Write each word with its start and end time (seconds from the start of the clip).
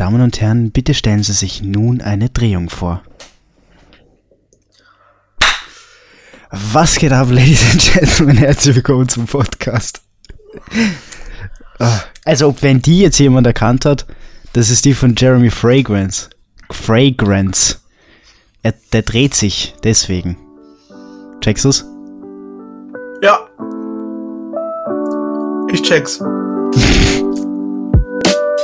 Damen 0.00 0.22
und 0.22 0.40
Herren, 0.40 0.70
bitte 0.70 0.94
stellen 0.94 1.22
Sie 1.22 1.34
sich 1.34 1.62
nun 1.62 2.00
eine 2.00 2.30
Drehung 2.30 2.70
vor. 2.70 3.02
Was 6.50 6.96
geht 6.96 7.12
ab, 7.12 7.28
Ladies 7.30 7.70
and 7.70 7.82
Gentlemen? 7.92 8.38
Herzlich 8.38 8.76
willkommen 8.76 9.10
zum 9.10 9.26
Podcast. 9.26 10.00
Ah, 11.78 12.00
Also, 12.24 12.48
ob 12.48 12.62
wenn 12.62 12.80
die 12.80 13.00
jetzt 13.00 13.18
jemand 13.18 13.46
erkannt 13.46 13.84
hat, 13.84 14.06
das 14.54 14.70
ist 14.70 14.86
die 14.86 14.94
von 14.94 15.14
Jeremy 15.14 15.50
Fragrance. 15.50 16.30
Fragrance. 16.70 17.76
Er, 18.62 18.72
der 18.94 19.02
dreht 19.02 19.34
sich 19.34 19.74
deswegen. 19.84 20.38
Checkst 21.42 21.66
du's? 21.66 21.84
Ja. 23.22 23.46
Ich 25.70 25.82
check's. 25.82 26.22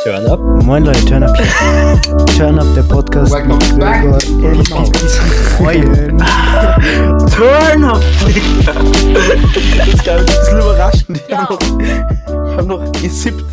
Turn 0.07 0.25
up. 0.29 0.38
Moin 0.62 0.84
Leute, 0.84 1.04
Turn 1.04 1.25
Up 1.25 1.36
hier. 1.36 2.27
Turn 2.39 2.61
Up, 2.61 2.75
der 2.77 2.84
Podcast 2.84 3.32
Welcome 3.32 3.57
mit 3.57 3.76
back 3.76 4.03
Turn 4.22 4.61
Up. 4.61 4.96
Freuen. 5.57 6.18
Turn 7.29 7.82
up, 7.82 8.00
Das 9.76 9.89
ist 9.89 10.04
geil, 10.04 10.21
ein 10.21 10.26
bisschen 10.26 10.58
überraschend. 10.61 11.21
Ich 11.26 11.36
hab 11.36 11.50
noch, 11.50 11.81
ich 11.81 12.57
hab 12.57 12.67
noch 12.67 12.93
gesippt. 12.93 13.45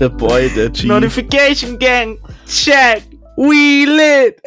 Der 0.00 0.08
Boy, 0.08 0.48
der 0.56 0.70
G. 0.70 0.86
Notification 0.86 1.78
Gang. 1.78 2.16
Check. 2.46 3.02
We 3.36 3.84
lit. 3.84 4.40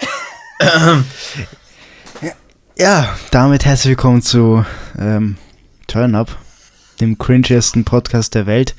Ja, 2.76 3.16
damit 3.30 3.66
herzlich 3.66 3.92
willkommen 3.92 4.24
zu 4.24 4.66
ähm, 4.98 5.38
Turn 5.86 6.16
Up, 6.16 6.36
dem 7.00 7.20
cringiesten 7.20 7.86
Podcast 7.86 8.34
der 8.34 8.48
Welt. 8.48 8.74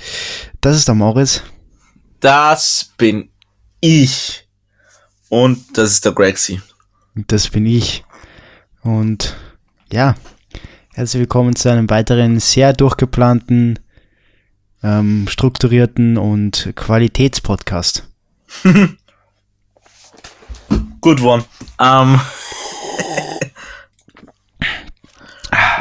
Das 0.61 0.77
ist 0.77 0.89
der 0.89 0.97
Moritz. 0.97 1.45
Das 2.23 2.93
bin 2.97 3.31
ich. 3.81 4.47
Und 5.29 5.77
das 5.77 5.91
ist 5.91 6.05
der 6.05 6.13
Grexy. 6.13 6.63
Und 7.17 7.33
das 7.33 7.49
bin 7.49 7.67
ich. 7.67 8.05
Und 8.83 9.37
ja, 9.91 10.15
herzlich 10.95 11.19
willkommen 11.19 11.57
zu 11.57 11.69
einem 11.69 11.91
weiteren 11.91 12.39
sehr 12.39 12.75
durchgeplanten, 12.75 13.81
ähm, 14.85 15.27
strukturierten 15.29 16.17
und 16.17 16.71
Qualitätspodcast. 16.77 18.09
Good 21.01 21.23
one. 21.23 21.45
Ähm. 21.81 22.21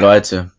Leute. 0.00 0.50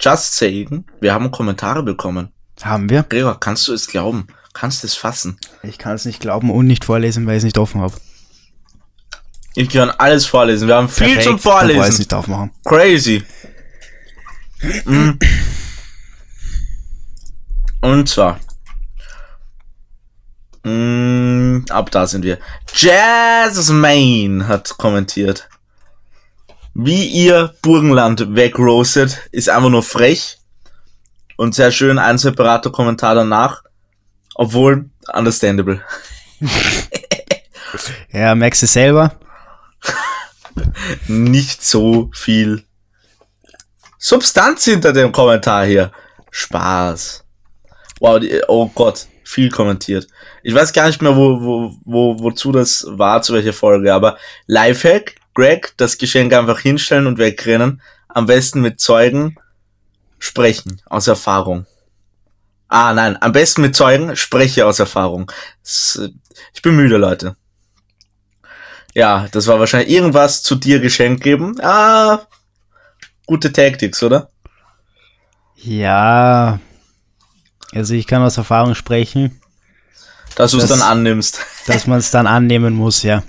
Just 0.00 0.36
saying, 0.36 0.86
wir 1.00 1.12
haben 1.12 1.30
Kommentare 1.30 1.82
bekommen. 1.82 2.32
Haben 2.62 2.88
wir? 2.88 3.02
Gregor, 3.02 3.38
kannst 3.38 3.68
du 3.68 3.74
es 3.74 3.86
glauben? 3.86 4.26
Kannst 4.58 4.82
du 4.82 4.86
es 4.86 4.94
fassen? 4.94 5.38
Ich 5.62 5.76
kann 5.76 5.94
es 5.96 6.06
nicht 6.06 6.18
glauben 6.18 6.50
und 6.50 6.66
nicht 6.66 6.82
vorlesen, 6.82 7.26
weil 7.26 7.34
ich 7.34 7.40
es 7.40 7.44
nicht 7.44 7.58
offen 7.58 7.82
habe. 7.82 7.92
Ich 9.54 9.68
kann 9.68 9.90
alles 9.90 10.24
vorlesen. 10.24 10.66
Wir 10.66 10.76
haben 10.76 10.88
viel 10.88 11.08
Perfekt, 11.08 11.24
zum 11.24 11.36
brauche 11.36 11.66
ich 11.66 11.72
es 11.72 11.76
Vorlesen. 11.76 11.98
nicht 11.98 12.14
aufmachen. 12.14 12.50
Crazy. 12.64 13.22
Mm. 14.86 15.10
Und 17.82 18.08
zwar. 18.08 18.40
Mm, 20.62 21.66
ab 21.68 21.90
da 21.90 22.06
sind 22.06 22.24
wir. 22.24 22.38
Jasmine 22.72 24.48
hat 24.48 24.78
kommentiert. 24.78 25.50
Wie 26.72 27.04
ihr 27.04 27.54
Burgenland 27.60 28.34
wegroastet, 28.34 29.28
ist 29.32 29.50
einfach 29.50 29.68
nur 29.68 29.82
frech. 29.82 30.38
Und 31.36 31.54
sehr 31.54 31.70
schön 31.72 31.98
ein 31.98 32.16
separater 32.16 32.72
Kommentar 32.72 33.14
danach. 33.14 33.65
Obwohl, 34.38 34.90
understandable. 35.12 35.82
Ja, 38.12 38.34
merkst 38.34 38.62
du 38.62 38.66
selber? 38.66 39.18
nicht 41.08 41.62
so 41.62 42.10
viel 42.14 42.64
Substanz 43.98 44.64
hinter 44.64 44.92
dem 44.92 45.12
Kommentar 45.12 45.66
hier. 45.66 45.92
Spaß. 46.30 47.24
Wow, 48.00 48.20
die, 48.20 48.40
oh 48.48 48.70
Gott, 48.74 49.06
viel 49.24 49.50
kommentiert. 49.50 50.06
Ich 50.42 50.54
weiß 50.54 50.72
gar 50.72 50.86
nicht 50.86 51.02
mehr, 51.02 51.16
wo, 51.16 51.40
wo, 51.40 51.76
wo, 51.84 52.18
wozu 52.20 52.52
das 52.52 52.86
war, 52.88 53.20
zu 53.22 53.34
welcher 53.34 53.52
Folge, 53.52 53.92
aber 53.92 54.16
Lifehack, 54.46 55.16
Greg, 55.34 55.74
das 55.76 55.98
Geschenk 55.98 56.32
einfach 56.32 56.60
hinstellen 56.60 57.06
und 57.06 57.18
wegrennen. 57.18 57.82
Am 58.08 58.26
besten 58.26 58.60
mit 58.60 58.80
Zeugen 58.80 59.36
sprechen, 60.18 60.80
aus 60.86 61.08
Erfahrung. 61.08 61.66
Ah, 62.68 62.92
nein, 62.92 63.20
am 63.22 63.32
besten 63.32 63.62
mit 63.62 63.76
Zeugen 63.76 64.16
spreche 64.16 64.66
aus 64.66 64.78
Erfahrung. 64.80 65.30
Ich 65.62 66.62
bin 66.62 66.74
müde, 66.76 66.96
Leute. 66.96 67.36
Ja, 68.94 69.28
das 69.30 69.46
war 69.46 69.60
wahrscheinlich 69.60 69.90
irgendwas 69.90 70.42
zu 70.42 70.54
dir 70.56 70.80
geschenkt 70.80 71.22
geben. 71.22 71.60
Ah, 71.62 72.26
gute 73.26 73.52
Tactics, 73.52 74.02
oder? 74.02 74.30
Ja. 75.56 76.58
Also 77.72 77.94
ich 77.94 78.06
kann 78.06 78.22
aus 78.22 78.36
Erfahrung 78.38 78.74
sprechen, 78.74 79.40
Dass 80.34 80.52
du 80.52 80.58
es 80.58 80.68
dann 80.68 80.82
annimmst. 80.82 81.40
dass 81.66 81.86
man 81.86 81.98
es 81.98 82.10
dann 82.10 82.26
annehmen 82.26 82.74
muss, 82.74 83.02
ja. 83.02 83.22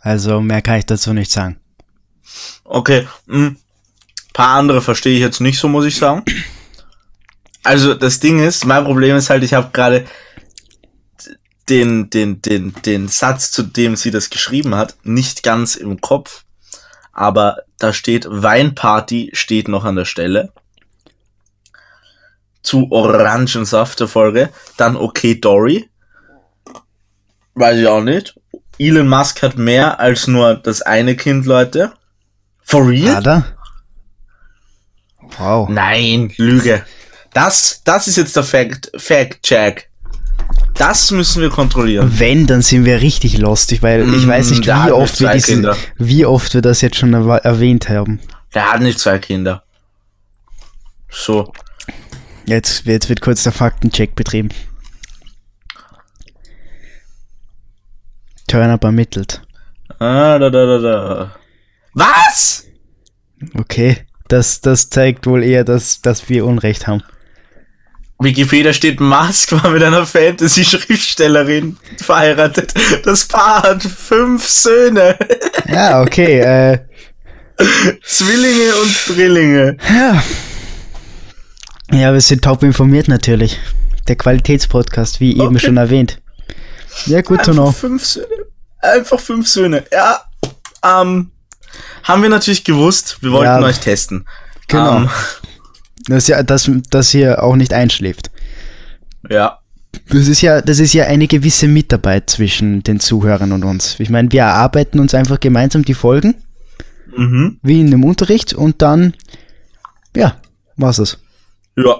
Also 0.00 0.40
mehr 0.40 0.62
kann 0.62 0.78
ich 0.78 0.86
dazu 0.86 1.12
nicht 1.12 1.30
sagen. 1.30 1.60
Okay, 2.64 3.06
ein 3.28 3.58
paar 4.32 4.56
andere 4.58 4.80
verstehe 4.82 5.14
ich 5.14 5.20
jetzt 5.20 5.40
nicht 5.40 5.58
so, 5.58 5.68
muss 5.68 5.84
ich 5.84 5.96
sagen. 5.96 6.24
Also 7.62 7.94
das 7.94 8.20
Ding 8.20 8.44
ist, 8.44 8.64
mein 8.64 8.84
Problem 8.84 9.16
ist 9.16 9.30
halt, 9.30 9.44
ich 9.44 9.54
habe 9.54 9.70
gerade 9.72 10.06
den, 11.68 12.10
den, 12.10 12.42
den, 12.42 12.74
den 12.84 13.08
Satz, 13.08 13.50
zu 13.52 13.62
dem 13.62 13.96
sie 13.96 14.10
das 14.10 14.30
geschrieben 14.30 14.74
hat, 14.74 14.96
nicht 15.04 15.42
ganz 15.42 15.76
im 15.76 16.00
Kopf. 16.00 16.44
Aber 17.12 17.62
da 17.78 17.92
steht 17.92 18.26
Weinparty 18.28 19.30
steht 19.32 19.68
noch 19.68 19.84
an 19.84 19.96
der 19.96 20.04
Stelle. 20.04 20.52
Zu 22.62 22.90
Orangensaft 22.90 24.00
der 24.00 24.08
Folge. 24.08 24.50
Dann 24.76 24.96
okay 24.96 25.34
Dory. 25.38 25.88
Weiß 27.54 27.78
ich 27.78 27.86
auch 27.86 28.02
nicht. 28.02 28.38
Elon 28.78 29.08
Musk 29.08 29.42
hat 29.42 29.58
mehr 29.58 30.00
als 30.00 30.26
nur 30.26 30.54
das 30.54 30.82
eine 30.82 31.16
Kind, 31.16 31.46
Leute. 31.46 31.92
For 32.62 32.88
real? 32.88 33.16
Hat 33.16 33.26
er? 33.26 33.44
Wow. 35.38 35.68
Nein, 35.68 36.32
Lüge. 36.36 36.84
Das, 37.34 37.80
das 37.84 38.08
ist 38.08 38.16
jetzt 38.16 38.36
der 38.36 38.42
Fact, 38.44 38.90
Fact 38.96 39.42
Check. 39.42 39.88
Das 40.74 41.10
müssen 41.10 41.40
wir 41.42 41.50
kontrollieren. 41.50 42.10
Wenn, 42.18 42.46
dann 42.46 42.62
sind 42.62 42.84
wir 42.84 43.00
richtig 43.00 43.38
lustig, 43.38 43.82
weil 43.82 44.02
ich 44.14 44.26
Mm, 44.26 44.28
weiß 44.28 44.50
nicht, 44.50 44.66
wie 44.66 44.90
oft, 44.90 45.20
wir 45.20 45.26
zwei 45.28 45.34
diese, 45.34 45.46
Kinder. 45.52 45.76
wie 45.98 46.26
oft 46.26 46.54
wir 46.54 46.62
das 46.62 46.80
jetzt 46.80 46.96
schon 46.96 47.12
erwähnt 47.14 47.88
haben. 47.88 48.20
Der 48.54 48.72
hat 48.72 48.80
nicht 48.80 48.98
zwei 48.98 49.18
Kinder. 49.18 49.62
So. 51.10 51.52
Jetzt, 52.46 52.84
jetzt 52.86 53.08
wird 53.08 53.20
kurz 53.20 53.42
der 53.44 53.52
Faktencheck 53.52 54.14
betrieben. 54.14 54.48
Turn-up 58.48 58.84
ermittelt. 58.84 59.42
Ah, 59.98 60.38
da, 60.38 60.50
da, 60.50 60.66
da, 60.66 60.78
da. 60.78 61.36
Was? 61.94 62.66
Okay, 63.54 63.98
das, 64.28 64.60
das 64.60 64.90
zeigt 64.90 65.26
wohl 65.26 65.42
eher, 65.42 65.64
dass, 65.64 66.00
dass 66.02 66.28
wir 66.28 66.44
Unrecht 66.46 66.86
haben. 66.86 67.02
Wikipedia 68.24 68.72
steht, 68.72 69.00
Musk 69.00 69.52
war 69.52 69.70
mit 69.70 69.82
einer 69.82 70.06
Fantasy-Schriftstellerin 70.06 71.76
verheiratet. 71.98 72.72
Das 73.04 73.24
Paar 73.26 73.62
hat 73.62 73.82
fünf 73.82 74.46
Söhne. 74.48 75.16
Ja, 75.68 76.00
okay, 76.02 76.40
äh, 76.40 76.78
Zwillinge 78.04 78.74
und 78.76 79.16
Drillinge. 79.16 79.76
ja. 79.88 80.22
Ja, 81.92 82.12
wir 82.14 82.20
sind 82.22 82.42
top 82.42 82.62
informiert 82.62 83.08
natürlich. 83.08 83.60
Der 84.08 84.16
Qualitätspodcast, 84.16 85.20
wie 85.20 85.32
eben 85.32 85.56
Okay. 85.56 85.66
schon 85.66 85.76
erwähnt. 85.76 86.20
Ja, 87.06 87.20
gut 87.20 87.40
Einfach 87.40 87.52
know. 87.52 87.70
fünf 87.72 88.04
Söhne. 88.06 88.26
Einfach 88.80 89.20
fünf 89.20 89.46
Söhne. 89.48 89.84
Ja, 89.92 90.22
ähm, 90.84 91.30
haben 92.04 92.22
wir 92.22 92.30
natürlich 92.30 92.64
gewusst. 92.64 93.18
Wir 93.20 93.30
wollten 93.32 93.44
Ja. 93.44 93.60
euch 93.60 93.78
testen. 93.78 94.26
Genau. 94.68 94.96
Ähm, 94.96 95.10
Das, 96.06 96.26
ja, 96.28 96.42
dass, 96.42 96.70
dass 96.90 97.10
hier 97.10 97.42
auch 97.42 97.56
nicht 97.56 97.72
einschläft. 97.72 98.30
ja. 99.28 99.58
Das 100.08 100.26
ist 100.26 100.40
ja, 100.40 100.62
das 100.62 100.78
ist 100.78 100.94
ja 100.94 101.04
eine 101.04 101.26
gewisse 101.26 101.68
Mitarbeit 101.68 102.30
zwischen 102.30 102.82
den 102.82 102.98
Zuhörern 102.98 103.52
und 103.52 103.62
uns. 103.62 104.00
Ich 104.00 104.08
meine, 104.08 104.32
wir 104.32 104.40
erarbeiten 104.40 104.98
uns 104.98 105.14
einfach 105.14 105.38
gemeinsam 105.38 105.84
die 105.84 105.92
Folgen, 105.94 106.34
Mhm. 107.14 107.58
wie 107.62 107.80
in 107.80 107.90
dem 107.90 108.02
Unterricht, 108.04 108.54
und 108.54 108.80
dann, 108.80 109.12
ja, 110.16 110.36
war's 110.76 110.98
es. 110.98 111.18
Ja. 111.76 111.96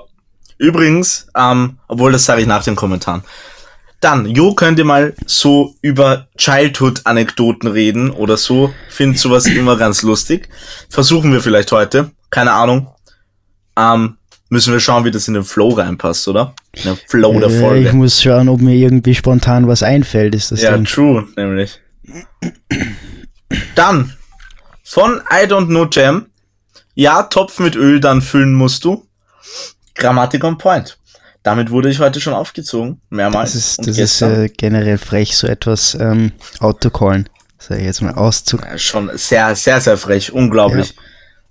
Übrigens, 0.56 1.26
ähm, 1.36 1.78
obwohl 1.86 2.12
das 2.12 2.24
sage 2.24 2.40
ich 2.40 2.46
nach 2.46 2.64
den 2.64 2.76
Kommentaren. 2.76 3.22
Dann, 4.00 4.24
Jo, 4.26 4.54
könnt 4.54 4.78
ihr 4.78 4.84
mal 4.86 5.14
so 5.26 5.74
über 5.82 6.28
Childhood-Anekdoten 6.38 7.68
reden 7.68 8.10
oder 8.10 8.36
so. 8.38 8.72
Find 8.88 9.18
sowas 9.18 9.46
immer 9.46 9.76
ganz 9.76 10.02
lustig. 10.02 10.48
Versuchen 10.88 11.30
wir 11.32 11.40
vielleicht 11.42 11.70
heute. 11.72 12.10
Keine 12.30 12.52
Ahnung. 12.52 12.88
Ähm, 13.94 14.16
müssen 14.48 14.72
wir 14.72 14.80
schauen, 14.80 15.04
wie 15.04 15.10
das 15.10 15.26
in 15.28 15.34
den 15.34 15.44
Flow 15.44 15.70
reinpasst, 15.70 16.28
oder? 16.28 16.54
In 16.74 16.82
den 16.84 16.96
Flow 17.08 17.38
der 17.40 17.48
Äh, 17.50 17.60
Folge. 17.60 17.86
ich 17.88 17.92
muss 17.92 18.22
schauen, 18.22 18.48
ob 18.48 18.60
mir 18.60 18.74
irgendwie 18.74 19.14
spontan 19.14 19.66
was 19.66 19.82
einfällt, 19.82 20.34
ist 20.34 20.52
das 20.52 20.62
Ja, 20.62 20.72
Ding. 20.76 20.84
true, 20.84 21.26
nämlich. 21.36 21.80
Dann, 23.74 24.12
von 24.84 25.20
I 25.30 25.46
Don't 25.46 25.66
Know 25.66 25.86
Jam. 25.90 26.26
Ja, 26.94 27.22
Topf 27.22 27.58
mit 27.58 27.74
Öl 27.76 28.00
dann 28.00 28.20
füllen 28.20 28.52
musst 28.54 28.84
du. 28.84 29.06
Grammatik 29.94 30.44
on 30.44 30.58
point. 30.58 30.98
Damit 31.42 31.70
wurde 31.70 31.88
ich 31.88 31.98
heute 31.98 32.20
schon 32.20 32.34
aufgezogen. 32.34 33.00
Mehrmals. 33.10 33.52
Das 33.54 33.62
ist, 33.78 33.86
das 33.88 33.98
ist 33.98 34.22
äh, 34.22 34.48
generell 34.48 34.98
frech, 34.98 35.36
so 35.36 35.46
etwas 35.46 35.94
ähm, 35.98 36.32
autocallen. 36.60 37.28
Sag 37.58 37.78
ich 37.78 37.84
jetzt 37.84 38.02
mal 38.02 38.14
Auszug. 38.14 38.60
Ja, 38.62 38.76
schon 38.78 39.10
sehr, 39.14 39.54
sehr, 39.56 39.80
sehr 39.80 39.96
frech. 39.96 40.32
Unglaublich. 40.32 40.94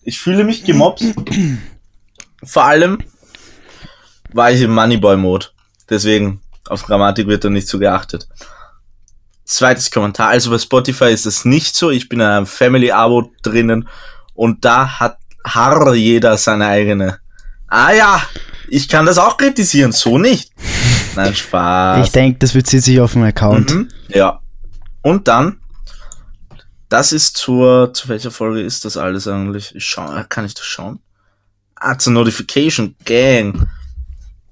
Ich 0.03 0.19
fühle 0.19 0.43
mich 0.43 0.63
gemobbt. 0.63 1.03
Vor 2.43 2.63
allem 2.63 2.99
war 4.33 4.51
ich 4.51 4.61
im 4.61 4.73
Moneyboy-Mode. 4.73 5.47
Deswegen, 5.89 6.41
auf 6.67 6.85
Grammatik 6.85 7.27
wird 7.27 7.43
da 7.43 7.49
nicht 7.49 7.67
so 7.67 7.79
geachtet. 7.79 8.27
Zweites 9.45 9.91
Kommentar. 9.91 10.29
Also 10.29 10.49
bei 10.49 10.57
Spotify 10.57 11.11
ist 11.11 11.25
das 11.25 11.45
nicht 11.45 11.75
so. 11.75 11.89
Ich 11.91 12.07
bin 12.07 12.19
in 12.19 12.25
einem 12.25 12.45
Family-Abo 12.45 13.31
drinnen 13.43 13.87
und 14.33 14.63
da 14.63 14.99
hat 14.99 15.17
har 15.43 15.93
jeder 15.93 16.37
seine 16.37 16.67
eigene. 16.67 17.19
Ah 17.67 17.91
ja, 17.91 18.21
ich 18.67 18.87
kann 18.87 19.05
das 19.05 19.17
auch 19.17 19.37
kritisieren. 19.37 19.91
So 19.91 20.17
nicht. 20.17 20.51
Nein, 21.15 21.35
Spaß. 21.35 22.05
Ich 22.05 22.11
denke, 22.11 22.39
das 22.39 22.53
bezieht 22.53 22.83
sich 22.83 22.99
auf 22.99 23.13
den 23.13 23.23
Account. 23.23 23.73
Mhm, 23.73 23.89
ja. 24.09 24.39
Und 25.01 25.27
dann, 25.27 25.59
das 26.89 27.11
ist 27.11 27.37
zur, 27.37 27.93
zu 27.93 28.07
welcher 28.07 28.31
Folge 28.31 28.61
ist 28.61 28.85
das 28.85 28.97
alles 28.97 29.27
eigentlich? 29.27 29.75
Ich 29.75 29.85
schau, 29.85 30.09
kann 30.29 30.45
ich 30.45 30.53
das 30.53 30.65
schauen? 30.65 30.99
Ah, 31.83 31.97
zur 31.97 32.13
Notification 32.13 32.95
Gang. 33.05 33.67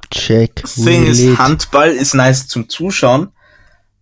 Check. 0.10 0.64
Thing 0.64 1.06
ist. 1.06 1.38
Handball 1.38 1.92
ist 1.92 2.16
nice 2.16 2.48
zum 2.48 2.68
Zuschauen, 2.68 3.30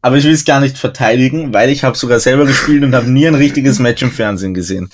aber 0.01 0.15
ich 0.15 0.23
will 0.23 0.31
es 0.31 0.45
gar 0.45 0.61
nicht 0.61 0.77
verteidigen, 0.77 1.53
weil 1.53 1.69
ich 1.69 1.83
habe 1.83 1.97
sogar 1.97 2.21
selber 2.21 2.45
gespielt 2.45 2.85
und 2.85 2.95
habe 2.95 3.11
nie 3.11 3.27
ein 3.27 3.35
richtiges 3.35 3.79
Match 3.79 4.01
im 4.01 4.13
Fernsehen 4.13 4.53
gesehen. 4.53 4.89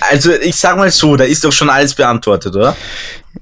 Also 0.00 0.32
ich 0.32 0.56
sag 0.56 0.76
mal 0.76 0.90
so, 0.90 1.14
da 1.14 1.22
ist 1.22 1.44
doch 1.44 1.52
schon 1.52 1.70
alles 1.70 1.94
beantwortet, 1.94 2.56
oder? 2.56 2.76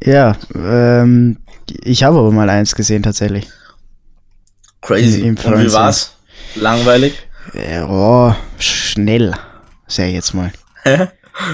Ja, 0.05 0.37
ähm, 0.55 1.39
ich 1.67 2.05
habe 2.05 2.19
aber 2.19 2.33
mal 2.33 2.51
eins 2.51 2.75
gesehen 2.75 3.03
tatsächlich. 3.03 3.49
Crazy. 4.83 5.23
Im 5.23 5.39
und 5.39 5.59
wie 5.59 5.73
war's? 5.73 6.13
Langweilig? 6.55 7.15
Äh, 7.55 7.81
oh, 7.81 8.35
schnell, 8.59 9.35
sag 9.87 10.09
ich 10.09 10.13
jetzt 10.13 10.35
mal. 10.35 10.53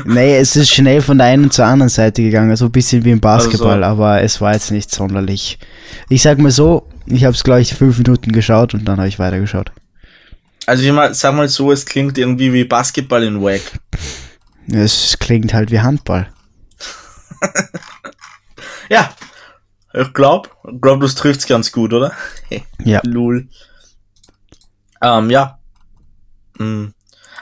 Nee, 0.05 0.37
es 0.37 0.57
ist 0.57 0.71
schnell 0.71 1.01
von 1.01 1.19
der 1.19 1.29
einen 1.29 1.51
zur 1.51 1.65
anderen 1.65 1.89
Seite 1.89 2.23
gegangen, 2.23 2.55
so 2.57 2.67
ein 2.67 2.73
bisschen 2.73 3.05
wie 3.05 3.13
im 3.13 3.21
Basketball, 3.21 3.83
Also. 3.83 4.03
aber 4.03 4.23
es 4.23 4.41
war 4.41 4.53
jetzt 4.53 4.71
nicht 4.71 4.91
sonderlich. 4.91 5.59
Ich 6.09 6.23
sag 6.23 6.39
mal 6.39 6.51
so, 6.51 6.87
ich 7.07 7.25
habe 7.25 7.35
es 7.35 7.43
gleich 7.43 7.75
fünf 7.75 7.97
Minuten 7.99 8.33
geschaut 8.33 8.75
und 8.75 8.85
dann 8.85 8.99
habe 8.99 9.09
ich 9.09 9.19
weitergeschaut. 9.19 9.73
Also 10.67 10.83
ich 10.83 10.93
mal, 10.93 11.15
sag 11.15 11.35
mal 11.35 11.49
so, 11.49 11.73
es 11.73 11.87
klingt 11.87 12.19
irgendwie 12.19 12.53
wie 12.53 12.65
Basketball 12.65 13.23
in 13.25 13.41
Wack. 13.43 13.63
Es 14.71 15.19
klingt 15.19 15.55
halt 15.55 15.71
wie 15.71 15.81
Handball. 15.81 16.29
Ja, 18.91 19.15
ich 19.95 20.13
glaub, 20.13 20.51
glaub, 20.81 21.01
das 21.01 21.15
trifft's 21.15 21.47
ganz 21.47 21.71
gut, 21.73 21.93
oder? 21.93 22.13
Ja. 22.85 23.01
Lul. 23.05 23.49
Ähm, 25.01 25.31
ja. 25.31 25.59
Hm. 26.59 26.93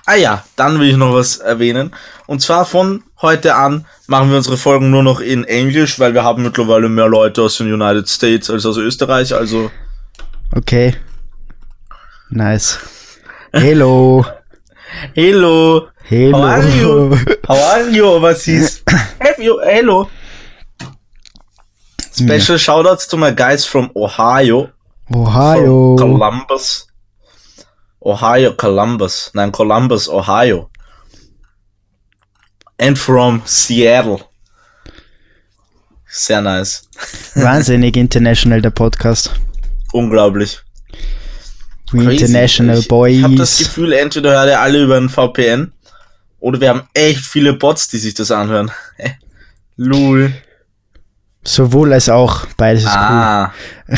Ah 0.05 0.15
ja, 0.15 0.45
dann 0.57 0.79
will 0.79 0.91
ich 0.91 0.97
noch 0.97 1.15
was 1.15 1.39
erwähnen. 1.39 1.93
Und 2.29 2.43
zwar 2.43 2.67
von 2.67 3.03
heute 3.23 3.55
an 3.55 3.87
machen 4.07 4.29
wir 4.29 4.37
unsere 4.37 4.59
Folgen 4.59 4.91
nur 4.91 5.03
noch 5.03 5.21
in 5.21 5.45
Englisch, 5.45 5.99
weil 5.99 6.13
wir 6.13 6.25
haben 6.25 6.43
mittlerweile 6.43 6.91
mehr 6.91 7.09
Leute 7.09 7.41
aus 7.43 7.57
den 7.57 7.73
United 7.73 8.07
States 8.07 8.51
als 8.51 8.67
aus 8.67 8.77
Österreich. 8.77 9.35
Also, 9.35 9.71
Okay. 10.55 10.95
Nice. 12.29 12.79
Hello. 13.51 14.27
hello, 15.15 15.89
Hello. 16.05 16.39
how 16.39 16.45
are 16.45 16.69
you? 16.69 17.17
How 17.49 17.57
are 17.57 17.91
you? 17.91 18.21
Have 19.21 19.43
you, 19.43 19.59
hello. 19.65 20.11
Special 22.13 22.59
shoutouts 22.59 23.09
to 23.09 23.17
my 23.17 23.31
guys 23.31 23.65
from 23.65 23.91
Ohio. 23.97 24.69
Ohio. 25.15 25.97
From 25.97 26.19
Columbus. 26.19 26.87
Ohio, 28.05 28.53
Columbus. 28.53 29.31
Nein, 29.35 29.51
Columbus, 29.51 30.11
Ohio. 30.11 30.69
And 32.81 32.97
from 32.99 33.43
Seattle. 33.45 34.21
Sehr 36.07 36.41
nice. 36.41 36.89
Wahnsinnig 37.35 37.97
international 37.97 38.63
der 38.63 38.71
Podcast. 38.71 39.33
Unglaublich. 39.93 40.59
Crazy. 41.91 42.23
international 42.25 42.79
ich, 42.79 42.87
Ich 43.19 43.23
habe 43.23 43.37
das 43.37 43.57
boys. 43.57 43.59
Gefühl, 43.67 43.93
entweder 43.95 44.31
hört 44.33 44.49
ihr 44.49 44.61
alle 44.61 44.83
über 44.85 44.97
ein 44.97 45.09
VPN 45.09 45.73
oder 46.41 46.61
wir 46.61 46.69
haben 46.69 46.83
echt 46.95 47.21
viele 47.25 47.55
Bots, 47.55 47.89
die 47.89 47.99
sich 47.99 48.15
das 48.15 48.31
anhören. 48.31 48.71
Lul. 49.77 50.33
Sowohl 51.45 51.93
als 51.95 52.09
auch. 52.09 52.47
Beides 52.57 52.83
ist 52.83 52.91
Ah, 52.91 53.53
cool. 53.89 53.97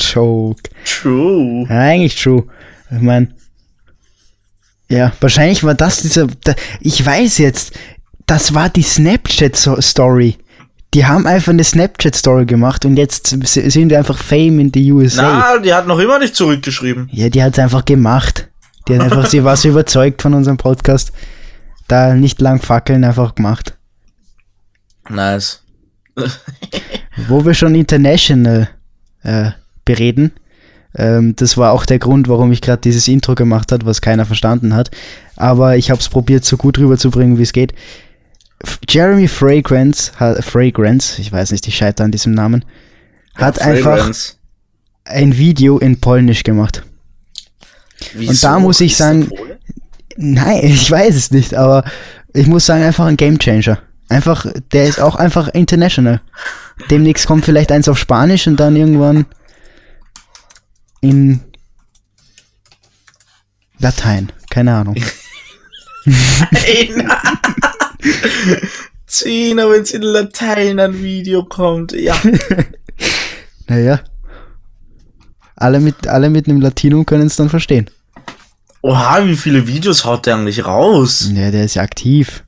Joke. 0.00 0.62
true. 0.84 1.66
Ja, 1.68 1.78
eigentlich 1.80 2.20
true. 2.20 2.44
Ich 2.90 3.00
mein, 3.00 3.34
ja, 4.88 5.12
wahrscheinlich 5.20 5.64
war 5.64 5.74
das 5.74 6.02
dieser, 6.02 6.26
da, 6.26 6.54
ich 6.80 7.04
weiß 7.04 7.38
jetzt, 7.38 7.72
das 8.26 8.54
war 8.54 8.68
die 8.68 8.82
Snapchat-Story. 8.82 10.38
Die 10.94 11.06
haben 11.06 11.26
einfach 11.26 11.52
eine 11.52 11.64
Snapchat-Story 11.64 12.46
gemacht 12.46 12.84
und 12.84 12.96
jetzt 12.96 13.28
sind 13.28 13.90
wir 13.90 13.98
einfach 13.98 14.18
Fame 14.18 14.60
in 14.60 14.70
the 14.74 14.92
USA. 14.92 15.22
Na, 15.22 15.58
die 15.58 15.72
hat 15.72 15.86
noch 15.86 15.98
immer 15.98 16.18
nicht 16.18 16.36
zurückgeschrieben. 16.36 17.08
Ja, 17.12 17.30
die 17.30 17.42
hat 17.42 17.58
einfach 17.58 17.84
gemacht. 17.84 18.48
Die 18.88 18.94
hat 18.94 19.02
einfach, 19.02 19.26
sie 19.26 19.44
war 19.44 19.56
so 19.56 19.68
überzeugt 19.68 20.20
von 20.20 20.34
unserem 20.34 20.56
Podcast. 20.56 21.12
Da 21.88 22.14
nicht 22.14 22.40
lang 22.40 22.60
fackeln, 22.60 23.04
einfach 23.04 23.34
gemacht. 23.34 23.76
Nice. 25.08 25.62
Wo 27.28 27.44
wir 27.44 27.54
schon 27.54 27.74
international 27.74 28.68
äh, 29.22 29.50
bereden, 29.84 30.32
ähm, 30.94 31.34
das 31.36 31.56
war 31.56 31.72
auch 31.72 31.86
der 31.86 31.98
Grund, 31.98 32.28
warum 32.28 32.52
ich 32.52 32.60
gerade 32.60 32.82
dieses 32.82 33.08
Intro 33.08 33.34
gemacht 33.34 33.72
habe, 33.72 33.86
was 33.86 34.00
keiner 34.00 34.26
verstanden 34.26 34.74
hat. 34.74 34.90
Aber 35.36 35.76
ich 35.76 35.90
habe 35.90 36.00
es 36.00 36.08
probiert, 36.08 36.44
so 36.44 36.56
gut 36.56 36.78
rüberzubringen, 36.78 37.38
wie 37.38 37.42
es 37.42 37.52
geht. 37.52 37.72
Jeremy 38.88 39.28
Fragrance, 39.28 40.12
Fragrance, 40.42 41.20
ich 41.20 41.32
weiß 41.32 41.52
nicht, 41.52 41.66
ich 41.66 41.76
scheitere 41.76 42.04
an 42.04 42.12
diesem 42.12 42.32
Namen, 42.32 42.64
hat 43.34 43.60
einfach 43.60 43.96
Fragrance. 43.96 44.34
ein 45.04 45.36
Video 45.36 45.78
in 45.78 46.00
Polnisch 46.00 46.42
gemacht. 46.42 46.84
Wieso? 48.14 48.46
da 48.46 48.58
muss 48.58 48.80
ich 48.80 48.96
sagen-? 48.96 49.30
Nein, 50.16 50.60
ich 50.62 50.90
weiß 50.90 51.14
es 51.14 51.30
nicht, 51.30 51.54
aber 51.54 51.84
ich 52.34 52.46
muss 52.46 52.66
sagen, 52.66 52.82
einfach 52.82 53.06
ein 53.06 53.16
Gamechanger. 53.16 53.78
Einfach, 54.08 54.46
der 54.72 54.84
ist 54.84 55.00
auch 55.00 55.16
einfach 55.16 55.48
international. 55.48 56.20
Demnächst 56.90 57.26
kommt 57.26 57.44
vielleicht 57.44 57.72
eins 57.72 57.88
auf 57.88 57.98
Spanisch 57.98 58.46
und 58.46 58.58
dann 58.60 58.76
irgendwann 58.76 59.26
in 61.00 61.40
Latein. 63.78 64.30
Keine 64.50 64.74
Ahnung. 64.74 64.96
Nein. 66.04 67.10
Zina, 69.06 69.68
wenn 69.68 69.82
es 69.82 69.92
in 69.92 70.02
Latein 70.02 70.80
ein 70.80 71.02
Video 71.02 71.44
kommt. 71.44 71.92
Ja. 71.92 72.16
Naja. 73.68 74.00
Alle 75.56 75.80
mit, 75.80 76.06
alle 76.06 76.28
mit 76.28 76.46
einem 76.46 76.60
Latinum 76.60 77.06
können 77.06 77.28
es 77.28 77.36
dann 77.36 77.48
verstehen. 77.48 77.88
Oha, 78.82 79.24
wie 79.24 79.36
viele 79.36 79.66
Videos 79.66 80.04
haut 80.04 80.26
der 80.26 80.34
eigentlich 80.34 80.66
raus? 80.66 81.30
Ja, 81.32 81.50
der 81.50 81.64
ist 81.64 81.74
ja 81.74 81.82
aktiv. 81.82 82.44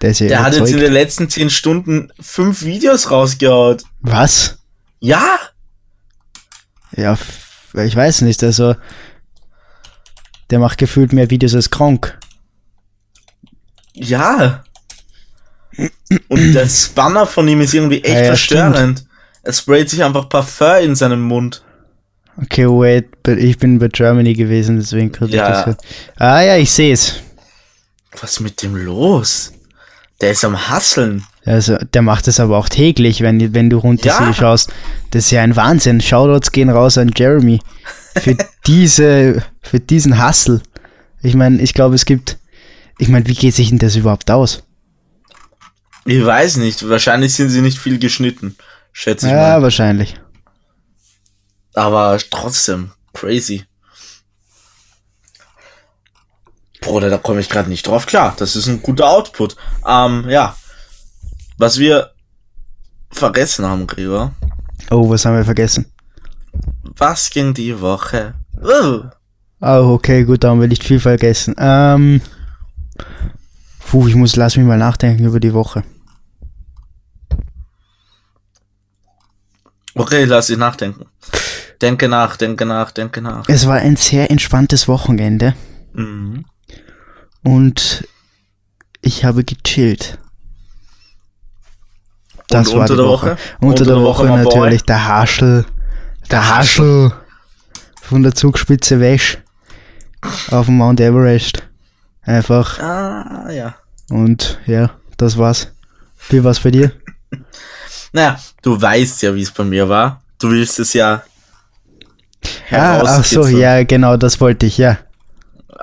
Der 0.00 0.10
ist 0.10 0.20
ja 0.20 0.28
Der 0.28 0.42
hat 0.42 0.56
jetzt 0.56 0.72
in 0.72 0.78
den 0.78 0.92
letzten 0.92 1.28
10 1.28 1.50
Stunden 1.50 2.10
fünf 2.20 2.62
Videos 2.64 3.10
rausgehaut. 3.10 3.84
Was? 4.00 4.58
Ja? 5.00 5.38
Ja, 6.96 7.16
ich 7.74 7.94
weiß 7.94 8.22
nicht, 8.22 8.42
also 8.42 8.74
der 10.50 10.58
macht 10.58 10.78
gefühlt 10.78 11.12
mehr 11.12 11.30
Videos 11.30 11.54
als 11.54 11.70
Kronk. 11.70 12.18
Ja. 13.94 14.64
Und 16.28 16.52
der 16.52 16.68
Spanner 16.68 17.26
von 17.26 17.48
ihm 17.48 17.60
ist 17.60 17.74
irgendwie 17.74 18.02
echt 18.02 18.14
Ja, 18.14 18.20
ja, 18.20 18.26
verstörend. 18.26 19.04
Er 19.42 19.52
sprayt 19.52 19.90
sich 19.90 20.02
einfach 20.02 20.28
Parfum 20.28 20.82
in 20.82 20.94
seinem 20.94 21.22
Mund. 21.22 21.62
Okay, 22.40 22.66
wait, 22.66 23.06
ich 23.28 23.58
bin 23.58 23.78
bei 23.78 23.88
Germany 23.88 24.34
gewesen, 24.34 24.76
deswegen 24.78 25.12
konnte 25.12 25.36
Ja. 25.36 25.60
ich 25.60 25.64
das. 25.66 25.76
Ah 26.16 26.40
ja, 26.42 26.56
ich 26.56 26.70
sehe 26.72 26.92
es. 26.92 27.14
Was 28.20 28.32
ist 28.32 28.40
mit 28.40 28.62
dem 28.62 28.74
los? 28.76 29.52
Der 30.20 30.30
ist 30.30 30.44
am 30.44 30.68
Hasseln. 30.68 31.24
Also, 31.44 31.76
der 31.76 32.02
macht 32.02 32.26
es 32.28 32.40
aber 32.40 32.56
auch 32.56 32.68
täglich, 32.68 33.20
wenn, 33.20 33.52
wenn 33.54 33.68
du 33.68 33.76
runter 33.78 34.06
Ja. 34.06 34.32
schaust. 34.32 34.70
Das 35.10 35.26
ist 35.26 35.30
ja 35.30 35.42
ein 35.42 35.56
Wahnsinn. 35.56 36.00
Shoutouts 36.00 36.52
gehen 36.52 36.70
raus 36.70 36.96
an 36.98 37.12
Jeremy. 37.14 37.60
Für 38.16 38.36
diese, 38.66 39.42
für 39.60 39.80
diesen 39.80 40.24
Hustle. 40.24 40.62
Ich 41.22 41.34
meine, 41.34 41.60
ich 41.60 41.74
glaube, 41.74 41.94
es 41.96 42.04
gibt, 42.06 42.38
ich 42.98 43.08
meine, 43.08 43.26
wie 43.26 43.34
geht 43.34 43.54
sich 43.54 43.68
denn 43.70 43.78
das 43.78 43.96
überhaupt 43.96 44.30
aus? 44.30 44.62
Ich 46.04 46.24
weiß 46.24 46.56
nicht, 46.58 46.86
wahrscheinlich 46.88 47.34
sind 47.34 47.48
sie 47.50 47.62
nicht 47.62 47.78
viel 47.78 47.98
geschnitten, 47.98 48.56
schätze 48.92 49.26
ich 49.26 49.32
Ja, 49.32 49.38
mal. 49.56 49.62
wahrscheinlich. 49.62 50.20
Aber 51.74 52.18
trotzdem, 52.30 52.92
crazy. 53.12 53.64
Bruder, 56.80 57.08
da 57.08 57.16
komme 57.18 57.40
ich 57.40 57.48
gerade 57.48 57.68
nicht 57.70 57.86
drauf 57.86 58.04
klar. 58.06 58.34
Das 58.38 58.56
ist 58.56 58.66
ein 58.66 58.82
guter 58.82 59.08
Output. 59.08 59.56
Ähm, 59.86 60.28
ja. 60.28 60.54
Was 61.56 61.78
wir 61.78 62.10
vergessen 63.10 63.64
haben, 63.64 63.86
Gregor. 63.86 64.32
Oh, 64.90 65.08
was 65.08 65.24
haben 65.24 65.36
wir 65.36 65.44
vergessen? 65.44 65.86
Was 66.98 67.30
ging 67.30 67.54
die 67.54 67.80
Woche? 67.80 68.34
Uh, 68.62 69.04
Oh, 69.60 69.94
okay, 69.94 70.24
gut, 70.24 70.44
da 70.44 70.50
haben 70.50 70.60
wir 70.60 70.68
nicht 70.68 70.84
viel 70.84 71.00
vergessen. 71.00 71.54
Ähm. 71.58 72.20
Puh, 73.86 74.08
ich 74.08 74.14
muss, 74.14 74.36
lass 74.36 74.56
mich 74.56 74.66
mal 74.66 74.78
nachdenken 74.78 75.24
über 75.24 75.40
die 75.40 75.52
Woche. 75.54 75.82
Okay, 79.94 80.24
lass 80.24 80.48
dich 80.48 80.56
nachdenken. 80.58 81.06
Denke 81.80 82.08
nach, 82.08 82.36
denke 82.36 82.64
nach, 82.66 82.90
denke 82.90 83.20
nach. 83.20 83.48
Es 83.48 83.66
war 83.66 83.76
ein 83.76 83.96
sehr 83.96 84.30
entspanntes 84.30 84.88
Wochenende 84.88 85.54
Mhm. 85.92 86.44
und 87.44 88.06
ich 89.00 89.24
habe 89.24 89.44
gechillt. 89.44 90.18
Und 92.50 92.68
unter 92.68 92.86
die 92.86 92.96
der 92.96 93.04
Woche? 93.06 93.36
Unter, 93.60 93.84
der, 93.84 94.00
Woche, 94.00 94.24
mein 94.26 94.44
Boy? 94.44 94.54
natürlich 94.56 94.82
der 94.82 95.06
Haschel. 95.06 95.64
Der 96.30 96.56
Haschel 96.56 97.12
von 98.02 98.22
der 98.22 98.34
Zugspitze 98.34 98.98
Wäsch 99.00 99.38
auf 100.50 100.66
dem 100.66 100.76
Mount 100.78 101.00
Everest. 101.00 101.62
Einfach. 102.24 102.78
Ah, 102.80 103.50
ja. 103.50 103.74
Und 104.10 104.58
ja, 104.66 104.90
das 105.16 105.36
war's. 105.38 105.68
Wie 106.28 106.42
war's 106.42 106.60
bei 106.60 106.70
dir? 106.70 106.92
Naja, 108.12 108.38
du 108.62 108.80
weißt 108.80 109.22
ja, 109.22 109.34
wie 109.34 109.42
es 109.42 109.50
bei 109.50 109.64
mir 109.64 109.88
war. 109.88 110.22
Du 110.38 110.48
willst 110.48 110.78
es 110.78 110.92
ja 110.92 111.24
Ah, 112.70 113.02
ach 113.04 113.24
so, 113.24 113.46
ja, 113.46 113.82
genau, 113.84 114.16
das 114.16 114.40
wollte 114.40 114.66
ich, 114.66 114.78
ja. 114.78 114.98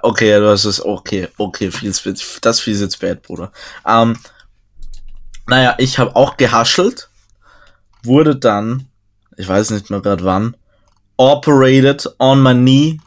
Okay, 0.03 0.29
ja, 0.29 0.39
du 0.39 0.49
hast 0.49 0.65
es, 0.65 0.83
okay, 0.83 1.27
okay, 1.37 1.71
viel, 1.71 1.93
das 2.41 2.59
fiel 2.59 2.79
jetzt 2.79 2.99
bad, 2.99 3.21
Bruder. 3.21 3.51
Ähm, 3.85 4.17
naja, 5.47 5.75
ich 5.77 5.99
habe 5.99 6.15
auch 6.15 6.37
gehaschelt, 6.37 7.09
wurde 8.03 8.35
dann, 8.35 8.87
ich 9.37 9.47
weiß 9.47 9.71
nicht 9.71 9.89
mehr 9.89 10.01
gerade 10.01 10.23
wann, 10.23 10.55
operated 11.17 12.09
on 12.19 12.41
my 12.41 12.53
knee 12.53 12.99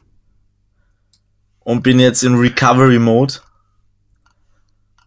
und 1.64 1.82
bin 1.82 1.98
jetzt 1.98 2.22
in 2.22 2.36
Recovery 2.36 2.98
Mode 2.98 3.34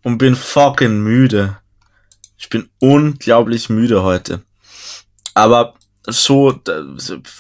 und 0.04 0.18
bin 0.18 0.36
fucking 0.36 1.00
müde. 1.00 1.58
Ich 2.38 2.50
bin 2.50 2.70
unglaublich 2.80 3.70
müde 3.70 4.04
heute. 4.04 4.44
Aber 5.34 5.76
so, 6.06 6.60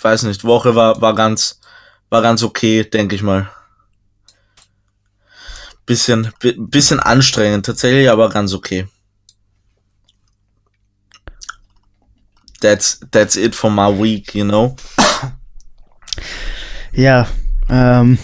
weiß 0.01 0.23
nicht, 0.23 0.43
Woche 0.43 0.75
war, 0.75 1.01
war 1.01 1.13
ganz, 1.13 1.59
war 2.09 2.21
ganz 2.21 2.43
okay, 2.43 2.83
denke 2.83 3.15
ich 3.15 3.23
mal 3.23 3.49
bisschen, 5.87 6.31
bi- 6.39 6.55
bisschen 6.57 6.99
anstrengend, 6.99 7.65
tatsächlich, 7.65 8.11
aber 8.11 8.29
ganz 8.29 8.53
okay. 8.53 8.87
That's, 12.59 12.99
that's 13.11 13.35
it 13.35 13.55
for 13.55 13.71
my 13.71 13.87
week, 13.87 14.35
you 14.35 14.43
know? 14.43 14.75
Ja, 16.91 17.27
ähm, 17.69 18.19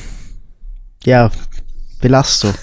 ja, 1.03 1.31
Belastung. 2.01 2.53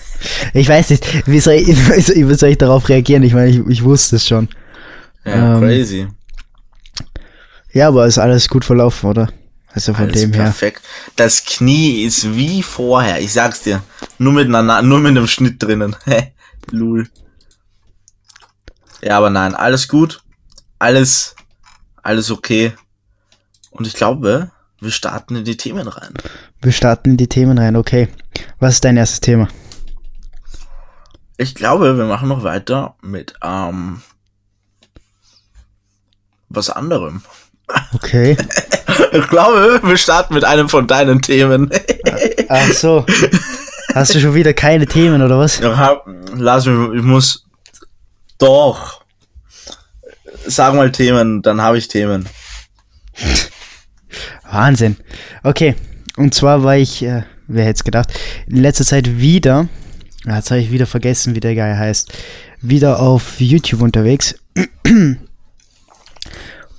Ich 0.53 0.69
weiß 0.69 0.91
nicht, 0.91 1.27
wie 1.27 1.41
soll 1.41 1.55
ich, 1.55 1.67
wie 1.69 2.35
soll- 2.35 2.51
ich 2.51 2.59
darauf 2.59 2.89
reagieren? 2.89 3.23
Ich 3.23 3.33
meine, 3.35 3.51
ich, 3.51 3.59
ich 3.69 3.85
wusste 3.85 4.17
es 4.17 4.27
schon. 4.27 4.49
Ja, 5.25 5.57
Ähm, 5.57 5.61
crazy. 5.61 6.09
Ja, 7.73 7.89
aber 7.89 8.07
ist 8.07 8.19
alles 8.19 8.49
gut 8.49 8.65
verlaufen, 8.65 9.09
oder? 9.11 9.29
Also 9.73 9.95
von 9.95 10.07
Alles 10.07 10.21
dem 10.21 10.33
her. 10.33 10.45
perfekt. 10.45 10.83
Das 11.15 11.45
Knie 11.45 12.03
ist 12.05 12.35
wie 12.35 12.63
vorher, 12.63 13.21
ich 13.21 13.33
sag's 13.33 13.63
dir. 13.63 13.83
Nur 14.19 14.33
mit 14.33 14.49
einer, 14.53 14.83
nur 14.83 14.99
mit 14.99 15.11
einem 15.11 15.29
Schnitt 15.29 15.63
drinnen. 15.63 15.95
Lul. 16.73 17.09
Ja, 19.03 19.17
aber 19.19 19.31
nein, 19.31 19.55
alles 19.55 19.87
gut. 19.89 20.23
Alles, 20.79 21.35
alles 22.03 22.31
okay. 22.31 22.73
Und 23.71 23.87
ich 23.87 23.95
glaube, 23.95 24.51
wir 24.81 24.91
starten 24.91 25.37
in 25.37 25.45
die 25.45 25.57
Themen 25.57 25.87
rein. 25.89 26.15
Wir 26.63 26.73
starten 26.73 27.11
in 27.11 27.17
die 27.17 27.29
Themen 27.29 27.59
rein, 27.59 27.77
okay. 27.77 28.09
Was 28.59 28.75
ist 28.75 28.85
dein 28.85 28.97
erstes 28.97 29.21
Thema? 29.21 29.49
Ich 31.37 31.55
glaube, 31.55 31.97
wir 31.97 32.05
machen 32.05 32.29
noch 32.29 32.43
weiter 32.43 32.97
mit 33.03 33.35
ähm, 33.43 34.03
was 36.49 36.71
anderem. 36.71 37.23
Okay. 37.95 38.37
Ich 39.13 39.27
glaube, 39.29 39.81
wir 39.83 39.97
starten 39.97 40.35
mit 40.35 40.45
einem 40.45 40.69
von 40.69 40.87
deinen 40.87 41.21
Themen. 41.21 41.69
Ach 42.49 42.73
so. 42.73 43.05
Hast 43.93 44.15
du 44.15 44.21
schon 44.21 44.35
wieder 44.35 44.55
keine 44.55 44.87
Themen, 44.87 45.21
oder 45.21 45.39
was? 45.39 45.59
Ja, 45.59 46.01
Lass 46.37 46.67
mich, 46.67 46.99
ich 46.99 47.03
muss 47.03 47.45
doch. 48.39 49.03
Sag 50.47 50.75
mal 50.75 50.93
Themen, 50.93 51.43
dann 51.43 51.61
habe 51.61 51.79
ich 51.79 51.89
Themen. 51.89 52.29
Wahnsinn. 54.51 54.97
Okay. 55.43 55.75
Und 56.17 56.35
zwar 56.35 56.65
war 56.65 56.77
ich, 56.77 57.03
äh, 57.03 57.23
wer 57.47 57.65
hätte 57.65 57.79
es 57.79 57.85
gedacht, 57.85 58.13
in 58.47 58.59
letzter 58.59 58.85
Zeit 58.85 59.19
wieder, 59.19 59.69
ah, 60.27 60.37
jetzt 60.37 60.51
habe 60.51 60.61
ich 60.61 60.71
wieder 60.71 60.87
vergessen, 60.87 61.35
wie 61.35 61.41
der 61.41 61.55
Guy 61.55 61.75
heißt, 61.75 62.13
wieder 62.61 63.01
auf 63.01 63.41
YouTube 63.41 63.81
unterwegs. 63.81 64.35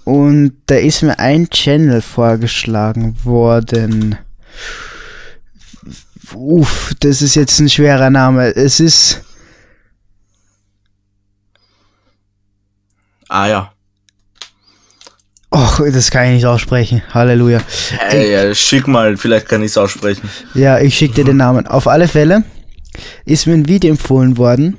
Und 0.03 0.53
da 0.65 0.75
ist 0.75 1.01
mir 1.03 1.17
ein 1.19 1.49
Channel 1.49 2.01
vorgeschlagen 2.01 3.15
worden. 3.23 4.17
Uff, 6.33 6.93
das 6.99 7.21
ist 7.21 7.35
jetzt 7.35 7.59
ein 7.59 7.69
schwerer 7.69 8.09
Name. 8.09 8.55
Es 8.55 8.79
ist, 8.79 9.21
Ah 13.31 13.47
ja. 13.47 13.70
Och, 15.51 15.81
das 15.91 16.09
kann 16.09 16.27
ich 16.27 16.35
nicht 16.35 16.45
aussprechen. 16.45 17.01
Halleluja. 17.13 17.59
Ey, 18.09 18.31
ja, 18.31 18.55
schick 18.55 18.87
mal, 18.87 19.17
vielleicht 19.17 19.49
kann 19.49 19.61
ich 19.61 19.71
es 19.71 19.77
aussprechen. 19.77 20.29
Ja, 20.53 20.79
ich 20.79 20.95
schicke 20.95 21.15
dir 21.15 21.25
den 21.25 21.35
Namen. 21.37 21.67
Auf 21.67 21.87
alle 21.87 22.07
Fälle 22.07 22.43
ist 23.25 23.47
mir 23.47 23.53
ein 23.53 23.67
Video 23.67 23.89
empfohlen 23.91 24.37
worden 24.37 24.77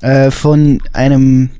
äh, 0.00 0.30
von 0.30 0.80
einem 0.92 1.50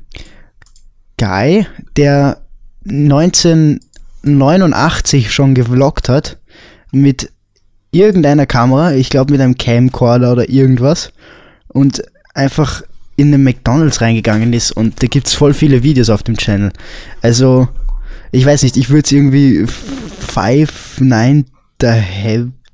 Guy, 1.17 1.65
der 1.95 2.41
1989 2.85 5.33
schon 5.33 5.55
gevloggt 5.55 6.09
hat 6.09 6.37
mit 6.91 7.31
irgendeiner 7.91 8.45
Kamera, 8.45 8.93
ich 8.93 9.09
glaube 9.09 9.31
mit 9.31 9.41
einem 9.41 9.57
Camcorder 9.57 10.33
oder 10.33 10.49
irgendwas 10.49 11.13
und 11.69 12.03
einfach 12.33 12.81
in 13.15 13.31
den 13.31 13.43
McDonalds 13.43 14.01
reingegangen 14.01 14.51
ist 14.53 14.71
und 14.71 15.01
da 15.01 15.07
gibt's 15.07 15.33
voll 15.33 15.53
viele 15.53 15.83
Videos 15.83 16.09
auf 16.09 16.23
dem 16.23 16.35
Channel. 16.35 16.73
Also, 17.21 17.69
ich 18.33 18.45
weiß 18.45 18.63
nicht, 18.63 18.75
ich 18.77 18.89
würde 18.89 19.05
es 19.05 19.11
irgendwie 19.11 19.65
Five 19.67 20.99
Nine 20.99 21.45
the 21.79 21.87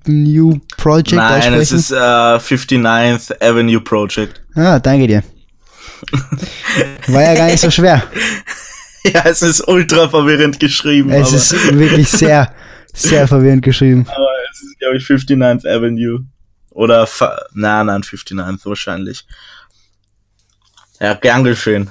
Avenue 0.08 0.60
Project 0.78 1.14
Nein, 1.14 1.38
aussprechen. 1.40 1.62
es 1.62 1.72
ist 1.72 1.92
äh, 1.92 1.96
59th 1.96 3.42
Avenue 3.42 3.82
Project. 3.82 4.42
ah, 4.56 4.80
danke 4.80 5.08
dir. 5.08 5.24
War 7.08 7.22
ja 7.22 7.34
gar 7.36 7.46
nicht 7.48 7.60
so 7.62 7.70
schwer. 7.70 8.04
Ja, 9.06 9.22
es 9.24 9.42
ist 9.42 9.66
ultra 9.66 10.10
verwirrend 10.10 10.60
geschrieben. 10.60 11.10
Es 11.10 11.32
ist 11.32 11.54
wirklich 11.74 12.10
sehr, 12.10 12.54
sehr 12.94 13.30
verwirrend 13.30 13.62
geschrieben. 13.64 14.06
aber 14.14 14.28
es 14.52 14.62
ist, 14.62 14.78
glaube 14.78 14.98
ich, 14.98 15.06
59th 15.06 15.66
Avenue. 15.66 16.26
Oder, 16.72 17.08
na, 17.54 17.86
nein, 17.86 18.02
59th 18.02 18.66
wahrscheinlich. 18.66 19.26
Ja, 21.00 21.14
gern 21.14 21.46
geschehen. 21.46 21.90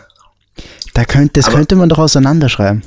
Da 0.92 1.06
könnte, 1.06 1.40
das 1.40 1.46
Aber- 1.46 1.56
könnte 1.56 1.76
man 1.76 1.88
doch 1.88 1.98
auseinanderschreiben. 1.98 2.82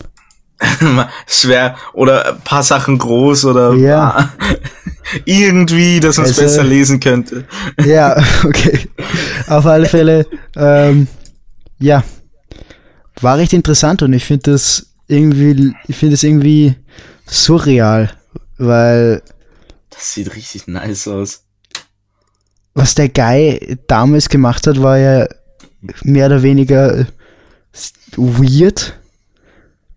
Schwer. 1.27 1.75
Oder 1.94 2.34
ein 2.36 2.41
paar 2.41 2.63
Sachen 2.63 2.98
groß 2.98 3.46
oder 3.46 3.74
Ja. 3.74 4.32
irgendwie, 5.25 6.00
dass 6.00 6.18
man 6.18 6.25
es 6.25 6.32
Also- 6.39 6.41
besser 6.44 6.63
lesen 6.63 7.00
könnte. 7.00 7.46
Ja, 7.84 8.15
okay. 8.46 8.88
Auf 9.48 9.65
alle 9.65 9.88
Fälle, 9.88 10.25
ähm, 10.56 11.08
ja, 11.80 12.03
war 13.20 13.38
recht 13.38 13.53
interessant 13.53 14.01
und 14.03 14.13
ich 14.13 14.24
finde 14.25 14.51
das 14.51 14.88
irgendwie, 15.08 15.74
ich 15.88 15.96
finde 15.98 16.13
es 16.15 16.24
irgendwie 16.24 16.75
surreal, 17.27 18.12
weil 18.58 19.22
Das 19.89 20.13
sieht 20.13 20.34
richtig 20.36 20.68
nice 20.68 21.08
aus. 21.08 21.44
was 22.74 22.96
der 22.96 23.10
Guy 23.10 23.77
damals 23.88 24.30
gemacht 24.30 24.65
hat, 24.68 24.82
war 24.82 24.98
ja 24.98 25.27
mehr 26.03 26.27
oder 26.27 26.41
weniger 26.44 27.06
weird, 28.15 28.94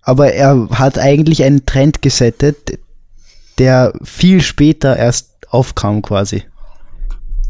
aber 0.05 0.33
er 0.33 0.69
hat 0.73 0.99
eigentlich 0.99 1.43
einen 1.43 1.67
Trend 1.67 2.03
gesettet, 2.03 2.79
der 3.59 3.93
viel 4.03 4.43
später 4.43 4.97
erst 4.97 5.31
aufkam 5.49 6.03
quasi. 6.03 6.45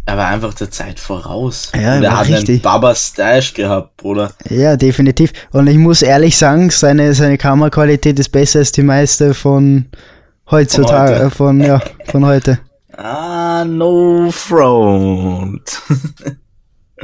er 0.06 0.16
war 0.18 0.28
einfach 0.28 0.54
der 0.54 0.70
Zeit 0.70 1.00
voraus. 1.00 1.72
Ja, 1.74 1.80
er 1.96 2.02
er 2.02 2.18
hat 2.18 2.26
einen 2.26 2.34
richtig. 2.34 2.62
Baba 2.62 2.94
Stash 2.94 3.54
gehabt, 3.54 3.96
Bruder. 3.96 4.32
Ja, 4.50 4.76
definitiv. 4.76 5.32
Und 5.50 5.66
ich 5.66 5.78
muss 5.78 6.02
ehrlich 6.02 6.36
sagen, 6.36 6.70
seine, 6.70 7.14
seine 7.14 7.38
Kameraqualität 7.38 8.18
ist 8.18 8.30
besser 8.30 8.58
als 8.60 8.72
die 8.72 8.82
meiste 8.82 9.34
von 9.34 9.86
heutzutage, 10.50 11.16
Von 11.16 11.26
äh, 11.26 11.30
von, 11.30 11.60
ja, 11.60 11.80
von 12.06 12.26
heute. 12.26 12.58
Ah, 12.96 13.64
no 13.64 14.30
front. 14.30 15.82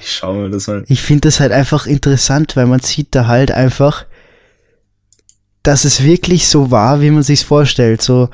ich 0.00 0.12
schau 0.12 0.34
mir 0.34 0.50
das 0.50 0.66
mal. 0.66 0.84
Ich 0.88 1.00
finde 1.02 1.28
das 1.28 1.40
halt 1.40 1.52
einfach 1.52 1.86
interessant, 1.86 2.56
weil 2.56 2.66
man 2.66 2.80
sieht 2.80 3.14
da 3.14 3.26
halt 3.26 3.50
einfach, 3.52 4.04
dass 5.62 5.84
es 5.84 6.02
wirklich 6.02 6.48
so 6.48 6.70
war, 6.70 7.00
wie 7.00 7.10
man 7.10 7.22
sich's 7.22 7.42
vorstellt. 7.42 8.02
So 8.02 8.28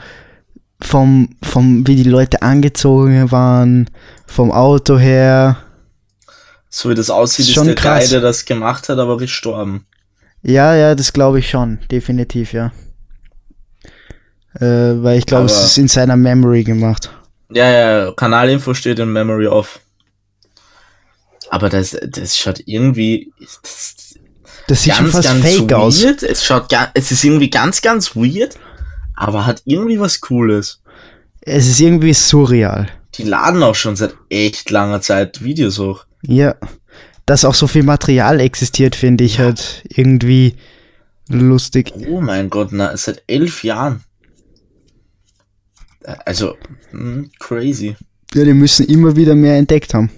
vom, 0.80 1.30
vom, 1.42 1.87
wie 1.87 1.97
die 1.97 2.09
Leute 2.09 2.42
angezogen 2.42 3.30
waren, 3.30 3.90
vom 4.26 4.52
Auto 4.52 4.99
her. 4.99 5.56
So 6.68 6.90
wie 6.90 6.95
das 6.95 7.11
aussieht, 7.11 7.45
Ist 7.45 7.49
ist, 7.49 7.54
schon 7.54 7.66
der 7.66 7.75
krass. 7.75 8.04
Guy, 8.04 8.11
der 8.11 8.21
das 8.21 8.45
gemacht 8.45 8.88
hat, 8.88 8.99
aber 8.99 9.16
gestorben. 9.16 9.87
Ja, 10.42 10.75
ja, 10.76 10.95
das 10.95 11.12
glaube 11.12 11.38
ich 11.38 11.49
schon, 11.49 11.78
definitiv, 11.90 12.52
ja. 12.52 12.73
Äh, 14.54 15.02
weil 15.02 15.18
ich 15.18 15.26
glaube, 15.26 15.47
es 15.47 15.64
ist 15.64 15.78
in 15.78 15.88
seiner 15.88 16.16
Memory 16.16 16.64
gemacht. 16.64 17.11
Ja, 17.50 17.71
ja, 17.71 18.12
Kanalinfo 18.12 18.75
steht 18.75 18.99
in 18.99 19.12
Memory 19.12 19.47
Off. 19.47 19.80
Aber 21.50 21.68
das, 21.68 21.97
das 22.09 22.37
schaut 22.37 22.61
irgendwie 22.66 23.33
das, 23.62 24.05
Das 24.68 24.82
sieht 24.82 24.94
schon 24.94 25.06
fast 25.08 25.28
fake 25.28 25.73
aus. 25.73 26.02
weird. 26.02 26.23
Es 26.23 26.44
schaut 26.44 26.73
es 26.94 27.12
ist 27.12 27.25
irgendwie 27.25 27.50
ganz, 27.50 27.82
ganz 27.82 28.16
weird, 28.16 28.58
aber 29.14 29.46
hat 29.46 29.62
irgendwie 29.64 30.00
was 30.00 30.20
Cooles. 30.20 30.80
Es 31.40 31.68
ist 31.68 31.80
irgendwie 31.80 32.12
surreal. 32.12 32.88
Die 33.14 33.23
laden 33.23 33.62
auch 33.62 33.75
schon 33.75 33.96
seit 33.96 34.14
echt 34.28 34.70
langer 34.70 35.00
Zeit 35.00 35.42
Videos 35.42 35.78
hoch. 35.78 36.04
Ja. 36.23 36.56
Dass 37.25 37.44
auch 37.44 37.54
so 37.54 37.66
viel 37.66 37.82
Material 37.82 38.40
existiert, 38.40 38.94
finde 38.94 39.25
ich 39.25 39.38
halt 39.38 39.85
irgendwie 39.88 40.56
lustig. 41.28 41.92
Oh 42.08 42.20
mein 42.20 42.50
Gott, 42.50 42.68
na, 42.73 42.96
seit 42.96 43.23
elf 43.26 43.64
Jahren. 43.64 44.02
Äh, 46.02 46.14
Also, 46.25 46.56
hm, 46.90 47.30
crazy. 47.38 47.96
Ja, 48.35 48.44
die 48.44 48.54
müssen 48.54 48.87
immer 48.87 49.16
wieder 49.16 49.35
mehr 49.35 49.56
entdeckt 49.56 49.94
haben. 49.94 50.11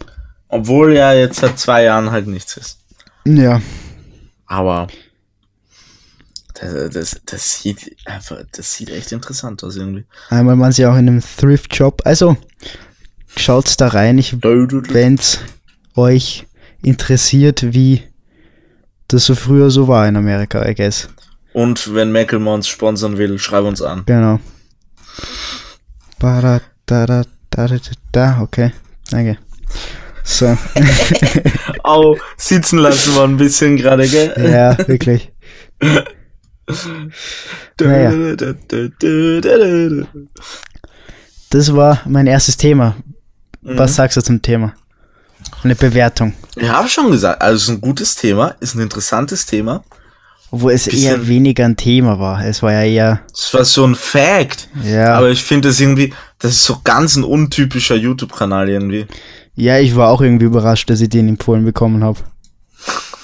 Obwohl 0.48 0.94
ja 0.94 1.12
jetzt 1.12 1.40
seit 1.40 1.58
zwei 1.58 1.84
Jahren 1.84 2.10
halt 2.10 2.26
nichts 2.26 2.56
ist. 2.56 2.78
Ja. 3.26 3.60
Aber 4.48 4.88
das, 6.54 6.90
das, 6.90 7.20
das 7.24 7.60
sieht 7.60 7.96
einfach, 8.06 8.38
das 8.52 8.74
sieht 8.74 8.90
echt 8.90 9.12
interessant 9.12 9.62
aus 9.62 9.76
irgendwie. 9.76 10.04
Einmal 10.30 10.58
waren 10.58 10.72
sie 10.72 10.86
auch 10.86 10.96
in 10.96 11.08
einem 11.08 11.22
Thrift-Shop. 11.22 12.02
Also, 12.04 12.36
schaut's 13.36 13.76
da 13.76 13.88
rein, 13.88 14.18
ich, 14.18 14.42
wenn's 14.42 15.38
euch 15.94 16.46
interessiert, 16.82 17.74
wie 17.74 18.02
das 19.08 19.26
so 19.26 19.34
früher 19.34 19.70
so 19.70 19.88
war 19.88 20.08
in 20.08 20.16
Amerika, 20.16 20.66
I 20.66 20.74
guess. 20.74 21.08
Und 21.52 21.94
wenn 21.94 22.12
uns 22.54 22.68
sponsern 22.68 23.18
will, 23.18 23.38
schreib 23.38 23.64
uns 23.64 23.82
an. 23.82 24.02
Genau. 24.06 24.38
Bara, 26.18 26.60
da, 26.86 27.06
da, 27.06 27.22
da, 27.50 27.66
da, 27.66 27.78
da, 28.12 28.40
okay. 28.40 28.72
Danke. 29.10 29.38
So. 30.28 30.58
Au, 31.84 32.14
sitzen 32.36 32.78
lassen 32.80 33.14
wir 33.14 33.22
ein 33.22 33.38
bisschen 33.38 33.78
gerade, 33.78 34.06
gell? 34.06 34.34
ja, 34.36 34.76
wirklich. 34.86 35.32
Naja. 37.80 38.12
Das 41.48 41.74
war 41.74 42.02
mein 42.04 42.26
erstes 42.26 42.58
Thema. 42.58 42.96
Was 43.62 43.96
sagst 43.96 44.18
du 44.18 44.22
zum 44.22 44.42
Thema? 44.42 44.74
Eine 45.64 45.74
Bewertung. 45.74 46.34
Ich 46.56 46.68
habe 46.68 46.88
schon 46.88 47.10
gesagt, 47.10 47.40
also 47.40 47.56
es 47.56 47.62
ist 47.62 47.68
ein 47.70 47.80
gutes 47.80 48.14
Thema, 48.14 48.54
ist 48.60 48.74
ein 48.74 48.82
interessantes 48.82 49.46
Thema. 49.46 49.82
Obwohl 50.50 50.72
es 50.72 50.86
eher 50.86 51.28
weniger 51.28 51.64
ein 51.66 51.76
Thema 51.76 52.18
war. 52.18 52.44
Es 52.44 52.62
war 52.62 52.72
ja 52.72 52.82
eher, 52.82 53.20
Es 53.34 53.52
war 53.52 53.64
so 53.64 53.84
ein 53.86 53.94
Fact. 53.94 54.68
ja. 54.84 55.14
Aber 55.16 55.28
ich 55.30 55.42
finde 55.42 55.68
das 55.68 55.78
irgendwie, 55.80 56.12
das 56.38 56.52
ist 56.52 56.64
so 56.64 56.78
ganz 56.84 57.16
ein 57.16 57.24
untypischer 57.24 57.96
YouTube-Kanal 57.96 58.68
irgendwie. 58.68 59.06
ja, 59.56 59.78
ich 59.78 59.94
war 59.96 60.08
auch 60.08 60.20
irgendwie 60.22 60.46
überrascht, 60.46 60.88
dass 60.88 61.00
ich 61.00 61.08
den 61.10 61.28
empfohlen 61.28 61.64
bekommen 61.64 62.02
habe. 62.04 62.20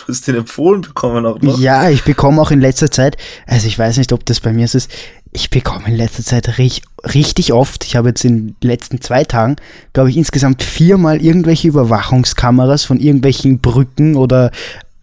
Du 0.06 0.12
hast 0.12 0.26
den 0.28 0.34
empfohlen 0.36 0.82
bekommen 0.82 1.24
auch 1.24 1.40
noch. 1.40 1.58
Ja, 1.58 1.88
ich 1.88 2.02
bekomme 2.04 2.42
auch 2.42 2.50
in 2.50 2.60
letzter 2.60 2.90
Zeit, 2.90 3.16
also 3.46 3.66
ich 3.66 3.78
weiß 3.78 3.96
nicht, 3.96 4.12
ob 4.12 4.26
das 4.26 4.40
bei 4.40 4.52
mir 4.52 4.68
so 4.68 4.76
ist, 4.76 4.90
ich 5.32 5.48
bekomme 5.48 5.86
in 5.88 5.96
letzter 5.96 6.22
Zeit 6.22 6.58
rich, 6.58 6.82
richtig 7.14 7.52
oft, 7.54 7.84
ich 7.84 7.96
habe 7.96 8.10
jetzt 8.10 8.24
in 8.24 8.48
den 8.48 8.56
letzten 8.60 9.00
zwei 9.00 9.24
Tagen, 9.24 9.56
glaube 9.94 10.10
ich, 10.10 10.16
insgesamt 10.18 10.62
viermal 10.62 11.22
irgendwelche 11.22 11.68
Überwachungskameras 11.68 12.84
von 12.84 13.00
irgendwelchen 13.00 13.60
Brücken 13.60 14.14
oder 14.16 14.50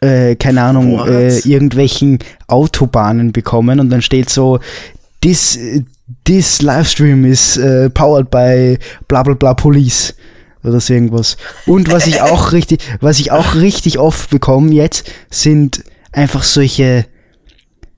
äh, 0.01 0.35
keine 0.35 0.63
Ahnung, 0.63 1.07
äh, 1.07 1.37
irgendwelchen 1.39 2.19
Autobahnen 2.47 3.31
bekommen 3.31 3.79
und 3.79 3.89
dann 3.89 4.01
steht 4.01 4.29
so, 4.29 4.59
this, 5.21 5.57
this 6.25 6.61
Livestream 6.61 7.25
is 7.25 7.57
äh, 7.57 7.89
powered 7.89 8.29
by 8.29 8.77
bla 9.07 9.23
bla 9.23 9.35
bla 9.35 9.53
police 9.53 10.15
oder 10.63 10.79
so 10.79 10.93
irgendwas. 10.93 11.37
Und 11.65 11.91
was 11.91 12.07
ich 12.07 12.21
auch 12.21 12.51
richtig, 12.51 12.81
was 12.99 13.19
ich 13.19 13.31
auch 13.31 13.55
richtig 13.55 13.99
oft 13.99 14.29
bekomme 14.29 14.73
jetzt, 14.73 15.11
sind 15.29 15.83
einfach 16.11 16.43
solche, 16.43 17.05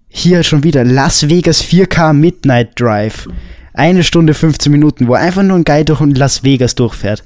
hier 0.10 0.44
schon 0.44 0.64
wieder, 0.64 0.84
Las 0.84 1.30
Vegas 1.30 1.64
4K 1.64 2.14
Midnight 2.14 2.80
Drive. 2.80 3.28
Eine 3.74 4.04
Stunde 4.04 4.36
15 4.36 4.72
Minuten, 4.72 5.08
wo 5.08 5.14
einfach 5.14 5.42
nur 5.42 5.58
ein 5.58 5.64
Guy 5.64 5.84
durch 5.84 6.00
Las 6.16 6.44
Vegas 6.44 6.76
durchfährt. 6.76 7.24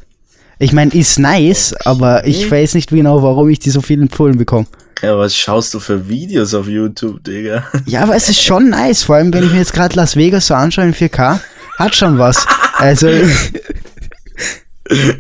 Ich 0.60 0.74
meine, 0.74 0.92
ist 0.94 1.20
nice, 1.20 1.74
aber 1.86 2.26
ich 2.26 2.50
weiß 2.50 2.74
nicht 2.74 2.90
genau, 2.90 3.22
warum 3.22 3.50
ich 3.50 3.60
die 3.60 3.70
so 3.70 3.82
viel 3.82 4.02
empfohlen 4.02 4.38
bekomme. 4.38 4.66
Ja, 5.04 5.16
was 5.18 5.36
schaust 5.36 5.74
du 5.76 5.80
für 5.80 6.08
Videos 6.10 6.54
auf 6.56 6.68
YouTube, 6.68 7.24
Digga? 7.24 7.64
Ja, 7.86 8.02
aber 8.04 8.16
es 8.16 8.30
ist 8.30 8.42
schon 8.42 8.70
nice, 8.70 9.04
vor 9.04 9.18
allem 9.18 9.32
wenn 9.34 9.44
ich 9.44 9.52
mir 9.52 9.60
jetzt 9.60 9.74
gerade 9.74 9.96
Las 9.96 10.16
Vegas 10.16 10.48
so 10.48 10.56
anschaue 10.56 10.86
in 10.86 10.94
4K, 10.96 11.40
hat 11.78 11.96
schon 11.96 12.18
was. 12.18 12.46
Also, 12.78 13.08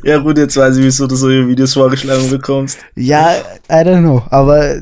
Ja 0.03 0.17
gut, 0.19 0.37
jetzt 0.37 0.55
weiß 0.55 0.77
ich, 0.77 0.83
wieso 0.85 1.07
du 1.07 1.15
solche 1.15 1.47
Videos 1.47 1.73
vorgeschlagen 1.73 2.29
bekommst. 2.29 2.79
ja, 2.95 3.35
I 3.69 3.73
don't 3.73 3.99
know, 3.99 4.23
aber 4.29 4.81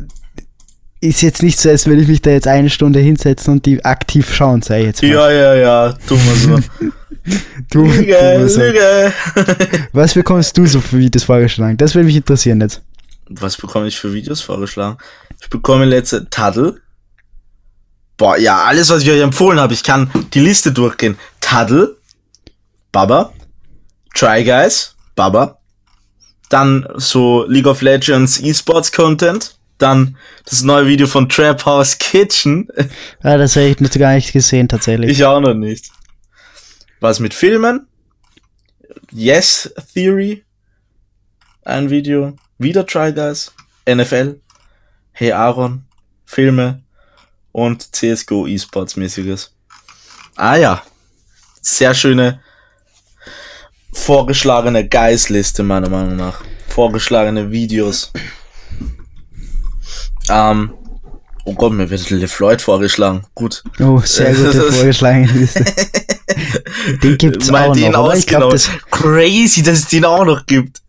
ist 1.01 1.21
jetzt 1.21 1.43
nicht 1.43 1.59
so, 1.59 1.69
als 1.69 1.85
würde 1.87 2.01
ich 2.03 2.07
mich 2.07 2.21
da 2.21 2.31
jetzt 2.31 2.47
eine 2.47 2.69
Stunde 2.69 2.99
hinsetzen 2.99 3.53
und 3.55 3.65
die 3.65 3.83
aktiv 3.83 4.33
schauen, 4.33 4.61
sei 4.61 4.85
jetzt 4.85 5.01
mal. 5.01 5.09
Ja, 5.11 5.31
ja, 5.31 5.55
ja, 5.55 5.93
tu 6.07 6.15
mal 6.15 6.35
so. 6.35 6.59
du, 7.71 7.85
Lüge, 7.85 8.47
du. 8.47 8.59
Lüge. 8.59 9.13
Was 9.93 10.13
bekommst 10.13 10.57
du 10.57 10.65
so 10.65 10.79
für 10.81 10.97
Videos 10.99 11.23
vorgeschlagen? 11.23 11.77
Das 11.77 11.95
würde 11.95 12.05
mich 12.05 12.15
interessieren 12.15 12.61
jetzt. 12.61 12.81
Was 13.27 13.57
bekomme 13.57 13.87
ich 13.87 13.97
für 13.97 14.13
Videos 14.13 14.41
vorgeschlagen? 14.41 14.97
Ich 15.41 15.49
bekomme 15.49 15.85
letzte 15.85 16.29
Taddle. 16.29 16.81
Boah, 18.17 18.37
ja, 18.37 18.63
alles, 18.63 18.89
was 18.89 19.01
ich 19.01 19.09
euch 19.09 19.21
empfohlen 19.21 19.59
habe. 19.59 19.73
Ich 19.73 19.83
kann 19.83 20.09
die 20.33 20.39
Liste 20.39 20.71
durchgehen. 20.71 21.17
Taddle, 21.41 21.97
Baba, 22.91 23.33
Try 24.13 24.43
Guys, 24.43 24.95
Baba. 25.15 25.59
Dann 26.49 26.87
so 26.95 27.45
League 27.47 27.67
of 27.67 27.81
Legends 27.81 28.39
E-Sports 28.39 28.91
Content. 28.91 29.55
Dann 29.77 30.15
das 30.45 30.61
neue 30.63 30.87
Video 30.87 31.07
von 31.07 31.27
Trap 31.27 31.65
House 31.65 31.97
Kitchen. 31.97 32.69
Ja, 33.23 33.37
das 33.37 33.55
habe 33.55 33.65
ich 33.65 33.79
noch 33.79 33.89
gar 33.89 34.13
nicht 34.13 34.31
gesehen, 34.31 34.69
tatsächlich. 34.69 35.11
Ich 35.11 35.25
auch 35.25 35.41
noch 35.41 35.53
nicht. 35.53 35.89
Was 37.05 37.19
mit 37.19 37.35
Filmen? 37.35 37.87
Yes 39.11 39.71
Theory. 39.93 40.43
Ein 41.63 41.91
Video. 41.91 42.35
Wieder 42.57 42.83
Try 42.83 43.13
Guys. 43.13 43.53
NFL. 43.87 44.41
Hey 45.11 45.31
Aaron. 45.31 45.85
Filme. 46.25 46.81
Und 47.51 47.95
CSGO 47.95 48.47
E-Sports 48.47 48.95
mäßiges. 48.95 49.53
Ah 50.35 50.55
ja. 50.55 50.81
Sehr 51.61 51.93
schöne 51.93 52.41
vorgeschlagene 53.93 54.89
Guys-Liste 54.89 55.61
meiner 55.61 55.89
Meinung 55.89 56.15
nach. 56.15 56.43
Vorgeschlagene 56.69 57.51
Videos. 57.51 58.11
Ähm. 60.27 60.73
Oh 61.45 61.53
Gott, 61.53 61.73
mir 61.73 61.89
wird 61.89 62.09
LeFloid 62.09 62.61
vorgeschlagen. 62.61 63.23
Gut. 63.35 63.63
oh, 63.79 64.01
sehr 64.03 64.33
gute 64.33 64.61
vorgeschlagene 64.71 65.31
Liste. 65.31 65.63
Den 67.03 67.17
gibt's 67.17 67.51
Mal 67.51 67.69
auch 67.69 67.73
den 67.73 67.91
noch, 67.91 68.05
oder? 68.05 68.17
Ich 68.17 68.25
glaube, 68.25 68.47
ausgenommen. 68.47 68.81
das 68.91 68.99
Crazy, 68.99 69.63
dass 69.63 69.77
es 69.79 69.87
den 69.87 70.05
auch 70.05 70.25
noch 70.25 70.45
gibt. 70.45 70.81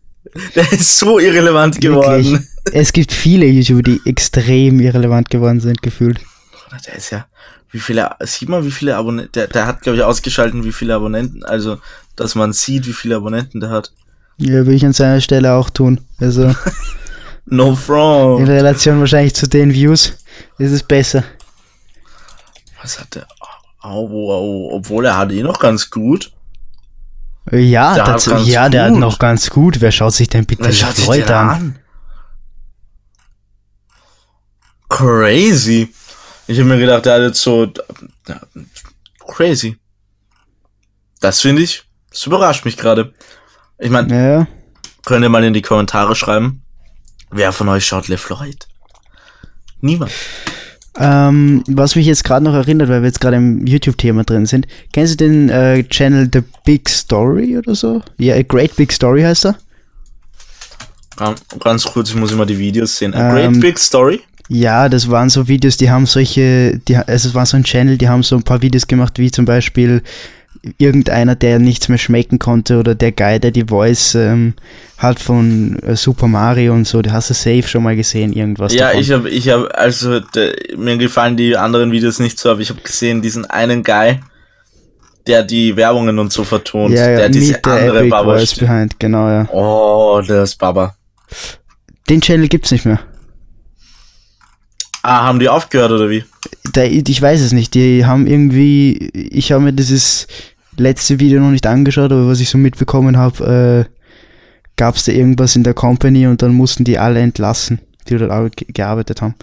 Der 0.55 0.71
ist 0.71 0.97
so 0.97 1.19
irrelevant 1.19 1.75
wirklich. 1.75 1.91
geworden. 1.91 2.47
Es 2.73 2.91
gibt 2.91 3.13
viele 3.13 3.45
YouTuber, 3.45 3.83
die 3.83 4.01
extrem 4.05 4.79
irrelevant 4.79 5.29
geworden 5.29 5.59
sind, 5.59 5.81
gefühlt. 5.81 6.19
Der 6.85 6.95
ist 6.95 7.11
ja, 7.11 7.25
wie 7.71 7.79
viele, 7.79 8.09
sieht 8.21 8.49
man, 8.49 8.65
wie 8.65 8.71
viele 8.71 8.95
Abonnenten, 8.95 9.31
der, 9.33 9.47
der 9.47 9.67
hat, 9.67 9.81
glaube 9.81 9.97
ich, 9.97 10.03
ausgeschalten, 10.03 10.63
wie 10.63 10.71
viele 10.71 10.95
Abonnenten, 10.95 11.43
also, 11.43 11.77
dass 12.15 12.35
man 12.35 12.53
sieht, 12.53 12.87
wie 12.87 12.93
viele 12.93 13.15
Abonnenten 13.15 13.59
der 13.59 13.69
hat. 13.69 13.91
Ja, 14.37 14.53
würde 14.53 14.73
ich 14.73 14.85
an 14.85 14.93
seiner 14.93 15.21
Stelle 15.21 15.53
auch 15.53 15.69
tun. 15.69 16.01
Also 16.19 16.53
No 17.49 17.69
in 17.69 17.75
front. 17.75 18.47
Relation 18.47 18.99
wahrscheinlich 18.99 19.33
zu 19.35 19.47
den 19.47 19.73
Views 19.73 20.13
ist 20.57 20.71
es 20.71 20.83
besser. 20.83 21.23
Was 22.81 22.99
hat 22.99 23.15
der? 23.15 23.27
Au, 23.81 24.05
au, 24.07 24.31
au, 24.33 24.75
obwohl 24.75 25.05
er 25.05 25.17
hat 25.17 25.31
eh 25.31 25.41
noch 25.43 25.59
ganz 25.59 25.89
gut. 25.89 26.31
Ja, 27.49 27.95
Der 27.95 28.05
hat 28.05 28.15
dazu, 28.15 28.35
ja 28.35 28.67
der 28.67 28.83
hat 28.85 28.91
gut. 28.91 28.99
noch 28.99 29.19
ganz 29.19 29.49
gut. 29.49 29.79
Wer 29.79 29.91
schaut 29.93 30.13
sich 30.13 30.27
denn 30.27 30.45
bitte 30.45 30.71
Floyd 30.73 31.29
den 31.29 31.35
an? 31.35 31.49
an? 31.49 31.79
Crazy. 34.89 35.93
Ich 36.47 36.57
habe 36.59 36.69
mir 36.69 36.77
gedacht, 36.77 37.05
der 37.05 37.15
hat 37.15 37.21
jetzt 37.21 37.41
so. 37.41 37.71
Crazy. 39.25 39.77
Das 41.19 41.41
finde 41.41 41.61
ich. 41.61 41.83
Das 42.09 42.25
überrascht 42.25 42.65
mich 42.65 42.77
gerade. 42.77 43.13
Ich 43.79 43.89
meine, 43.89 44.13
Ja, 44.39 44.47
könnt 45.05 45.23
ihr 45.23 45.29
mal 45.29 45.43
in 45.43 45.53
die 45.53 45.61
Kommentare 45.61 46.15
schreiben, 46.15 46.63
wer 47.31 47.51
von 47.51 47.69
euch 47.69 47.85
schaut 47.85 48.07
LeFloid? 48.07 48.67
Niemand. 49.81 50.11
ähm, 50.99 51.63
was 51.67 51.95
mich 51.95 52.07
jetzt 52.07 52.23
gerade 52.23 52.43
noch 52.43 52.53
erinnert, 52.55 52.89
weil 52.89 53.01
wir 53.01 53.07
jetzt 53.07 53.21
gerade 53.21 53.37
im 53.37 53.65
YouTube-Thema 53.67 54.23
drin 54.23 54.45
sind. 54.47 54.67
Kennst 54.93 55.13
du 55.13 55.25
den 55.25 55.49
äh, 55.49 55.83
Channel 55.83 56.27
The 56.33 56.41
Big 56.65 56.89
Story 56.89 57.57
oder 57.57 57.75
so? 57.75 58.01
Ja, 58.17 58.35
A 58.35 58.41
Great 58.41 58.75
Big 58.75 58.91
Story 58.91 59.21
heißt 59.21 59.45
er. 59.45 59.55
Ganz, 61.17 61.41
ganz 61.59 61.83
kurz, 61.85 62.09
ich 62.09 62.15
muss 62.15 62.31
immer 62.31 62.45
die 62.45 62.57
Videos 62.57 62.97
sehen. 62.97 63.13
A 63.13 63.37
Ähm, 63.39 63.53
Great 63.53 63.61
Big 63.61 63.79
Story. 63.79 64.21
Ja, 64.49 64.87
das 64.87 65.09
waren 65.09 65.29
so 65.29 65.47
Videos, 65.47 65.75
die 65.77 65.89
haben 65.91 66.05
solche, 66.05 66.79
die, 66.87 66.95
also 66.95 67.27
es 67.29 67.33
war 67.35 67.45
so 67.45 67.57
ein 67.57 67.63
Channel, 67.63 67.97
die 67.97 68.07
haben 68.07 68.23
so 68.23 68.37
ein 68.37 68.43
paar 68.43 68.61
Videos 68.61 68.87
gemacht, 68.87 69.19
wie 69.19 69.29
zum 69.29 69.43
Beispiel 69.45 70.01
irgendeiner, 70.77 71.35
der 71.35 71.59
nichts 71.59 71.89
mehr 71.89 71.97
schmecken 71.97 72.39
konnte 72.39 72.77
oder 72.79 72.95
der 72.95 73.11
Guy, 73.11 73.39
der 73.39 73.51
die 73.51 73.65
Voice 73.67 74.15
ähm, 74.15 74.53
hat 74.97 75.19
von 75.19 75.77
äh, 75.83 75.95
Super 75.95 76.27
Mario 76.27 76.73
und 76.73 76.85
so, 76.85 77.01
die 77.01 77.11
hast 77.11 77.29
du 77.29 77.33
safe 77.33 77.63
schon 77.63 77.83
mal 77.83 77.95
gesehen, 77.95 78.33
irgendwas 78.33 78.73
Ja, 78.73 78.87
davon. 78.87 79.01
ich 79.01 79.11
habe, 79.11 79.29
ich 79.29 79.49
habe, 79.49 79.77
also 79.77 80.19
de, 80.19 80.75
mir 80.77 80.97
gefallen 80.97 81.37
die 81.37 81.55
anderen 81.57 81.91
Videos 81.91 82.19
nicht 82.19 82.39
so, 82.39 82.49
aber 82.51 82.61
ich 82.61 82.69
habe 82.69 82.81
gesehen 82.81 83.21
diesen 83.21 83.45
einen 83.45 83.83
Guy, 83.83 84.19
der 85.27 85.43
die 85.43 85.75
Werbungen 85.75 86.17
und 86.19 86.31
so 86.31 86.43
vertont, 86.43 86.93
ja, 86.93 87.09
ja, 87.09 87.17
der 87.17 87.29
diese 87.29 87.63
andere 87.63 87.97
Epic 87.99 88.09
Baba. 88.09 88.37
Voice 88.37 88.55
Behind, 88.55 88.99
genau, 88.99 89.27
ja. 89.27 89.47
Oh, 89.51 90.21
der 90.27 90.43
ist 90.43 90.55
Baba. 90.57 90.95
Den 92.09 92.21
Channel 92.21 92.47
gibt's 92.47 92.71
nicht 92.71 92.85
mehr. 92.85 92.99
Ah, 95.03 95.23
haben 95.25 95.39
die 95.39 95.49
aufgehört 95.49 95.91
oder 95.91 96.09
wie? 96.09 96.23
Da, 96.73 96.83
ich 96.83 97.21
weiß 97.21 97.41
es 97.41 97.51
nicht, 97.53 97.73
die 97.73 98.05
haben 98.05 98.27
irgendwie, 98.27 98.93
ich 99.13 99.51
habe 99.51 99.63
mir 99.63 99.73
dieses 99.73 100.27
letzte 100.77 101.19
Video 101.19 101.39
noch 101.39 101.51
nicht 101.51 101.65
angeschaut, 101.67 102.11
aber 102.11 102.27
was 102.27 102.39
ich 102.39 102.49
so 102.49 102.57
mitbekommen 102.57 103.17
habe, 103.17 103.85
äh, 103.87 103.93
gab 104.75 104.95
es 104.95 105.05
da 105.05 105.11
irgendwas 105.11 105.55
in 105.55 105.63
der 105.63 105.73
Company 105.73 106.27
und 106.27 106.41
dann 106.41 106.53
mussten 106.53 106.83
die 106.83 106.97
alle 106.99 107.19
entlassen, 107.19 107.79
die 108.07 108.17
dort 108.17 108.53
gearbeitet 108.73 109.21
haben. 109.21 109.35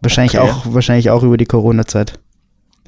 Wahrscheinlich 0.00 0.38
Okay. 0.38 0.50
auch, 0.50 0.72
wahrscheinlich 0.74 1.10
auch 1.10 1.22
über 1.22 1.36
die 1.36 1.44
Corona-Zeit. 1.46 2.18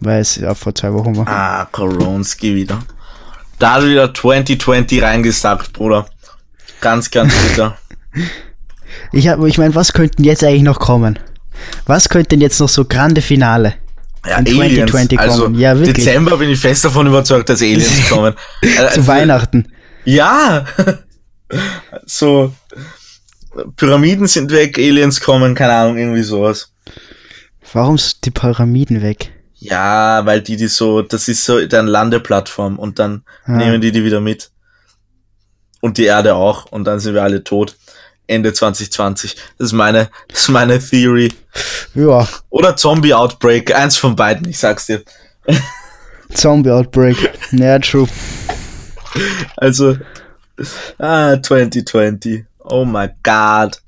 Weil 0.00 0.20
es 0.20 0.37
ja 0.37 0.55
vor 0.55 0.74
zwei 0.74 0.92
Wochen 0.94 1.16
war. 1.16 1.28
Ah, 1.28 1.68
Koronski 1.70 2.55
wieder. 2.57 2.81
Da 3.61 3.74
hat 3.74 3.85
wieder 3.85 4.12
2020 4.12 5.00
reingesagt, 5.02 5.72
Bruder. 5.72 6.07
Ganz, 6.81 7.11
ganz 7.11 7.35
bitter. 7.48 7.76
Ich 9.12 9.26
hab, 9.28 9.42
ich 9.44 9.57
meine, 9.57 9.74
was 9.74 9.94
könnten 9.94 10.22
jetzt 10.22 10.44
eigentlich 10.44 10.62
noch 10.62 10.78
kommen? 10.78 11.18
Was 11.87 12.11
könnte 12.11 12.31
denn 12.31 12.40
jetzt 12.42 12.61
noch 12.61 12.68
so 12.68 12.85
grande 12.85 13.22
Finale? 13.22 13.74
Ja, 14.26 14.38
In 14.38 14.46
2020 14.46 15.18
also, 15.18 15.42
kommen. 15.44 15.58
Ja, 15.58 15.76
wirklich. 15.76 16.04
Dezember 16.04 16.37
bin 16.37 16.48
ich 16.50 16.58
fest 16.61 16.85
davon 16.85 17.06
überzeugt, 17.06 17.48
dass 17.48 17.61
Aliens 17.61 18.08
kommen. 18.08 18.35
Äh, 18.61 18.88
Zu 18.90 19.06
Weihnachten. 19.06 19.72
Ja! 20.04 20.64
so, 22.06 22.54
Pyramiden 23.76 24.26
sind 24.26 24.50
weg, 24.52 24.78
Aliens 24.78 25.20
kommen, 25.20 25.54
keine 25.54 25.72
Ahnung, 25.74 25.98
irgendwie 25.98 26.22
sowas. 26.22 26.72
Warum 27.72 27.98
sind 27.98 28.24
die 28.24 28.30
Pyramiden 28.30 29.02
weg? 29.02 29.32
Ja, 29.54 30.24
weil 30.26 30.40
die 30.40 30.56
die 30.56 30.66
so, 30.66 31.02
das 31.02 31.28
ist 31.28 31.44
so 31.44 31.64
deren 31.64 31.87
Landeplattform 31.87 32.78
und 32.78 32.98
dann 32.98 33.24
Ah. 33.44 33.52
nehmen 33.56 33.80
die 33.80 33.92
die 33.92 34.04
wieder 34.04 34.20
mit. 34.20 34.50
Und 35.80 35.98
die 35.98 36.04
Erde 36.04 36.35
auch 36.35 36.66
und 36.66 36.85
dann 36.85 37.00
sind 37.00 37.14
wir 37.14 37.22
alle 37.22 37.42
tot. 37.44 37.76
Ende 38.26 38.52
2020. 38.52 39.37
Das 39.58 39.66
ist 39.68 39.72
meine, 39.72 40.11
das 40.28 40.40
ist 40.42 40.48
meine 40.48 40.78
Theory. 40.78 41.32
Ja, 41.94 42.26
Oder 42.50 42.76
Zombie 42.76 43.12
Outbreak, 43.14 43.74
eins 43.74 43.96
von 43.96 44.16
beiden, 44.16 44.48
ich 44.48 44.58
sag's 44.58 44.87
dir. 44.87 45.02
Zombie 46.32 46.70
Outbreak. 46.70 47.16
Ja, 47.52 47.78
true. 47.78 48.08
Also, 49.56 49.98
ah, 50.98 51.37
2020. 51.42 52.44
Oh 52.61 52.85
my 52.85 53.08
god. 53.22 53.80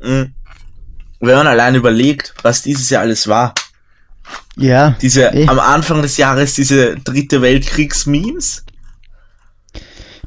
Mhm. 0.00 0.32
Wenn 1.20 1.36
man 1.36 1.46
allein 1.46 1.74
überlegt, 1.74 2.34
was 2.42 2.62
dieses 2.62 2.88
Jahr 2.90 3.02
alles 3.02 3.28
war. 3.28 3.54
Ja. 4.56 4.96
Diese, 5.02 5.26
Eh. 5.34 5.46
am 5.46 5.58
Anfang 5.58 6.00
des 6.02 6.16
Jahres 6.16 6.54
diese 6.54 6.96
dritte 6.96 7.42
Weltkriegs-Memes. 7.42 8.64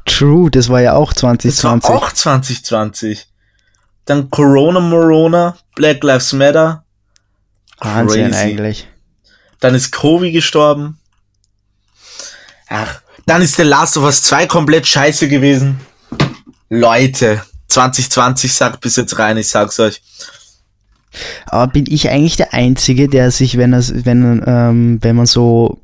True, 0.06 0.50
das 0.50 0.68
war 0.68 0.80
ja 0.80 0.94
auch 0.94 1.12
Das 1.12 1.22
war 1.24 1.38
2020. 1.38 1.90
auch 1.90 2.12
2020. 2.12 3.26
Dann 4.06 4.30
Corona 4.30 4.80
Morona, 4.80 5.56
Black 5.74 6.02
Lives 6.02 6.32
Matter. 6.32 6.84
Wahnsinn 7.78 8.30
Crazy. 8.30 8.38
eigentlich. 8.38 8.88
Dann 9.60 9.74
ist 9.74 9.90
Kobe 9.90 10.30
gestorben. 10.32 10.98
Ach, 12.68 13.00
dann 13.26 13.42
ist 13.42 13.56
The 13.56 13.62
Last 13.62 13.96
of 13.96 14.04
Us 14.04 14.22
2 14.22 14.46
komplett 14.46 14.86
scheiße 14.86 15.28
gewesen. 15.28 15.80
Leute, 16.68 17.42
2020 17.68 18.54
sagt 18.54 18.80
bis 18.80 18.96
jetzt 18.96 19.18
rein, 19.18 19.36
ich 19.36 19.48
sag's 19.48 19.78
euch. 19.80 20.00
Aber 21.46 21.72
bin 21.72 21.86
ich 21.88 22.10
eigentlich 22.10 22.36
der 22.36 22.52
Einzige, 22.54 23.08
der 23.08 23.30
sich, 23.30 23.56
wenn 23.56 23.72
er, 23.72 23.82
wenn, 24.04 24.42
ähm, 24.46 24.98
wenn 25.00 25.16
man 25.16 25.26
so 25.26 25.80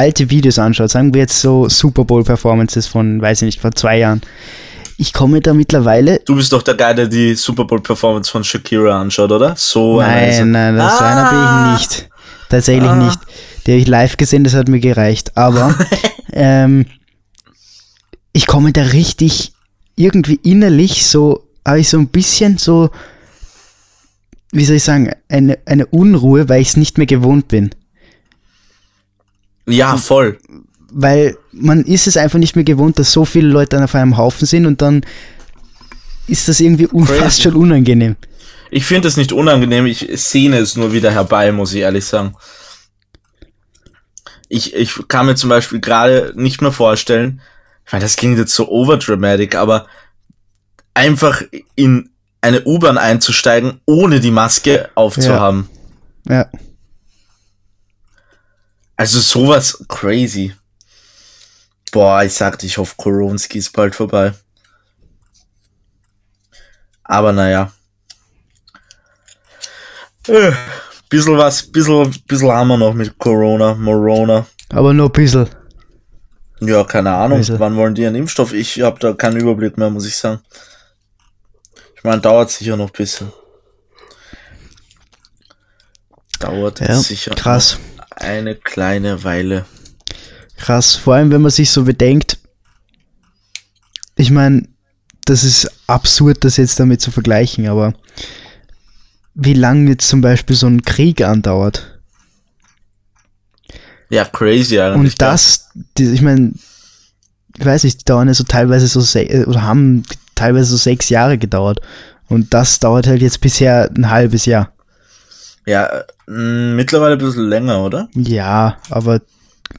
alte 0.00 0.30
Videos 0.30 0.58
anschaut, 0.58 0.90
sagen 0.90 1.12
wir 1.14 1.20
jetzt 1.22 1.40
so 1.40 1.68
Super 1.68 2.04
Bowl 2.04 2.24
Performances 2.24 2.86
von, 2.86 3.20
weiß 3.20 3.42
ich 3.42 3.46
nicht, 3.46 3.60
vor 3.60 3.72
zwei 3.72 3.98
Jahren. 3.98 4.22
Ich 4.96 5.12
komme 5.12 5.40
da 5.40 5.52
mittlerweile. 5.54 6.20
Du 6.26 6.36
bist 6.36 6.52
doch 6.52 6.62
der 6.62 6.74
Guy, 6.74 6.94
der 6.94 7.06
die 7.06 7.34
Super 7.34 7.64
Bowl 7.64 7.80
Performance 7.80 8.30
von 8.30 8.42
Shakira 8.44 9.00
anschaut, 9.00 9.30
oder? 9.32 9.54
So 9.56 9.98
eine 10.00 10.30
ist 10.30 10.38
er. 10.38 10.44
Nein, 10.46 10.74
nein, 10.74 10.76
das 10.76 10.98
so 10.98 11.04
einer 11.04 11.28
bin 11.30 11.38
Ah. 11.38 11.74
ich 11.74 11.80
nicht. 11.80 12.08
Tatsächlich 12.48 12.88
Ah. 12.90 12.96
nicht. 12.96 13.18
Die 13.66 13.72
habe 13.72 13.80
ich 13.80 13.86
live 13.88 14.16
gesehen, 14.16 14.44
das 14.44 14.54
hat 14.54 14.68
mir 14.68 14.80
gereicht. 14.80 15.36
Aber 15.36 15.74
ähm, 16.32 16.86
ich 18.32 18.46
komme 18.46 18.72
da 18.72 18.82
richtig 18.82 19.52
irgendwie 19.96 20.38
innerlich 20.42 21.04
so, 21.06 21.44
habe 21.66 21.80
ich 21.80 21.88
so 21.90 21.98
ein 21.98 22.08
bisschen 22.08 22.56
so, 22.58 22.90
wie 24.52 24.64
soll 24.64 24.76
ich 24.76 24.84
sagen, 24.84 25.12
eine, 25.28 25.58
eine 25.66 25.86
Unruhe, 25.86 26.48
weil 26.48 26.60
ich 26.62 26.68
es 26.68 26.76
nicht 26.76 26.96
mehr 26.98 27.06
gewohnt 27.06 27.48
bin. 27.48 27.70
Ja, 29.66 29.96
voll. 29.96 30.38
Weil 30.92 31.36
man 31.52 31.84
ist 31.84 32.06
es 32.06 32.16
einfach 32.16 32.38
nicht 32.38 32.56
mehr 32.56 32.64
gewohnt, 32.64 32.98
dass 32.98 33.12
so 33.12 33.24
viele 33.24 33.48
Leute 33.48 33.76
dann 33.76 33.84
auf 33.84 33.94
einem 33.94 34.16
Haufen 34.16 34.46
sind 34.46 34.66
und 34.66 34.82
dann 34.82 35.02
ist 36.26 36.48
das 36.48 36.60
irgendwie 36.60 36.86
Crazy. 36.86 37.14
fast 37.14 37.42
schon 37.42 37.54
unangenehm. 37.54 38.16
Ich 38.70 38.84
finde 38.84 39.08
es 39.08 39.16
nicht 39.16 39.32
unangenehm, 39.32 39.86
ich 39.86 40.08
sehne 40.14 40.58
es 40.58 40.76
nur 40.76 40.92
wieder 40.92 41.10
herbei, 41.10 41.50
muss 41.52 41.72
ich 41.74 41.80
ehrlich 41.80 42.04
sagen. 42.04 42.34
Ich, 44.48 44.74
ich 44.74 44.94
kann 45.08 45.26
mir 45.26 45.34
zum 45.36 45.50
Beispiel 45.50 45.80
gerade 45.80 46.32
nicht 46.36 46.60
mehr 46.60 46.72
vorstellen, 46.72 47.40
ich 47.84 47.92
meine, 47.92 48.04
das 48.04 48.16
klingt 48.16 48.38
jetzt 48.38 48.54
so 48.54 48.68
overdramatic, 48.68 49.56
aber 49.56 49.86
einfach 50.94 51.42
in 51.74 52.10
eine 52.40 52.64
U-Bahn 52.64 52.98
einzusteigen, 52.98 53.80
ohne 53.84 54.20
die 54.20 54.30
Maske 54.30 54.90
aufzuhaben. 54.94 55.68
Ja. 56.28 56.48
Also 59.00 59.18
sowas 59.20 59.82
crazy. 59.88 60.52
Boah, 61.90 62.22
ich 62.22 62.34
sagte, 62.34 62.66
ich 62.66 62.76
hoffe, 62.76 62.94
Koronski 62.98 63.56
ist 63.56 63.72
bald 63.72 63.94
vorbei. 63.94 64.34
Aber 67.04 67.32
naja. 67.32 67.72
Äh, 70.28 70.52
bisschen 71.08 71.38
was, 71.38 71.62
bisschen, 71.72 72.14
bisschen 72.26 72.52
haben 72.52 72.68
wir 72.68 72.76
noch 72.76 72.92
mit 72.92 73.16
Corona, 73.18 73.74
Morona. 73.74 74.44
Aber 74.68 74.92
nur 74.92 75.10
bisschen. 75.10 75.48
Ja, 76.60 76.84
keine 76.84 77.14
Ahnung. 77.14 77.38
Also- 77.38 77.58
Wann 77.58 77.76
wollen 77.76 77.94
die 77.94 78.04
einen 78.04 78.16
Impfstoff? 78.16 78.52
Ich 78.52 78.82
habe 78.82 78.98
da 78.98 79.14
keinen 79.14 79.38
Überblick 79.40 79.78
mehr, 79.78 79.88
muss 79.88 80.04
ich 80.06 80.14
sagen. 80.14 80.40
Ich 81.96 82.04
meine, 82.04 82.20
dauert 82.20 82.50
sicher 82.50 82.76
noch 82.76 82.88
ein 82.88 82.92
bisschen. 82.92 83.32
Dauert 86.38 86.80
Ja, 86.80 86.96
sicher 86.98 87.34
krass. 87.34 87.78
noch 87.78 87.89
eine 88.20 88.54
kleine 88.54 89.24
Weile. 89.24 89.64
Krass, 90.56 90.96
vor 90.96 91.14
allem 91.14 91.30
wenn 91.30 91.42
man 91.42 91.50
sich 91.50 91.70
so 91.70 91.84
bedenkt, 91.84 92.38
ich 94.16 94.30
meine, 94.30 94.68
das 95.24 95.44
ist 95.44 95.70
absurd, 95.86 96.44
das 96.44 96.56
jetzt 96.56 96.78
damit 96.78 97.00
zu 97.00 97.10
vergleichen, 97.10 97.68
aber 97.68 97.94
wie 99.34 99.54
lange 99.54 99.90
jetzt 99.90 100.08
zum 100.08 100.20
Beispiel 100.20 100.56
so 100.56 100.66
ein 100.66 100.82
Krieg 100.82 101.22
andauert. 101.22 102.00
Ja, 104.10 104.24
crazy 104.24 104.78
eigentlich. 104.78 105.12
Und 105.12 105.22
das, 105.22 105.70
die, 105.96 106.10
ich 106.10 106.20
meine, 106.20 106.52
ich 107.56 107.64
weiß 107.64 107.84
nicht, 107.84 108.00
die 108.00 108.04
dauern 108.04 108.28
ja 108.28 108.34
so 108.34 108.44
teilweise 108.44 108.86
so, 108.86 109.18
äh, 109.18 109.44
oder 109.44 109.62
haben 109.62 110.04
teilweise 110.34 110.70
so 110.70 110.76
sechs 110.76 111.08
Jahre 111.08 111.38
gedauert. 111.38 111.80
Und 112.28 112.52
das 112.52 112.80
dauert 112.80 113.06
halt 113.06 113.22
jetzt 113.22 113.40
bisher 113.40 113.90
ein 113.94 114.10
halbes 114.10 114.46
Jahr. 114.46 114.72
Ja, 115.66 116.04
mittlerweile 116.30 117.14
ein 117.14 117.18
bisschen 117.18 117.48
länger, 117.48 117.84
oder? 117.84 118.08
Ja, 118.14 118.76
aber 118.88 119.20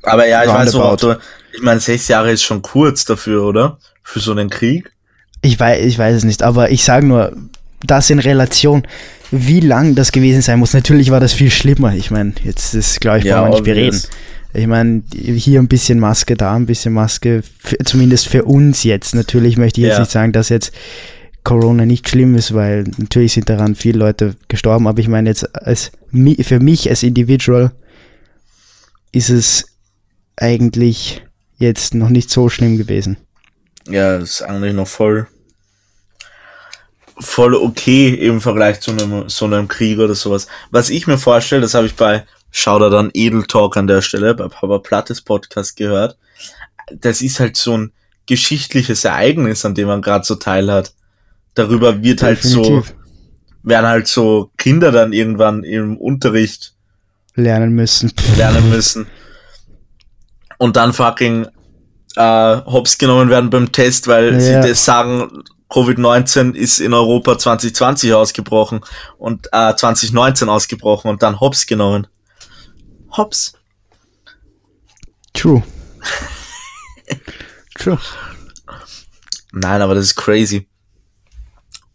Aber 0.04 0.28
ja, 0.28 0.44
ich 0.44 0.50
weiß 0.50 0.74
noch, 0.74 0.98
du, 0.98 1.16
Ich 1.54 1.62
meine, 1.62 1.80
sechs 1.80 2.08
Jahre 2.08 2.32
ist 2.32 2.44
schon 2.44 2.62
kurz 2.62 3.06
dafür, 3.06 3.44
oder? 3.44 3.78
Für 4.04 4.20
so 4.20 4.32
einen 4.32 4.50
Krieg. 4.50 4.92
Ich 5.42 5.60
weiß, 5.60 5.86
ich 5.86 5.98
weiß 5.98 6.18
es 6.18 6.24
nicht, 6.24 6.44
aber 6.44 6.70
ich 6.72 6.84
sage 6.84 7.06
nur, 7.06 7.32
das 7.86 8.10
in 8.10 8.20
Relation, 8.20 8.84
wie 9.32 9.60
lang 9.62 9.96
das 9.96 10.12
gewesen 10.12 10.42
sein 10.42 10.60
muss. 10.60 10.74
Natürlich 10.74 11.10
war 11.10 11.20
das 11.20 11.34
viel 11.34 11.50
schlimmer. 11.50 11.94
Ich 11.96 12.12
meine, 12.12 12.34
jetzt 12.44 12.74
ist, 12.76 13.00
glaube 13.02 13.20
ich, 13.20 13.24
Ja, 13.26 13.42
brauchen 13.42 13.66
wir 13.66 13.74
nicht 13.76 13.92
bereden. 13.92 14.02
Ich 14.54 14.68
meine, 14.68 15.02
hier 15.14 15.60
ein 15.62 15.70
bisschen 15.70 16.00
Maske, 16.00 16.36
da 16.36 16.54
ein 16.56 16.66
bisschen 16.66 16.94
Maske, 16.94 17.42
für, 17.60 17.78
zumindest 17.86 18.28
für 18.28 18.44
uns 18.44 18.84
jetzt. 18.84 19.16
Natürlich 19.16 19.56
möchte 19.58 19.80
ich 19.80 19.88
jetzt 19.88 19.94
Ja. 19.96 20.00
nicht 20.02 20.12
sagen, 20.12 20.34
dass 20.34 20.50
jetzt 20.50 20.74
Corona 21.43 21.86
nicht 21.86 22.08
schlimm 22.08 22.36
ist, 22.36 22.54
weil 22.54 22.84
natürlich 22.97 23.34
sind 23.34 23.49
daran 23.49 23.75
viele 23.75 23.99
Leute 23.99 24.36
gestorben, 24.47 24.88
aber 24.88 24.99
ich 24.99 25.08
meine 25.08 25.30
jetzt 25.30 25.56
als 25.56 25.91
für 26.12 26.60
mich 26.60 26.89
als 26.89 27.04
Individual 27.04 27.71
ist 29.12 29.30
es 29.30 29.65
eigentlich 30.38 31.23
jetzt 31.58 31.93
noch 31.93 32.10
nicht 32.10 32.30
so 32.30 32.49
schlimm 32.49 32.77
gewesen. 32.77 33.17
Ja, 33.88 34.17
ist 34.17 34.41
eigentlich 34.41 34.73
noch 34.73 34.88
voll, 34.88 35.27
voll 37.19 37.56
okay 37.56 38.10
im 38.10 38.41
Vergleich 38.41 38.80
zu 38.80 38.91
einem, 38.91 39.27
so 39.30 39.45
einem 39.45 39.67
Krieg 39.67 39.99
oder 39.99 40.15
sowas. 40.15 40.47
Was 40.69 40.89
ich 40.89 41.08
mir 41.08 41.17
vorstelle, 41.17 41.62
das 41.62 41.73
habe 41.73 41.88
ich 41.88 41.95
bei 41.95 42.25
Schauder 42.51 42.89
dann 42.89 43.12
Edel 43.13 43.43
Talk 43.43 43.77
an 43.77 43.88
der 43.88 44.01
Stelle, 44.01 44.36
bei 44.36 44.47
Papa 44.47 44.80
Plattes 44.80 45.21
Podcast 45.21 45.75
gehört. 45.75 46.17
Das 46.93 47.21
ist 47.21 47.39
halt 47.39 47.58
so 47.58 47.77
ein 47.77 47.91
geschichtliches 48.25 49.06
Ereignis, 49.06 49.65
an 49.65 49.75
dem 49.75 49.88
man 49.88 50.01
gerade 50.01 50.25
so 50.25 50.36
teilhat. 50.36 50.93
Darüber 51.56 52.02
wird 52.02 52.24
halt 52.24 52.42
so, 52.42 52.62
Definitiv 52.62 52.96
werden 53.64 53.88
halt 53.88 54.08
so 54.08 54.52
Kinder 54.58 54.92
dann 54.92 55.14
irgendwann 55.14 55.64
im 55.64 55.98
Unterricht 55.98 56.74
lernen 57.36 57.74
müssen. 57.74 58.12
Lernen 58.38 58.70
müssen. 58.70 59.08
Und 60.58 60.76
dann 60.76 60.94
fucking 60.94 61.48
äh, 62.16 62.56
hops 62.66 62.98
genommen 62.98 63.30
werden 63.30 63.50
beim 63.50 63.72
Test, 63.72 64.08
weil 64.08 64.40
sie 64.40 64.52
Ja. 64.52 64.62
das 64.62 64.84
sagen, 64.84 65.44
Covid-19 65.70 66.54
ist 66.54 66.80
in 66.80 66.94
Europa 66.94 67.38
2020 67.38 68.14
ausgebrochen 68.14 68.82
und 69.18 69.48
äh, 69.54 69.74
2019 69.76 70.50
ausgebrochen 70.50 71.10
und 71.10 71.24
dann 71.24 71.40
hops 71.40 71.66
genommen. 71.66 72.08
Hops. 73.16 73.54
True. 75.34 75.64
True. 77.76 78.00
Nein, 79.54 79.82
aber 79.82 79.96
das 79.96 80.06
ist 80.06 80.16
crazy. 80.16 80.68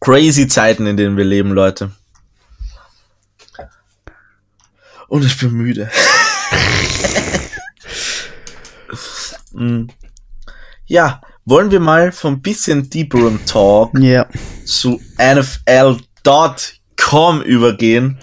Crazy 0.01 0.47
Zeiten, 0.47 0.87
in 0.87 0.97
denen 0.97 1.17
wir 1.17 1.25
leben, 1.25 1.51
Leute. 1.53 1.91
Und 5.09 5.25
ich 5.25 5.37
bin 5.39 5.53
müde. 5.53 5.91
Mm. 9.53 9.87
ja, 10.87 11.21
wollen 11.47 11.71
wir 11.71 11.81
mal 11.81 12.13
von 12.13 12.43
bisschen 12.43 12.91
deeperem 12.91 13.41
Talk 13.47 13.99
Ja. 13.99 14.27
zu 14.67 15.01
NFL.com 15.19 17.41
übergehen? 17.43 18.19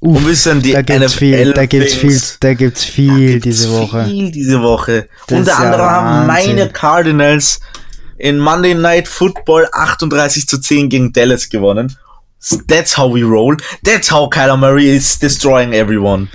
Uff, 0.00 0.16
Und 0.18 0.24
bisschen 0.24 0.60
die 0.62 0.72
da 0.72 0.82
gibt's 0.82 1.14
NFL 1.14 1.18
viel, 1.18 1.52
da 1.52 1.66
gibt's 1.66 1.94
viel, 1.94 2.20
da 2.40 2.54
gibt's 2.54 2.82
viel 2.84 3.38
diese 3.40 3.70
Woche. 3.70 4.04
Viel 4.06 4.30
diese 4.32 4.60
Woche. 4.60 5.08
Das 5.28 5.38
Unter 5.38 5.56
anderem 5.58 5.86
haben 5.86 6.26
meine 6.26 6.68
Cardinals 6.68 7.60
in 8.18 8.38
Monday 8.38 8.74
Night 8.74 9.08
Football 9.08 9.68
38 9.72 10.46
zu 10.46 10.58
10 10.58 10.88
gegen 10.88 11.12
Dallas 11.12 11.48
gewonnen. 11.48 11.96
That's 12.68 12.96
how 12.96 13.12
we 13.12 13.22
roll. 13.22 13.56
That's 13.82 14.10
how 14.10 14.28
Kyler 14.28 14.56
Murray 14.56 14.88
is 14.88 15.18
destroying 15.18 15.72
everyone. 15.72 16.28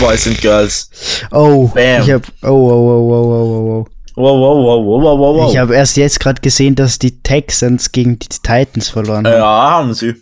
Boys 0.00 0.26
and 0.26 0.40
girls. 0.40 0.88
Oh, 1.30 1.68
Bam. 1.68 2.02
ich 2.02 2.10
hab, 2.10 2.22
oh, 2.42 2.48
oh, 2.48 2.70
oh, 2.70 3.12
oh, 3.12 3.32
oh, 3.32 3.56
oh, 3.56 3.80
oh. 3.80 3.86
Wow, 4.16 4.34
wow, 4.34 4.56
wow, 4.56 4.84
wow, 4.84 5.00
wow, 5.00 5.18
wow, 5.18 5.36
wow. 5.36 5.50
Ich 5.52 5.58
habe 5.58 5.76
erst 5.76 5.96
jetzt 5.96 6.18
gerade 6.18 6.40
gesehen, 6.40 6.74
dass 6.74 6.98
die 6.98 7.22
Texans 7.22 7.92
gegen 7.92 8.18
die 8.18 8.28
Titans 8.28 8.88
verloren 8.88 9.26
haben. 9.26 9.34
ja, 9.34 9.70
haben 9.70 9.94
sie. 9.94 10.14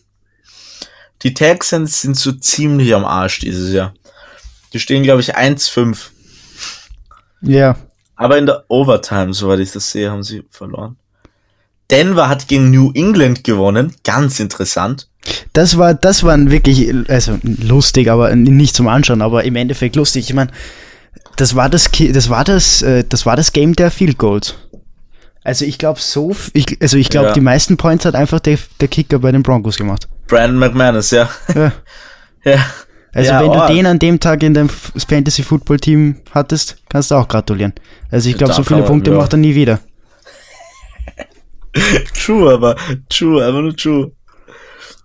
Die 1.23 1.33
Texans 1.33 2.03
sind 2.03 2.17
so 2.17 2.33
ziemlich 2.33 2.95
am 2.95 3.07
Arsch 3.07 3.39
dieses 3.41 3.73
Jahr. 3.73 3.95
Die 4.75 4.81
stehen, 4.81 5.03
glaube 5.03 5.23
ich, 5.23 5.35
1-5. 5.35 5.97
Ja. 7.41 7.77
Aber 8.17 8.39
in 8.39 8.47
der 8.47 8.65
Overtime, 8.69 9.33
soweit 9.35 9.61
ich 9.61 9.73
das 9.73 9.91
sehe, 9.91 10.11
haben 10.11 10.23
sie 10.23 10.45
verloren. 10.51 10.97
Denver 11.91 12.29
hat 12.29 12.49
gegen 12.49 12.71
New 12.71 12.91
England 12.95 13.45
gewonnen. 13.45 13.95
Ganz 14.03 14.41
interessant. 14.41 15.09
Das 15.53 15.77
war, 15.77 15.95
das 15.95 16.23
war 16.25 16.39
wirklich, 16.51 16.93
also 17.09 17.39
lustig, 17.43 18.11
aber 18.11 18.35
nicht 18.35 18.75
zum 18.75 18.89
Anschauen, 18.89 19.23
aber 19.23 19.45
im 19.45 19.57
Endeffekt 19.57 19.97
lustig. 19.97 20.29
Ich 20.29 20.35
meine, 20.35 20.51
das 21.37 21.55
war 21.55 21.69
das, 21.69 21.91
das 21.91 22.29
war 22.31 22.45
das, 22.45 22.83
äh, 22.83 23.05
das 23.09 23.27
war 23.27 23.37
das 23.37 23.53
Game 23.53 23.77
der 23.77 23.91
Field 23.91 24.19
Goals. 24.19 24.55
Also 25.45 25.65
ich 25.65 25.79
glaube 25.79 26.01
so, 26.01 26.35
ich, 26.55 26.81
also 26.81 26.97
ich 26.97 27.09
glaube 27.09 27.29
Ja. 27.29 27.33
die 27.35 27.41
meisten 27.41 27.77
Points 27.77 28.05
hat 28.05 28.17
einfach 28.17 28.41
der, 28.41 28.59
der 28.81 28.89
Kicker 28.89 29.21
bei 29.21 29.31
den 29.31 29.43
Broncos 29.45 29.77
gemacht. 29.77 30.09
Brandon 30.27 30.59
McManus, 30.59 31.13
ja. 31.13 31.29
Ja. 31.55 31.73
ja. 32.45 32.59
Also 33.17 33.33
Ja, 33.33 33.41
wenn 33.41 33.53
du 33.53 33.65
oh. 33.65 33.67
den 33.67 33.87
an 33.87 33.99
dem 33.99 34.21
Tag 34.21 34.43
in 34.43 34.53
deinem 34.53 34.69
Fantasy 34.69 35.43
Football 35.43 35.79
Team 35.79 36.17
hattest, 36.33 36.77
kannst 36.91 37.11
du 37.11 37.15
auch 37.15 37.27
gratulieren. 37.27 37.73
Also 38.11 38.29
ich 38.29 38.37
glaube, 38.37 38.53
so 38.53 38.63
viele 38.63 38.83
Punkte 38.83 39.11
ja. 39.11 39.17
macht 39.17 39.33
er 39.33 39.39
nie 39.39 39.55
wieder. 39.55 39.81
True, 42.15 42.53
aber 42.53 42.77
true, 43.09 43.45
einfach 43.45 43.61
nur 43.61 43.77
true. 43.77 44.13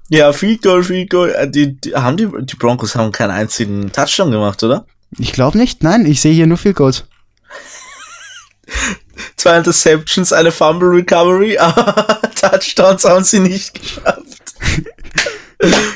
Ja, 0.10 0.32
Field 0.34 0.62
Goal, 0.62 0.84
Field 0.84 1.10
Goal. 1.10 1.32
Äh, 1.32 1.50
Die, 1.50 1.80
die, 1.80 1.94
haben 1.94 2.18
die, 2.18 2.28
die 2.42 2.56
Broncos 2.56 2.96
haben 2.96 3.12
keinen 3.12 3.32
einzigen 3.32 3.92
Touchdown 3.92 4.32
gemacht, 4.32 4.62
oder? 4.64 4.86
Ich 5.18 5.32
glaube 5.34 5.58
nicht, 5.58 5.84
nein, 5.84 6.06
ich 6.06 6.22
sehe 6.22 6.34
hier 6.34 6.48
nur 6.48 6.58
Field 6.58 6.78
Goals. 6.78 7.06
Zwei 9.38 9.58
Interceptions, 9.58 10.34
eine 10.34 10.52
Fumble 10.52 10.90
Recovery, 10.90 11.58
aber 11.60 12.22
Touchdowns 12.36 13.06
haben 13.06 13.24
sie 13.24 13.40
nicht 13.40 13.74
geschafft. 13.74 14.54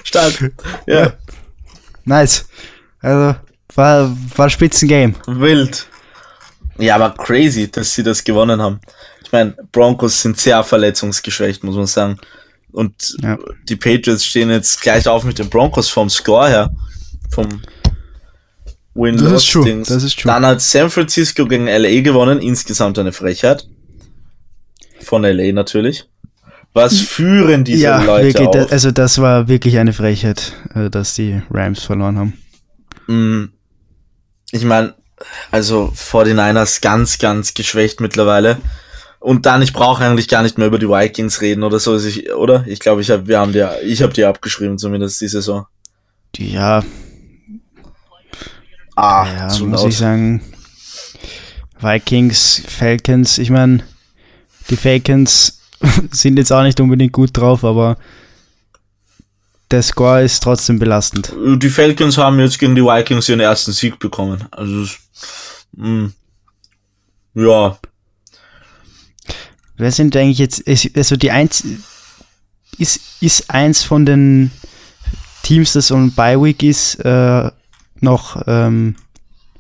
Stark. 0.04 0.52
Ja, 0.86 1.14
Nice. 2.06 2.48
Also 3.02 3.36
war, 3.76 4.16
war 4.36 4.50
Spitzengame. 4.50 5.14
wild. 5.28 5.88
Ja, 6.78 6.96
aber 6.96 7.12
crazy, 7.12 7.70
dass 7.70 7.94
sie 7.94 8.04
das 8.04 8.24
gewonnen 8.24 8.62
haben. 8.62 8.80
Ich 9.24 9.32
meine, 9.32 9.56
Broncos 9.72 10.22
sind 10.22 10.40
sehr 10.40 10.64
verletzungsgeschwächt, 10.64 11.64
muss 11.64 11.76
man 11.76 11.88
sagen. 11.88 12.18
Und 12.72 13.16
Ja. 13.22 13.38
die 13.70 13.76
Patriots 13.78 14.26
stehen 14.26 14.50
jetzt 14.50 14.82
gleich 14.82 15.08
auf 15.08 15.24
mit 15.24 15.40
den 15.40 15.50
Broncos 15.50 15.90
vom 15.90 16.10
Score 16.10 16.48
her. 16.50 16.74
Vom 17.32 17.62
win 18.94 19.18
Das 19.18 19.32
ist 19.44 19.52
true, 19.52 19.84
das 19.86 20.04
ist 20.04 20.20
true. 20.20 20.32
Dann 20.32 20.46
hat 20.46 20.62
San 20.62 20.90
Francisco 20.90 21.46
gegen 21.46 21.68
LA 21.68 22.02
gewonnen, 22.02 22.40
insgesamt 22.40 23.00
eine 23.00 23.12
Frechheit. 23.14 23.68
Von 25.02 25.24
LA 25.24 25.54
natürlich. 25.54 26.06
Was 26.76 27.00
führen 27.00 27.64
diese 27.64 27.84
ja, 27.84 28.02
Leute 28.04 28.28
wirklich, 28.28 28.48
auf? 28.48 28.54
da, 28.56 28.66
also 28.66 28.92
das 28.92 29.18
war 29.20 29.48
wirklich 29.48 29.78
eine 29.78 29.94
Frechheit, 29.94 30.54
äh, 30.76 30.90
dass 30.90 31.16
die 31.16 31.42
Rams 31.50 31.82
verloren 31.84 32.18
haben. 32.18 32.34
Mm, 33.08 33.46
Ich 34.52 34.64
meine, 34.66 34.94
also 35.52 35.92
49ers 35.96 36.82
ganz, 36.82 37.18
ganz 37.18 37.54
geschwächt 37.54 38.02
mittlerweile. 38.02 38.58
Und 39.20 39.46
dann, 39.48 39.62
ich 39.62 39.74
brauche 39.74 40.04
eigentlich 40.04 40.28
gar 40.28 40.44
nicht 40.44 40.58
mehr 40.58 40.68
über 40.68 40.78
die 40.78 40.88
Vikings 40.90 41.42
reden 41.42 41.64
oder 41.64 41.80
so, 41.80 41.94
also 41.94 42.08
ich, 42.08 42.32
oder? 42.34 42.64
Ich 42.68 42.80
glaube, 42.80 43.02
ich 43.02 43.10
habe, 43.10 43.28
wir 43.28 43.40
haben 43.40 43.54
die, 43.54 43.66
ich 43.86 44.04
habe 44.04 44.14
die 44.14 44.26
abgeschrieben, 44.26 44.78
zumindest 44.78 45.20
die 45.22 45.28
Saison. 45.30 45.66
Die, 46.36 46.52
ja, 46.52 46.84
Ah, 48.98 49.26
ja 49.28 49.48
zu 49.50 49.66
muss 49.66 49.82
laut. 49.82 49.90
ich 49.90 49.98
sagen, 49.98 50.42
Vikings, 51.80 52.62
Falcons, 52.68 53.38
ich 53.38 53.50
meine, 53.50 53.84
die 54.70 54.78
Falcons 54.78 55.60
sind 56.12 56.38
jetzt 56.38 56.52
auch 56.52 56.64
nicht 56.64 56.80
unbedingt 56.80 57.12
gut 57.14 57.32
drauf, 57.34 57.64
aber 57.64 57.98
der 59.72 59.82
Score 59.82 60.24
ist 60.24 60.42
trotzdem 60.44 60.78
belastend. 60.80 61.34
Die 61.58 61.70
Falcons 61.70 62.18
haben 62.18 62.40
jetzt 62.40 62.60
gegen 62.60 62.76
die 62.76 62.84
Vikings 62.84 63.28
ihren 63.30 63.40
ersten 63.40 63.72
Sieg 63.72 63.98
bekommen. 64.00 64.44
Also, 64.52 64.84
es- 64.84 64.98
mm, 65.74 66.06
ja, 67.36 67.78
Wer 69.78 69.92
sind 69.92 70.16
eigentlich 70.16 70.38
jetzt, 70.38 70.64
also 70.96 71.18
die 71.18 71.32
eins, 71.32 71.66
ist, 72.78 73.02
ist 73.20 73.50
eins 73.50 73.84
von 73.84 74.06
den 74.06 74.52
Teams, 75.44 75.74
das 75.74 75.92
on 75.92 76.14
Bye 76.14 76.42
Week 76.42 76.64
ist, 76.64 76.96
äh, 77.04 77.52
noch 78.00 78.42
ähm, 78.48 78.96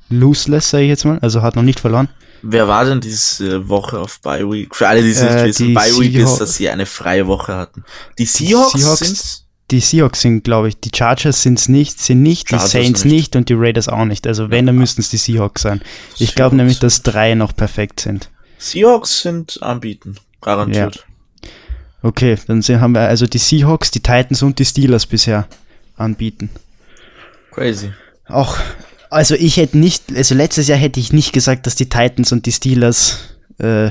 loseless, 0.09 0.69
sage 0.69 0.83
ich 0.85 0.89
jetzt 0.89 1.03
mal, 1.03 1.19
also 1.19 1.41
hat 1.41 1.57
noch 1.57 1.63
nicht 1.63 1.81
verloren. 1.81 2.07
Wer 2.47 2.67
war 2.67 2.85
denn 2.85 3.01
diese 3.01 3.67
Woche 3.67 3.99
auf 3.99 4.19
Bye 4.21 4.49
Week? 4.49 4.75
Für 4.75 4.87
alle, 4.87 5.01
die 5.01 5.09
es 5.11 5.21
Äh, 5.21 5.33
nicht 5.35 5.45
wissen, 5.45 5.67
die 5.67 5.73
Bye 5.73 5.91
Week 5.99 6.15
ist, 6.15 6.37
dass 6.37 6.55
sie 6.55 6.69
eine 6.69 6.85
freie 6.85 7.27
Woche 7.27 7.55
hatten. 7.55 7.83
Die 8.17 8.25
Seahawks, 8.25 8.73
Seahawks- 8.73 8.97
sind's? 9.05 9.41
Die 9.71 9.79
Seahawks 9.79 10.21
sind, 10.21 10.43
glaube 10.43 10.67
ich, 10.69 10.79
die 10.79 10.91
Chargers 10.95 11.41
sind's 11.41 11.67
nicht, 11.69 11.99
sind 11.99 12.21
nicht, 12.21 12.49
Chargers 12.49 12.69
die 12.69 12.77
Saints 12.77 13.03
nicht. 13.03 13.13
nicht. 13.13 13.35
und 13.35 13.49
die 13.49 13.55
Raiders 13.55 13.87
auch 13.89 14.05
nicht. 14.05 14.27
Also 14.27 14.51
wenn, 14.51 14.67
dann 14.67 14.75
müssten 14.75 15.01
es 15.01 15.09
die 15.09 15.17
Seahawks 15.17 15.63
sein. 15.63 15.81
Ich 16.19 16.35
glaube 16.35 16.55
nämlich, 16.55 16.77
dass 16.79 17.01
drei 17.01 17.33
noch 17.33 17.55
perfekt 17.55 17.99
sind. 17.99 18.29
Seahawks 18.59 19.21
sind 19.23 19.61
anbieten, 19.63 20.17
garantiert. 20.41 21.05
Okay, 22.03 22.37
dann 22.45 22.61
sind, 22.61 22.79
haben 22.79 22.93
wir 22.93 23.01
also 23.01 23.25
die 23.25 23.39
Seahawks, 23.39 23.89
die 23.89 24.01
Titans 24.01 24.43
und 24.43 24.59
die 24.59 24.65
Steelers 24.65 25.07
bisher 25.07 25.47
anbieten. 25.97 26.51
Crazy. 27.51 27.91
Auch 28.27 28.57
Also 29.09 29.35
ich 29.35 29.57
hätte 29.57 29.77
nicht, 29.77 30.03
also 30.15 30.35
letztes 30.35 30.67
Jahr 30.67 30.77
hätte 30.77 30.99
ich 30.99 31.13
nicht 31.13 31.33
gesagt, 31.33 31.65
dass 31.65 31.75
die 31.75 31.89
Titans 31.89 32.31
und 32.31 32.45
die 32.45 32.51
Steelers, 32.51 33.19
äh, 33.57 33.89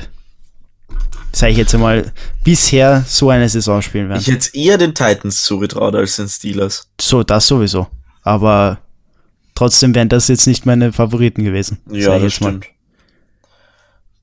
sage 1.31 1.51
ich 1.51 1.57
jetzt 1.57 1.73
einmal, 1.73 2.11
bisher 2.43 3.03
so 3.07 3.29
eine 3.29 3.49
Saison 3.49 3.81
spielen 3.81 4.09
werden. 4.09 4.21
Ich 4.21 4.27
hätte 4.27 4.55
eher 4.57 4.77
den 4.77 4.93
Titans 4.93 5.43
zugetraut 5.43 5.95
als 5.95 6.15
den 6.17 6.29
Steelers. 6.29 6.87
so, 6.99 7.23
das 7.23 7.47
sowieso. 7.47 7.87
Aber 8.23 8.79
trotzdem 9.53 9.93
wären 9.95 10.09
das 10.09 10.27
jetzt 10.27 10.47
nicht 10.47 10.65
meine 10.65 10.93
Favoriten 10.93 11.43
gewesen. 11.43 11.79
Ja, 11.89 12.13
das 12.13 12.23
jetzt 12.23 12.41
mal. 12.41 12.49
stimmt. 12.49 12.65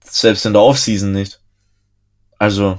Selbst 0.04 0.46
in 0.46 0.52
der 0.52 0.62
Offseason 0.62 1.12
nicht. 1.12 1.40
Also, 2.38 2.78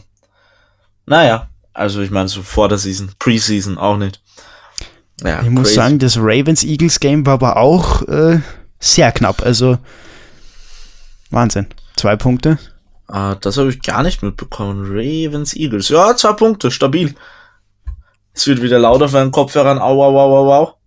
naja, 1.05 1.49
also 1.73 2.01
ich 2.01 2.11
meine 2.11 2.29
so 2.29 2.43
vor 2.43 2.69
der 2.69 2.77
Season, 2.77 3.11
Preseason 3.17 3.77
auch 3.77 3.97
nicht. 3.97 4.21
Ja, 5.23 5.41
Ich 5.41 5.49
muss 5.49 5.63
crazy. 5.69 5.75
sagen, 5.75 5.99
das 5.99 6.17
Ravens-Eagles-Game 6.17 7.25
war 7.25 7.33
aber 7.35 7.57
auch 7.57 8.01
äh, 8.07 8.39
sehr 8.79 9.11
knapp. 9.11 9.41
Also 9.41 9.77
Wahnsinn. 11.29 11.67
Zwei 11.95 12.15
Punkte. 12.15 12.59
Ah, 13.07 13.35
das 13.35 13.57
habe 13.57 13.69
ich 13.69 13.81
gar 13.81 14.03
nicht 14.03 14.21
mitbekommen. 14.23 14.85
Ravens, 14.87 15.55
Eagles. 15.55 15.89
Ja, 15.89 16.15
zwei 16.15 16.33
Punkte, 16.33 16.71
stabil. 16.71 17.15
Es 18.33 18.47
wird 18.47 18.61
wieder 18.61 18.79
lauter 18.79 19.07
für 19.09 19.19
einen 19.19 19.31
Kopfhörern. 19.31 19.77
Au, 19.79 20.03
au, 20.03 20.17
au, 20.19 20.51
au, 20.51 20.77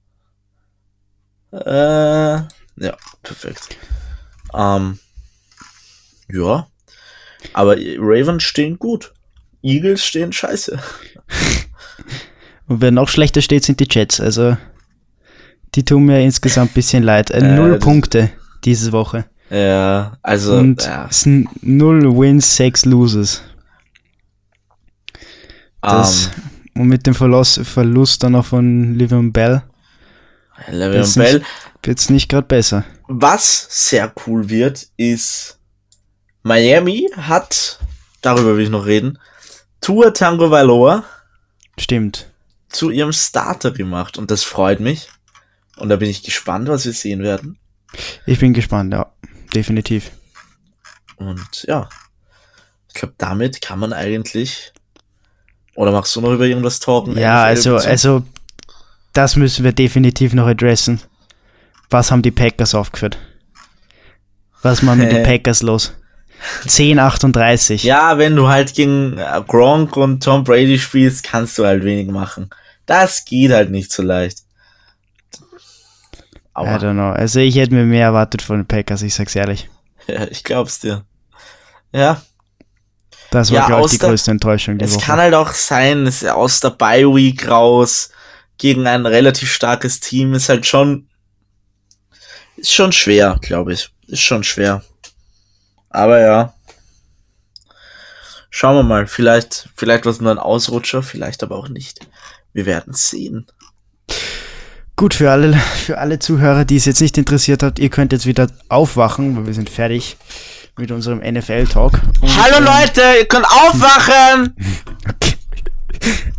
au. 1.53 1.57
Äh, 1.57 2.37
ja, 2.79 2.97
perfekt. 3.23 3.77
Ähm, 4.55 4.99
ja. 6.31 6.67
Aber 7.53 7.77
Ravens 7.77 8.43
stehen 8.43 8.79
gut. 8.79 9.13
Eagles 9.63 10.05
stehen 10.05 10.33
scheiße. 10.33 10.79
Und 12.69 12.81
wer 12.81 12.91
noch 12.91 13.09
schlechter 13.09 13.41
steht, 13.43 13.65
sind 13.65 13.81
die 13.81 13.89
Jets. 13.91 14.21
Also 14.21 14.57
die 15.75 15.85
tun 15.85 16.07
mir 16.07 16.21
insgesamt 16.23 16.71
ein 16.73 16.75
bisschen 16.75 17.03
leid. 17.03 17.31
Äh, 17.31 17.39
Äh, 17.39 17.55
null 17.57 17.73
das- 17.73 17.81
Punkte 17.85 18.31
diese 18.65 18.93
Woche. 18.93 19.27
Ja, 19.51 20.17
also, 20.23 20.57
Und 20.57 20.83
ja. 20.85 21.07
es 21.09 21.21
sind 21.23 21.49
null 21.63 22.03
Wins, 22.19 22.57
sechs 22.57 22.85
Loses. 22.85 23.43
Das, 25.81 26.31
Ähm, 26.75 26.83
und 26.83 26.89
mit 26.89 27.07
dem 27.07 27.15
Verlust, 27.15 27.61
Verlust 27.65 28.23
dann 28.23 28.35
auch 28.35 28.45
von 28.47 28.95
Livion 28.95 29.33
Bell 29.33 29.63
ist 30.69 31.15
Bell. 31.17 31.43
wird 31.83 31.99
es 31.99 32.11
nicht 32.11 32.29
gerade 32.29 32.47
besser. 32.47 32.85
Was 33.07 33.67
sehr 33.71 34.13
cool 34.27 34.49
wird, 34.49 34.89
ist 34.97 35.59
Miami 36.43 37.09
hat, 37.17 37.79
darüber 38.23 38.57
will 38.57 38.65
ich 38.65 38.71
noch 38.71 38.87
reden, 38.87 39.19
Tua 39.81 40.11
Tango 40.11 40.51
Valoa 40.51 41.05
Stimmt. 41.79 42.33
Zu 42.77 42.91
ihrem 42.91 43.13
Starter 43.13 43.71
gemacht 43.71 44.19
und 44.19 44.31
das 44.31 44.45
freut 44.45 44.81
mich. 44.81 45.09
Und 45.77 45.89
da 45.89 45.97
bin 45.97 46.09
ich 46.09 46.23
gespannt, 46.23 46.69
was 46.69 46.87
wir 46.87 46.93
sehen 46.93 47.23
werden. 47.23 47.59
Ich 48.27 48.39
bin 48.39 48.55
gespannt, 48.55 48.93
ja. 48.93 49.13
Definitiv. 49.55 50.11
Und 51.17 51.65
ja, 51.65 51.89
ich 52.89 52.95
glaube, 52.95 53.15
damit 53.19 53.61
kann 53.61 53.79
man 53.79 53.93
eigentlich. 53.93 54.73
Oder 55.75 55.93
machst 55.93 56.15
du 56.17 56.21
noch 56.21 56.33
über 56.33 56.47
irgendwas 56.47 56.81
talken? 56.81 57.17
Ja, 57.19 57.45
NFL 57.45 57.49
also, 57.49 57.77
also, 57.77 58.23
das 59.13 59.37
müssen 59.37 59.65
wir 59.65 59.73
definitiv 59.73 60.33
noch 60.33 60.47
adressen. 60.47 61.01
Was 61.91 62.11
haben 62.11 62.23
die 62.23 62.31
Packers 62.31 62.75
aufgeführt? 62.75 63.19
Was 64.63 64.83
machen 64.83 65.01
mit 65.01 65.13
den 65.13 65.23
Packers 65.25 65.63
los? 65.63 65.93
10:38. 66.67 67.85
Ja, 67.85 68.19
wenn 68.19 68.37
du 68.37 68.49
halt 68.49 68.75
gegen 68.75 69.17
äh, 69.19 69.43
Gronk 69.47 69.97
und 69.97 70.23
Tom 70.23 70.45
Brady 70.45 70.79
spielst, 70.79 71.25
kannst 71.25 71.59
du 71.59 71.65
halt 71.65 71.85
wenig 71.85 72.09
machen. 72.09 72.51
Das 72.87 73.25
geht 73.25 73.51
halt 73.53 73.71
nicht 73.71 73.93
so 73.93 74.03
leicht. 74.03 74.41
I 75.39 75.41
Aber 76.55 76.77
don't 76.77 76.93
know. 76.95 77.11
Also 77.11 77.41
ich 77.41 77.57
hätte 77.57 77.75
mir 77.75 77.85
mehr 77.85 78.07
erwartet 78.07 78.41
von 78.43 78.59
den 78.61 78.67
Packers, 78.67 79.03
ich 79.03 79.15
sag's 79.15 79.37
ehrlich. 79.37 79.69
ja, 80.07 80.25
ich 80.29 80.43
glaub's 80.45 80.81
dir. 80.81 81.05
Ja, 81.93 82.23
Das 83.31 83.51
war, 83.51 83.59
Ja, 83.61 83.67
glaube 83.67 83.87
ich, 83.87 83.93
die 83.93 83.99
der- 83.99 84.09
größte 84.09 84.31
Enttäuschung 84.31 84.79
die 84.79 84.85
es 84.85 84.95
Woche. 84.95 85.05
kann 85.05 85.19
halt 85.19 85.35
auch 85.35 85.53
sein, 85.53 86.07
es 86.07 86.23
ist 86.23 86.29
aus 86.31 86.61
der 86.61 86.71
Bye 86.71 87.07
Week 87.15 87.49
raus 87.49 88.11
gegen 88.59 88.87
ein 88.87 89.05
relativ 89.05 89.53
starkes 89.53 90.01
Team 90.01 90.33
ist 90.35 90.49
halt 90.49 90.65
schon 90.67 91.09
ist 92.57 92.73
schon 92.73 92.91
schwer, 92.93 93.39
glaube 93.43 93.75
ich. 93.75 93.91
Ist 94.07 94.23
schon 94.23 94.43
schwer. 94.43 94.83
Aber 95.91 96.21
ja. 96.21 96.55
Schauen 98.49 98.77
wir 98.77 98.83
mal, 98.83 99.07
vielleicht 99.07 99.69
vielleicht 99.77 100.07
was 100.07 100.21
nur 100.21 100.31
ein 100.31 100.39
Ausrutscher, 100.39 101.03
vielleicht 101.03 101.43
aber 101.43 101.57
auch 101.57 101.69
nicht. 101.69 102.01
Wir 102.57 102.65
werden 102.65 102.95
sehen. 102.95 103.45
Gut, 104.97 105.13
für 105.13 105.31
alle, 105.31 105.53
für 105.53 105.99
alle 105.99 106.19
Zuhörer, 106.19 106.65
die 106.65 106.77
es 106.77 106.87
jetzt 106.87 107.03
nicht 107.03 107.19
interessiert 107.19 107.63
hat, 107.63 107.79
ihr 107.79 107.91
könnt 107.91 108.13
jetzt 108.13 108.25
wieder 108.25 108.51
aufwachen, 108.71 109.37
weil 109.37 109.45
wir 109.45 109.53
sind 109.53 109.69
fertig 109.69 110.17
mit 110.79 110.91
unserem 110.91 111.19
NFL-Talk. 111.19 112.01
Hallo 112.23 112.57
ähm, 112.57 112.65
Leute, 112.65 113.03
ihr 113.19 113.27
könnt 113.27 113.45
aufwachen! 113.45 114.57
Okay. 115.07 115.35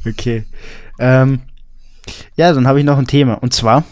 okay. 0.07 0.45
Ähm, 0.97 1.41
ja, 2.35 2.51
dann 2.51 2.67
habe 2.67 2.79
ich 2.79 2.85
noch 2.85 2.97
ein 2.97 3.05
Thema. 3.05 3.35
Und 3.35 3.53
zwar, 3.53 3.83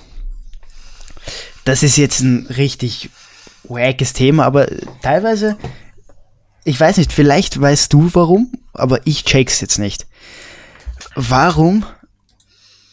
das 1.63 1.83
ist 1.83 1.95
jetzt 1.95 2.21
ein 2.21 2.47
richtig 2.47 3.11
wackes 3.65 4.13
Thema, 4.13 4.45
aber 4.45 4.65
teilweise, 5.03 5.57
ich 6.63 6.79
weiß 6.79 6.97
nicht, 6.97 7.13
vielleicht 7.13 7.61
weißt 7.61 7.93
du 7.93 8.09
warum, 8.13 8.51
aber 8.73 9.05
ich 9.05 9.25
check's 9.25 9.61
jetzt 9.61 9.77
nicht. 9.77 10.07
Warum 11.13 11.85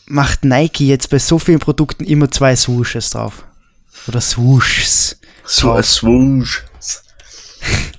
macht 0.06 0.44
Nike 0.44 0.86
jetzt 0.86 1.10
bei 1.10 1.18
so 1.18 1.38
vielen 1.38 1.58
Produkten 1.58 2.04
immer 2.04 2.30
zwei 2.30 2.54
Swooshes 2.56 3.10
drauf? 3.10 3.44
Oder 4.08 4.20
Swooshs? 4.20 5.18
So 5.44 5.72
ein 5.72 5.82
Swoosh. 5.82 6.64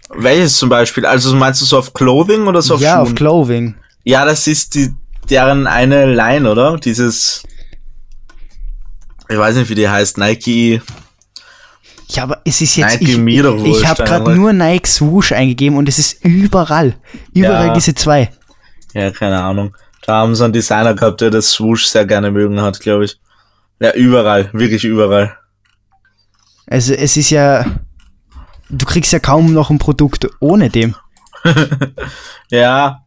Welches 0.10 0.58
zum 0.58 0.70
Beispiel? 0.70 1.06
Also 1.06 1.36
meinst 1.36 1.62
du 1.62 1.66
so 1.66 1.78
auf 1.78 1.94
Clothing 1.94 2.48
oder 2.48 2.62
so 2.62 2.76
auf 2.76 2.82
ja, 2.82 2.96
Schuhen? 2.96 3.02
auf 3.02 3.16
Clothing. 3.16 3.76
Ja, 4.04 4.26
das 4.26 4.48
ist 4.48 4.76
die, 4.76 4.94
deren 5.30 5.66
eine 5.68 6.14
Line, 6.14 6.50
oder? 6.50 6.78
Dieses, 6.78 7.44
ich 9.30 9.38
weiß 9.38 9.56
nicht, 9.56 9.70
wie 9.70 9.76
die 9.76 9.88
heißt, 9.90 10.18
Nike. 10.18 10.82
Ja, 12.10 12.24
aber 12.24 12.42
es 12.46 12.62
ist 12.62 12.76
jetzt. 12.76 13.02
Nike 13.02 13.12
ich 13.12 13.66
ich, 13.66 13.78
ich 13.80 13.88
habe 13.88 14.04
gerade 14.04 14.36
nur 14.36 14.54
Nike 14.54 14.88
Swoosh 14.88 15.32
eingegeben 15.32 15.78
und 15.78 15.90
es 15.90 15.98
ist 15.98 16.24
überall. 16.24 16.96
Überall 17.34 17.68
Ja. 17.68 17.74
diese 17.74 17.96
zwei. 17.96 18.32
Ja, 18.94 19.10
keine 19.10 19.42
Ahnung. 19.42 19.76
Da 20.06 20.16
haben 20.16 20.36
sie 20.36 20.44
einen 20.44 20.54
Designer 20.54 20.94
gehabt, 20.94 21.22
der 21.22 21.30
das 21.32 21.52
Swoosh 21.52 21.86
sehr 21.86 22.06
gerne 22.06 22.32
mögen 22.32 22.62
hat, 22.62 22.80
glaube 22.80 23.06
ich. 23.06 23.20
Ja, 23.80 23.94
überall, 23.94 24.50
wirklich 24.54 24.84
überall. 24.84 25.38
Also 26.68 26.94
es 26.94 27.18
ist 27.18 27.30
ja. 27.30 27.66
Du 28.70 28.86
kriegst 28.86 29.14
ja 29.14 29.20
kaum 29.20 29.54
noch 29.54 29.70
ein 29.70 29.80
Produkt 29.80 30.28
ohne 30.40 30.70
dem. 30.70 30.96
Ja, 32.50 33.04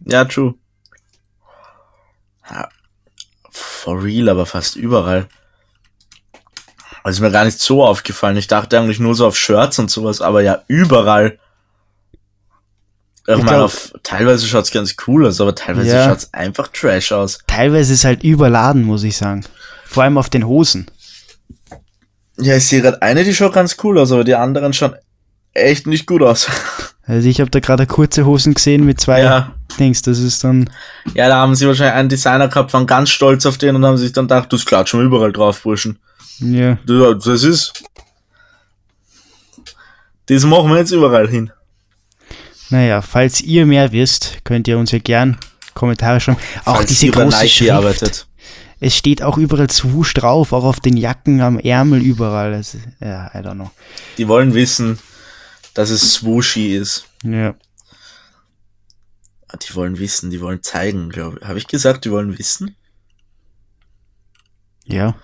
ja, 0.00 0.24
true. 0.24 0.54
Ja, 2.50 2.68
for 3.50 4.02
real, 4.02 4.28
aber 4.28 4.44
fast 4.44 4.74
überall. 4.74 5.28
Also 7.04 7.18
ist 7.18 7.20
mir 7.20 7.30
gar 7.30 7.44
nicht 7.44 7.60
so 7.60 7.84
aufgefallen. 7.84 8.36
Ich 8.36 8.48
dachte 8.48 8.78
eigentlich 8.78 8.98
nur 8.98 9.14
so 9.14 9.26
auf 9.26 9.36
Shirts 9.36 9.78
und 9.78 9.90
sowas, 9.90 10.20
aber 10.20 10.42
ja, 10.42 10.62
überall. 10.66 11.38
Ich, 13.26 13.36
Ich 13.38 13.46
glaub- 13.46 13.60
auf, 13.64 13.92
teilweise 14.02 14.46
schaut's 14.46 14.70
ganz 14.72 14.96
cool 15.06 15.26
aus, 15.26 15.40
aber 15.40 15.54
teilweise 15.54 15.94
Ja. 15.94 16.04
schaut's 16.08 16.28
einfach 16.32 16.68
trash 16.68 17.12
aus. 17.12 17.38
Teilweise 17.46 17.92
ist 17.92 18.00
es 18.00 18.04
halt 18.04 18.24
überladen, 18.24 18.82
muss 18.82 19.04
ich 19.04 19.16
sagen. 19.16 19.44
Vor 19.84 20.02
allem 20.02 20.18
auf 20.18 20.28
den 20.30 20.46
Hosen. 20.46 20.86
Ja, 22.38 22.56
ich 22.56 22.66
sehe 22.66 22.80
gerade 22.82 23.00
eine, 23.02 23.22
die 23.24 23.34
schaut 23.34 23.52
ganz 23.52 23.76
cool 23.84 23.98
aus, 23.98 24.10
aber 24.10 24.24
die 24.24 24.34
anderen 24.34 24.72
schauen 24.72 24.94
echt 25.54 25.86
nicht 25.86 26.06
gut 26.06 26.22
aus. 26.22 26.48
Also 27.04 27.28
ich 27.28 27.40
habe 27.40 27.50
da 27.50 27.58
gerade 27.58 27.84
kurze 27.84 28.24
Hosen 28.26 28.54
gesehen 28.54 28.86
mit 28.86 29.00
zwei 29.00 29.22
Ja. 29.22 29.56
Dings. 29.76 30.02
Das 30.02 30.20
ist 30.20 30.44
dann. 30.44 30.70
Ja, 31.14 31.26
da 31.26 31.34
haben 31.38 31.56
sie 31.56 31.66
wahrscheinlich 31.66 31.96
einen 31.96 32.08
Designer 32.08 32.46
gehabt, 32.46 32.72
waren 32.72 32.86
ganz 32.86 33.10
stolz 33.10 33.44
auf 33.44 33.58
den 33.58 33.74
und 33.74 33.84
haben 33.84 33.96
sich 33.98 34.12
dann 34.12 34.26
gedacht, 34.28 34.52
das 34.52 34.64
klatschen 34.64 35.00
wir 35.00 35.06
überall 35.06 35.32
drauf, 35.32 35.62
Burschen. 35.64 35.98
Ja. 36.38 36.78
Ja, 36.86 37.12
das 37.14 37.42
ist. 37.42 37.82
Das 40.26 40.44
machen 40.44 40.70
wir 40.70 40.76
jetzt 40.78 40.92
überall 40.92 41.28
hin. 41.28 41.50
Naja, 42.72 43.02
falls 43.02 43.40
ihr 43.42 43.66
mehr 43.66 43.92
wisst, 43.92 44.38
könnt 44.44 44.66
ihr 44.66 44.78
uns 44.78 44.90
ja 44.92 44.98
gern 44.98 45.36
Kommentare 45.74 46.20
schreiben. 46.20 46.38
Auch 46.64 46.76
Falls 46.76 46.88
diese 46.88 47.08
große 47.10 47.36
Nike 47.36 47.48
Schrift. 47.48 47.70
arbeitet. 47.70 48.26
Es 48.80 48.96
steht 48.96 49.22
auch 49.22 49.36
überall 49.38 49.70
Swoosh 49.70 50.14
drauf, 50.14 50.52
auch 50.52 50.64
auf 50.64 50.80
den 50.80 50.96
Jacken, 50.96 51.40
am 51.40 51.58
Ärmel, 51.58 52.00
überall. 52.02 52.52
Das, 52.52 52.74
ist- 52.74 52.88
ja, 53.00 53.26
I 53.34 53.38
don't 53.38 53.54
know. 53.54 53.70
Die 54.18 54.26
wollen 54.26 54.54
wissen, 54.54 54.98
dass 55.74 55.90
es 55.90 56.14
swooshy 56.14 56.74
ist. 56.74 57.06
Ja. 57.22 57.54
Die 59.68 59.74
wollen 59.74 59.98
wissen, 59.98 60.30
die 60.30 60.40
wollen 60.40 60.62
zeigen, 60.62 61.10
glaube 61.10 61.38
ich. 61.40 61.46
Habe 61.46 61.58
ich 61.58 61.66
gesagt, 61.66 62.06
die 62.06 62.10
wollen 62.10 62.38
wissen? 62.38 62.74
Ja, 64.86 65.14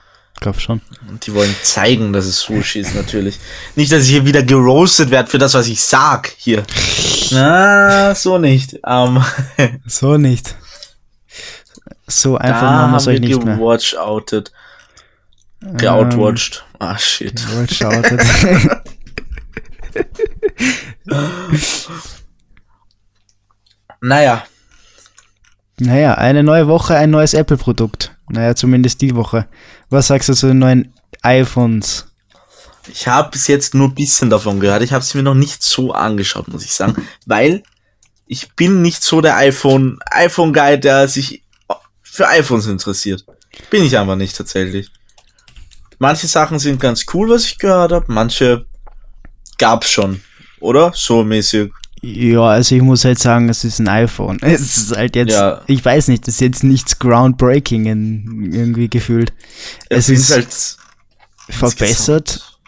glaub 0.40 0.60
schon. 0.60 0.80
Und 1.08 1.26
die 1.26 1.34
wollen 1.34 1.54
zeigen, 1.62 2.12
dass 2.12 2.26
es 2.26 2.40
swooshy 2.40 2.80
ist, 2.80 2.94
natürlich. 2.94 3.38
Nicht, 3.76 3.92
dass 3.92 4.04
ich 4.04 4.10
hier 4.10 4.26
wieder 4.26 4.42
geroastet 4.42 5.10
werde 5.10 5.30
für 5.30 5.38
das, 5.38 5.54
was 5.54 5.66
ich 5.68 5.82
sag 5.82 6.32
hier. 6.36 6.62
Na, 7.30 8.14
so 8.14 8.38
nicht. 8.38 8.78
Ähm, 8.86 9.22
So 9.86 10.16
nicht. 10.16 10.54
So 12.06 12.36
einfach 12.38 12.60
da 12.62 12.70
machen 12.70 12.92
wir 12.92 12.96
es 12.98 13.06
euch 13.06 13.20
nicht 13.20 13.44
mehr. 13.44 13.56
gewatchoutet. 13.56 14.52
Geoutwatched. 15.60 16.64
Ah, 16.78 16.96
shit. 16.96 17.44
Ähm, 17.52 17.60
Watch 17.60 17.82
out. 17.82 18.04
Naja, 24.00 24.44
naja, 25.80 26.14
eine 26.14 26.42
neue 26.42 26.66
Woche, 26.66 26.96
ein 26.96 27.10
neues 27.10 27.34
Apple-Produkt. 27.34 28.16
Naja, 28.28 28.54
zumindest 28.54 29.00
die 29.00 29.14
Woche. 29.14 29.46
Was 29.90 30.08
sagst 30.08 30.28
du 30.28 30.34
zu 30.34 30.48
den 30.48 30.58
neuen 30.58 30.92
iPhones? 31.22 32.08
ich 32.90 33.06
habe 33.06 33.30
bis 33.30 33.46
jetzt 33.46 33.74
nur 33.74 33.88
ein 33.88 33.94
bisschen 33.94 34.30
davon 34.30 34.60
gehört. 34.60 34.82
Ich 34.82 34.92
habe 34.92 35.02
es 35.02 35.14
mir 35.14 35.22
noch 35.22 35.34
nicht 35.34 35.62
so 35.62 35.92
angeschaut, 35.92 36.48
muss 36.48 36.64
ich 36.64 36.72
sagen. 36.72 37.06
Weil 37.26 37.62
ich 38.26 38.54
bin 38.54 38.82
nicht 38.82 39.02
so 39.02 39.20
der 39.20 39.36
iPhone, 39.36 39.98
iPhone-Guy, 40.10 40.80
der 40.80 41.08
sich 41.08 41.42
für 42.02 42.28
iPhones 42.28 42.66
interessiert. 42.66 43.24
Bin 43.70 43.84
ich 43.84 43.96
einfach 43.96 44.16
nicht 44.16 44.36
tatsächlich. 44.36 44.90
Manche 45.98 46.26
Sachen 46.26 46.58
sind 46.58 46.80
ganz 46.80 47.06
cool, 47.12 47.28
was 47.28 47.44
ich 47.44 47.58
gehört 47.58 47.92
habe. 47.92 48.06
Manche 48.08 48.66
gab's 49.58 49.90
schon, 49.90 50.22
oder? 50.60 50.92
So 50.94 51.24
mäßig. 51.24 51.72
Ja, 52.00 52.42
also 52.42 52.74
ich 52.74 52.82
muss 52.82 53.04
halt 53.04 53.18
sagen, 53.18 53.48
es 53.48 53.64
ist 53.64 53.80
ein 53.80 53.88
iPhone. 53.88 54.38
Es 54.42 54.60
ist 54.76 54.96
halt 54.96 55.16
jetzt, 55.16 55.32
Ja. 55.32 55.62
ich 55.66 55.84
weiß 55.84 56.08
nicht, 56.08 56.26
das 56.26 56.34
ist 56.34 56.40
jetzt 56.40 56.64
nichts 56.64 56.98
groundbreaking 56.98 57.86
in, 57.86 58.52
irgendwie 58.52 58.88
gefühlt. 58.88 59.32
Es, 59.88 60.08
ist, 60.08 60.30
halt 60.30 60.76
verbessert. 61.48 62.58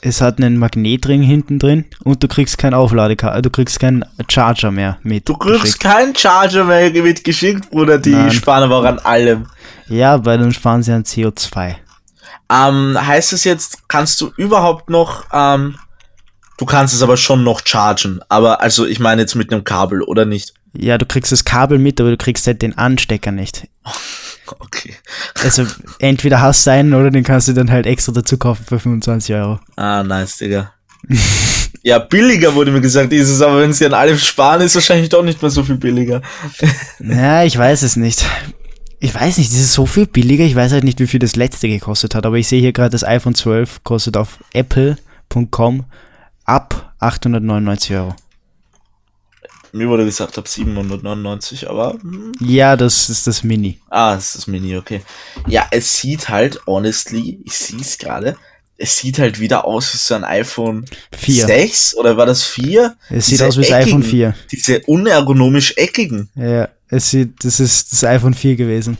Es 0.00 0.20
hat 0.20 0.38
einen 0.38 0.58
Magnetring 0.58 1.22
hinten 1.22 1.58
drin 1.58 1.86
und 2.02 2.22
du 2.22 2.28
kriegst 2.28 2.58
kein 2.58 2.74
Aufladekabel, 2.74 3.40
du 3.40 3.48
kriegst 3.50 3.80
keinen 3.80 4.04
Charger 4.28 4.70
mehr 4.70 4.98
mit. 5.02 5.26
Du 5.28 5.34
kriegst 5.34 5.62
geschickt. 5.62 5.80
keinen 5.80 6.14
Charger 6.14 6.64
mehr 6.64 6.90
mitgeschickt, 6.90 7.70
Bruder. 7.70 7.98
Die 7.98 8.10
Nein. 8.10 8.30
sparen 8.32 8.64
aber 8.64 8.78
auch 8.80 8.84
an 8.84 8.98
allem. 8.98 9.46
Ja, 9.88 10.22
weil 10.24 10.38
dann 10.38 10.52
sparen 10.52 10.82
sie 10.82 10.92
an 10.92 11.04
CO2. 11.04 11.76
Ähm, 12.50 12.98
heißt 13.00 13.32
es 13.32 13.44
jetzt, 13.44 13.88
kannst 13.88 14.20
du 14.20 14.30
überhaupt 14.36 14.90
noch, 14.90 15.24
ähm, 15.32 15.76
du 16.56 16.66
kannst 16.66 16.94
es 16.94 17.02
aber 17.02 17.16
schon 17.16 17.44
noch 17.44 17.62
chargen. 17.64 18.20
Aber, 18.28 18.60
also, 18.60 18.86
ich 18.86 19.00
meine 19.00 19.22
jetzt 19.22 19.34
mit 19.34 19.52
einem 19.52 19.64
Kabel, 19.64 20.02
oder 20.02 20.24
nicht? 20.24 20.54
Ja, 20.76 20.98
du 20.98 21.06
kriegst 21.06 21.32
das 21.32 21.44
Kabel 21.44 21.78
mit, 21.78 22.00
aber 22.00 22.10
du 22.10 22.16
kriegst 22.16 22.46
halt 22.46 22.62
den 22.62 22.76
Anstecker 22.76 23.32
nicht. 23.32 23.68
Okay. 24.60 24.94
Also 25.42 25.64
entweder 26.00 26.40
hast 26.42 26.66
du 26.66 26.70
einen 26.70 26.92
oder 26.92 27.10
den 27.10 27.24
kannst 27.24 27.48
du 27.48 27.54
dann 27.54 27.70
halt 27.70 27.86
extra 27.86 28.12
dazu 28.12 28.36
kaufen 28.36 28.64
für 28.68 28.78
25 28.78 29.34
Euro. 29.34 29.58
Ah, 29.76 30.02
nice, 30.02 30.36
Digga. 30.36 30.70
ja, 31.82 31.98
billiger 31.98 32.54
wurde 32.54 32.70
mir 32.70 32.80
gesagt, 32.80 33.12
ist 33.12 33.30
es, 33.30 33.40
aber 33.40 33.60
wenn 33.60 33.72
sie 33.72 33.86
an 33.86 33.94
allem 33.94 34.18
sparen, 34.18 34.60
ist 34.60 34.74
wahrscheinlich 34.74 35.08
doch 35.08 35.22
nicht 35.22 35.40
mehr 35.40 35.50
so 35.50 35.62
viel 35.62 35.76
billiger. 35.76 36.22
Ja, 37.00 37.44
ich 37.44 37.56
weiß 37.56 37.82
es 37.82 37.96
nicht. 37.96 38.24
Ich 39.00 39.14
weiß 39.14 39.38
nicht, 39.38 39.50
das 39.50 39.60
ist 39.60 39.74
so 39.74 39.86
viel 39.86 40.06
billiger. 40.06 40.44
Ich 40.44 40.54
weiß 40.54 40.72
halt 40.72 40.84
nicht, 40.84 41.00
wie 41.00 41.06
viel 41.06 41.20
das 41.20 41.36
letzte 41.36 41.68
gekostet 41.68 42.14
hat. 42.14 42.24
Aber 42.24 42.36
ich 42.36 42.48
sehe 42.48 42.60
hier 42.60 42.72
gerade, 42.72 42.90
das 42.90 43.04
iPhone 43.04 43.34
12 43.34 43.84
kostet 43.84 44.16
auf 44.16 44.38
apple.com 44.52 45.84
ab 46.44 46.94
899 46.98 47.96
Euro. 47.96 48.14
Mir 49.72 49.88
wurde 49.88 50.04
gesagt, 50.04 50.38
ab 50.38 50.46
799, 50.46 51.68
aber, 51.68 51.94
hm, 52.00 52.32
Ja, 52.40 52.76
das 52.76 53.08
ist 53.10 53.26
das 53.26 53.42
Mini. 53.42 53.80
ah, 53.90 54.14
das 54.14 54.26
ist 54.26 54.36
das 54.36 54.46
Mini, 54.46 54.76
okay. 54.76 55.02
Ja, 55.48 55.66
es 55.72 55.98
sieht 55.98 56.28
halt, 56.28 56.60
honestly, 56.66 57.40
ich 57.44 57.54
sehe 57.54 57.80
es 57.80 57.98
gerade, 57.98 58.36
es 58.78 58.98
sieht 58.98 59.18
halt 59.18 59.40
wieder 59.40 59.64
aus 59.64 59.92
wie 59.92 59.98
so 59.98 60.14
ein 60.14 60.22
iPhone 60.22 60.84
4. 61.16 61.46
6 61.46 61.96
oder 61.96 62.16
war 62.16 62.26
das 62.26 62.44
4? 62.44 62.96
Es 63.10 63.26
sieht 63.26 63.32
Diese 63.32 63.46
aus 63.48 63.56
wie 63.56 63.62
das 63.62 63.72
iPhone 63.72 64.02
eckigen, 64.02 64.02
4. 64.02 64.34
Diese 64.52 64.80
unergonomisch 64.86 65.74
eckigen. 65.76 66.28
Ja, 66.36 66.68
es 66.88 67.10
sieht, 67.10 67.44
das 67.44 67.58
ist 67.58 67.92
das 67.92 68.04
iPhone 68.04 68.34
4 68.34 68.54
gewesen. 68.54 68.96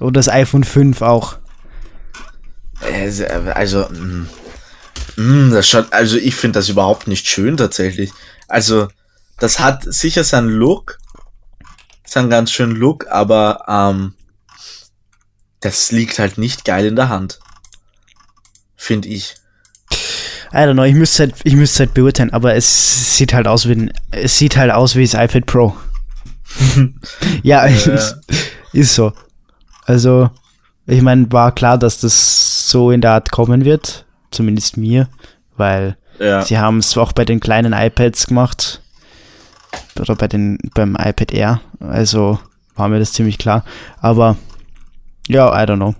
Und 0.00 0.16
das 0.16 0.28
iPhone 0.28 0.64
5 0.64 1.00
auch. 1.00 1.36
Also, 2.82 3.24
also, 3.26 3.86
mm, 3.90 4.26
mm, 5.20 5.50
das 5.52 5.68
schaut, 5.68 5.92
also 5.92 6.16
ich 6.16 6.34
finde 6.34 6.58
das 6.58 6.68
überhaupt 6.68 7.06
nicht 7.06 7.26
schön 7.26 7.56
tatsächlich. 7.56 8.10
Also, 8.48 8.88
das 9.38 9.60
hat 9.60 9.84
sicher 9.84 10.24
seinen 10.24 10.48
Look, 10.50 10.98
seinen 12.04 12.30
ganz 12.30 12.50
schönen 12.50 12.76
Look, 12.76 13.06
aber 13.08 13.64
ähm, 13.68 14.14
das 15.60 15.92
liegt 15.92 16.18
halt 16.18 16.38
nicht 16.38 16.64
geil 16.64 16.86
in 16.86 16.96
der 16.96 17.08
Hand. 17.08 17.38
Finde 18.76 19.08
ich. 19.08 19.34
I 20.52 20.56
don't 20.56 20.72
know, 20.72 20.82
ich 20.84 20.94
müsste 20.94 21.24
halt, 21.24 21.34
ich 21.44 21.54
müsste 21.54 21.80
halt 21.84 21.94
beurteilen, 21.94 22.32
aber 22.32 22.54
es 22.56 23.16
sieht 23.16 23.32
halt 23.34 23.46
aus 23.46 23.68
wie 23.68 23.72
ein, 23.72 23.92
es 24.10 24.36
sieht 24.38 24.56
halt 24.56 24.72
aus 24.72 24.96
wie 24.96 25.06
das 25.06 25.14
iPad 25.14 25.46
Pro. 25.46 25.76
ja, 27.42 27.66
Ja. 27.66 28.14
ist 28.72 28.94
so. 28.94 29.12
Also, 29.84 30.30
ich 30.86 31.02
meine, 31.02 31.30
war 31.30 31.54
klar, 31.54 31.78
dass 31.78 32.00
das 32.00 32.68
so 32.70 32.90
in 32.90 33.00
der 33.00 33.12
Art 33.12 33.30
kommen 33.30 33.64
wird, 33.64 34.06
zumindest 34.30 34.76
mir, 34.76 35.08
weil 35.56 35.96
Ja. 36.18 36.42
sie 36.42 36.58
haben 36.58 36.78
es 36.78 36.96
auch 36.96 37.12
bei 37.12 37.24
den 37.24 37.40
kleinen 37.40 37.72
iPads 37.72 38.26
gemacht 38.26 38.82
oder 39.98 40.14
bei 40.16 40.28
den 40.28 40.58
beim 40.74 40.96
iPad 40.96 41.32
Air, 41.32 41.60
also 41.80 42.38
war 42.74 42.88
mir 42.88 42.98
das 42.98 43.12
ziemlich 43.12 43.38
klar. 43.38 43.64
Aber 44.00 44.36
ja, 45.28 45.48
I 45.52 45.66
don't 45.66 45.76
know. 45.76 45.94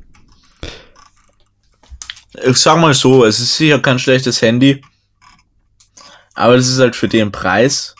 Ich 2.44 2.56
sag 2.58 2.78
mal 2.80 2.94
so, 2.94 3.24
es 3.24 3.40
ist 3.40 3.56
sicher 3.56 3.80
kein 3.80 3.98
schlechtes 3.98 4.40
Handy, 4.40 4.82
aber 6.34 6.54
es 6.54 6.68
ist 6.68 6.78
halt 6.78 6.96
für 6.96 7.08
den 7.08 7.30
Preis. 7.32 7.94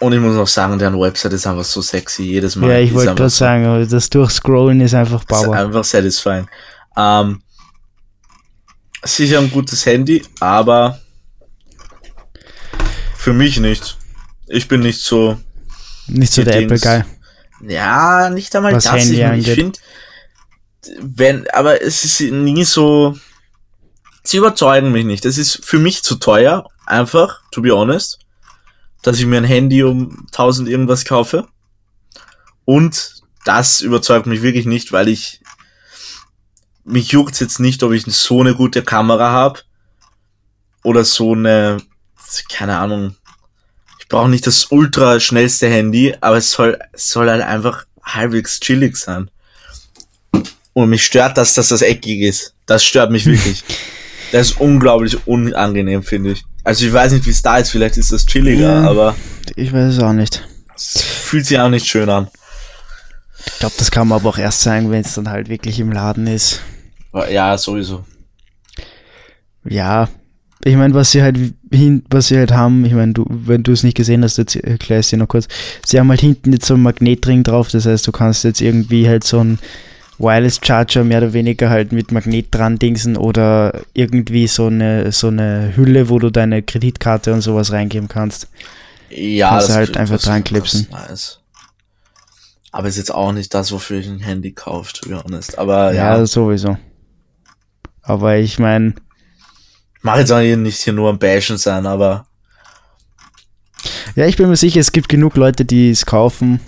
Und 0.00 0.12
ich 0.12 0.20
muss 0.20 0.34
noch 0.34 0.48
sagen, 0.48 0.78
deren 0.80 0.98
Website 1.00 1.32
ist 1.34 1.46
einfach 1.46 1.62
so 1.64 1.80
sexy 1.80 2.24
jedes 2.24 2.56
Mal. 2.56 2.70
Ja, 2.70 2.78
ich 2.80 2.92
wollte 2.92 3.14
gerade 3.14 3.30
so- 3.30 3.36
sagen, 3.38 3.64
aber 3.66 3.86
das 3.86 4.10
Durchscrollen 4.10 4.80
ist 4.80 4.94
einfach 4.94 5.22
Das 5.24 5.42
ist 5.42 5.48
einfach 5.48 5.84
satisfying. 5.84 6.48
Ähm, 6.96 7.40
sicher 9.04 9.38
ein 9.38 9.50
gutes 9.50 9.84
Handy, 9.86 10.22
aber 10.40 11.00
für 13.16 13.32
mich 13.32 13.58
nicht. 13.60 13.96
Ich 14.48 14.68
bin 14.68 14.80
nicht 14.80 15.00
so, 15.00 15.38
Nicht 16.08 16.32
so 16.32 16.42
der 16.42 16.56
Apple 16.56 16.76
Dings- 16.78 16.82
Guy. 16.82 17.04
ja, 17.72 18.30
nicht 18.30 18.54
einmal 18.56 18.74
Was 18.74 18.84
das. 18.84 18.92
Handy 18.94 19.22
ich 19.40 19.48
ich 19.48 19.54
finde, 19.54 19.78
wenn, 21.00 21.48
aber 21.50 21.80
es 21.82 22.04
ist 22.04 22.20
nie 22.20 22.64
so, 22.64 23.16
sie 24.24 24.38
überzeugen 24.38 24.90
mich 24.92 25.04
nicht. 25.04 25.24
Es 25.24 25.38
ist 25.38 25.64
für 25.64 25.78
mich 25.78 26.02
zu 26.02 26.16
teuer, 26.16 26.66
einfach, 26.86 27.40
to 27.52 27.62
be 27.62 27.70
honest, 27.74 28.18
dass 29.02 29.18
ich 29.18 29.26
mir 29.26 29.36
ein 29.38 29.44
Handy 29.44 29.82
um 29.84 30.26
1000 30.32 30.68
irgendwas 30.68 31.04
kaufe. 31.04 31.46
Und 32.64 33.14
das 33.44 33.80
überzeugt 33.80 34.26
mich 34.26 34.42
wirklich 34.42 34.66
nicht, 34.66 34.92
weil 34.92 35.08
ich 35.08 35.40
mich 36.84 37.08
juckt 37.12 37.40
jetzt 37.40 37.60
nicht, 37.60 37.82
ob 37.82 37.92
ich 37.92 38.04
so 38.06 38.40
eine 38.40 38.54
gute 38.54 38.82
Kamera 38.82 39.30
habe 39.30 39.60
oder 40.82 41.04
so 41.04 41.32
eine, 41.32 41.78
keine 42.50 42.78
Ahnung. 42.78 43.16
Ich 44.00 44.08
brauche 44.08 44.28
nicht 44.28 44.46
das 44.46 44.66
ultra 44.70 45.20
schnellste 45.20 45.68
Handy, 45.68 46.14
aber 46.20 46.36
es 46.38 46.50
soll, 46.50 46.78
es 46.92 47.10
soll 47.10 47.30
halt 47.30 47.42
einfach 47.42 47.86
halbwegs 48.02 48.60
chillig 48.60 48.96
sein. 48.96 49.30
Und 50.74 50.88
mich 50.88 51.04
stört 51.04 51.36
das, 51.38 51.54
dass 51.54 51.68
das 51.68 51.82
eckig 51.82 52.20
ist. 52.22 52.54
Das 52.66 52.84
stört 52.84 53.10
mich 53.10 53.26
wirklich. 53.26 53.62
Das 54.32 54.48
ist 54.52 54.60
unglaublich 54.62 55.26
unangenehm, 55.26 56.02
finde 56.02 56.30
ich. 56.32 56.42
Also 56.64 56.86
ich 56.86 56.92
weiß 56.94 57.12
nicht, 57.12 57.26
wie 57.26 57.30
es 57.32 57.42
da 57.42 57.58
ist, 57.58 57.68
vielleicht 57.68 57.98
ist 57.98 58.12
das 58.12 58.24
chilliger, 58.24 58.80
Ja. 58.82 58.88
aber 58.88 59.14
Ich 59.56 59.70
weiß 59.74 59.92
es 59.92 59.98
auch 60.02 60.14
nicht. 60.14 60.42
es 60.74 61.02
fühlt 61.02 61.44
sich 61.44 61.58
auch 61.58 61.68
nicht 61.68 61.86
schön 61.86 62.08
an. 62.08 62.28
Ich 63.44 63.58
glaube, 63.58 63.74
das 63.76 63.90
kann 63.90 64.08
man 64.08 64.20
aber 64.20 64.30
auch 64.30 64.38
erst 64.38 64.62
sagen, 64.62 64.90
wenn 64.90 65.02
es 65.02 65.12
dann 65.12 65.28
halt 65.28 65.50
wirklich 65.50 65.78
im 65.80 65.92
Laden 65.92 66.26
ist. 66.26 66.60
Ja, 67.30 67.56
sowieso. 67.58 68.04
Ja, 69.64 70.08
ich 70.64 70.76
meine, 70.76 70.94
was 70.94 71.10
sie 71.10 71.22
halt 71.22 71.38
hin, 71.72 72.04
was 72.08 72.28
sie 72.28 72.38
halt 72.38 72.52
haben, 72.52 72.84
ich 72.84 72.92
meine, 72.92 73.12
du, 73.12 73.26
wenn 73.28 73.62
du 73.62 73.72
es 73.72 73.82
nicht 73.82 73.96
gesehen 73.96 74.22
hast, 74.22 74.38
jetzt 74.38 74.56
erkläre 74.56 75.00
ich 75.00 75.08
dir 75.08 75.16
noch 75.16 75.28
kurz. 75.28 75.48
Sie 75.84 75.98
haben 75.98 76.08
halt 76.08 76.20
hinten 76.20 76.52
jetzt 76.52 76.66
so 76.66 76.74
einen 76.74 76.84
Magnetring 76.84 77.42
drauf, 77.42 77.68
das 77.70 77.86
heißt, 77.86 78.06
du 78.06 78.12
kannst 78.12 78.44
jetzt 78.44 78.60
irgendwie 78.60 79.08
halt 79.08 79.24
so 79.24 79.40
einen 79.40 79.58
Wireless 80.18 80.60
Charger 80.62 81.02
mehr 81.02 81.18
oder 81.18 81.32
weniger 81.32 81.68
halt 81.68 81.90
mit 81.90 82.12
Magnet 82.12 82.46
dran 82.50 82.78
dingsen 82.78 83.16
oder 83.16 83.80
irgendwie 83.92 84.46
so 84.46 84.66
eine 84.66 85.10
so 85.10 85.28
eine 85.28 85.72
Hülle, 85.74 86.08
wo 86.08 86.20
du 86.20 86.30
deine 86.30 86.62
Kreditkarte 86.62 87.32
und 87.32 87.40
sowas 87.40 87.72
reingeben 87.72 88.08
kannst. 88.08 88.48
Ja, 89.10 89.50
Kannst 89.50 89.70
du 89.70 89.74
halt 89.74 89.96
einfach 89.96 90.16
das 90.16 90.22
dran 90.22 90.44
klipsen. 90.44 90.86
Nice. 90.90 91.40
Aber 92.70 92.88
ist 92.88 92.96
jetzt 92.96 93.12
auch 93.12 93.32
nicht 93.32 93.52
das, 93.52 93.72
wofür 93.72 93.98
ich 93.98 94.06
ein 94.06 94.20
Handy 94.20 94.52
kaufe, 94.52 94.92
to 94.92 95.08
be 95.08 95.22
honest. 95.22 95.58
Aber 95.58 95.92
Ja, 95.92 96.16
ja, 96.16 96.26
sowieso. 96.26 96.78
Aber 98.02 98.36
ich 98.36 98.58
meine, 98.58 98.94
mach 100.02 100.16
jetzt 100.18 100.32
auch 100.32 100.40
nicht 100.40 100.78
hier 100.82 100.92
nur 100.92 101.08
am 101.10 101.18
Bashen 101.18 101.58
sein, 101.58 101.86
aber 101.86 102.26
ja, 104.14 104.26
ich 104.26 104.36
bin 104.36 104.48
mir 104.48 104.56
sicher, 104.56 104.80
es 104.80 104.92
gibt 104.92 105.08
genug 105.08 105.36
Leute, 105.36 105.64
die 105.64 105.90
es 105.90 106.04
kaufen 106.04 106.60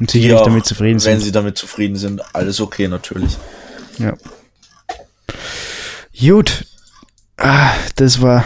und 0.00 0.10
sicherlich 0.10 0.36
auch, 0.36 0.44
damit 0.44 0.66
zufrieden 0.66 1.02
wenn 1.04 1.18
sind. 1.18 1.20
sie 1.20 1.32
damit 1.32 1.56
zufrieden 1.56 1.96
sind, 1.96 2.22
alles 2.34 2.60
okay 2.60 2.88
natürlich. 2.88 3.36
Ja. 3.98 4.14
Gut. 6.18 6.66
Ah, 7.36 7.72
das 7.96 8.20
war. 8.20 8.44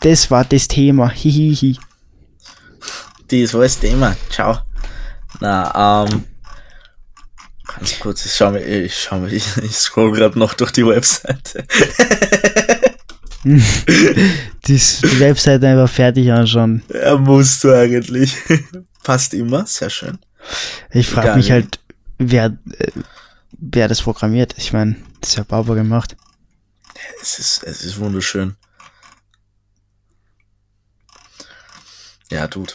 Das 0.00 0.30
war 0.30 0.44
das 0.44 0.68
Thema. 0.68 1.10
Hihihi. 1.10 1.78
Das 3.28 3.54
war 3.54 3.62
das 3.62 3.78
Thema. 3.78 4.16
Ciao. 4.30 4.58
Na, 5.40 6.04
ähm, 6.08 6.24
Ganz 7.76 7.98
kurz, 8.00 8.26
ich 8.26 8.34
schau 8.34 8.50
mir, 8.50 8.60
ich 8.60 9.00
schau 9.02 9.18
mir, 9.18 9.32
ich, 9.32 9.56
ich 9.58 9.76
scroll 9.76 10.12
gerade 10.12 10.38
noch 10.38 10.54
durch 10.54 10.72
die 10.72 10.86
Webseite. 10.86 11.66
Die, 13.44 14.76
die 14.76 15.18
Webseite 15.18 15.66
einfach 15.66 15.92
fertig 15.92 16.30
anschauen. 16.30 16.84
Ja, 16.94 17.16
musst 17.16 17.64
du 17.64 17.76
eigentlich. 17.76 18.36
Passt 19.02 19.34
immer, 19.34 19.66
sehr 19.66 19.90
schön. 19.90 20.18
Ich 20.90 21.08
frage 21.08 21.34
mich 21.34 21.50
halt, 21.50 21.80
wer, 22.18 22.56
äh, 22.78 22.92
wer 23.50 23.88
das 23.88 24.02
programmiert. 24.02 24.54
Ich 24.58 24.72
meine, 24.72 24.94
das 25.20 25.30
ist 25.30 25.36
ja 25.36 25.42
Bauer 25.42 25.74
gemacht. 25.74 26.16
Es 27.20 27.40
ist, 27.40 27.64
es 27.64 27.82
ist 27.82 27.98
wunderschön. 27.98 28.54
Ja, 32.30 32.46
Dude. 32.46 32.74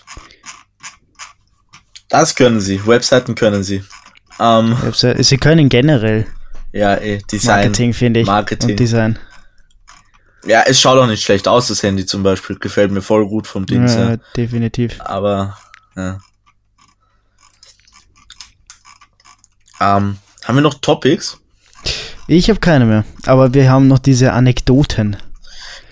Das 2.09 2.35
können 2.35 2.59
sie. 2.59 2.85
Webseiten 2.85 3.35
können 3.35 3.63
sie. 3.63 3.83
Ähm, 4.39 4.77
sie 5.19 5.37
können 5.37 5.69
generell 5.69 6.25
ja, 6.71 6.95
eh, 6.97 7.19
Design. 7.31 7.55
Marketing, 7.55 7.93
finde 7.93 8.19
ich. 8.21 8.27
Marketing. 8.27 8.71
Und 8.71 8.79
Design. 8.79 9.19
Ja, 10.45 10.63
es 10.65 10.79
schaut 10.79 10.97
auch 10.97 11.07
nicht 11.07 11.23
schlecht 11.23 11.47
aus, 11.47 11.67
das 11.67 11.83
Handy 11.83 12.05
zum 12.05 12.23
Beispiel. 12.23 12.57
Gefällt 12.59 12.91
mir 12.91 13.01
voll 13.01 13.27
gut 13.27 13.47
vom 13.47 13.65
Ding. 13.65 13.87
Ja, 13.87 14.11
Ja. 14.11 14.17
definitiv. 14.35 14.99
Aber, 15.01 15.57
ja. 15.95 16.19
Ähm, 19.79 20.17
haben 20.45 20.55
wir 20.55 20.61
noch 20.61 20.75
Topics? 20.75 21.39
Ich 22.27 22.49
habe 22.49 22.59
keine 22.59 22.85
mehr. 22.85 23.05
Aber 23.25 23.53
wir 23.53 23.69
haben 23.69 23.87
noch 23.87 23.99
diese 23.99 24.33
Anekdoten. 24.33 25.17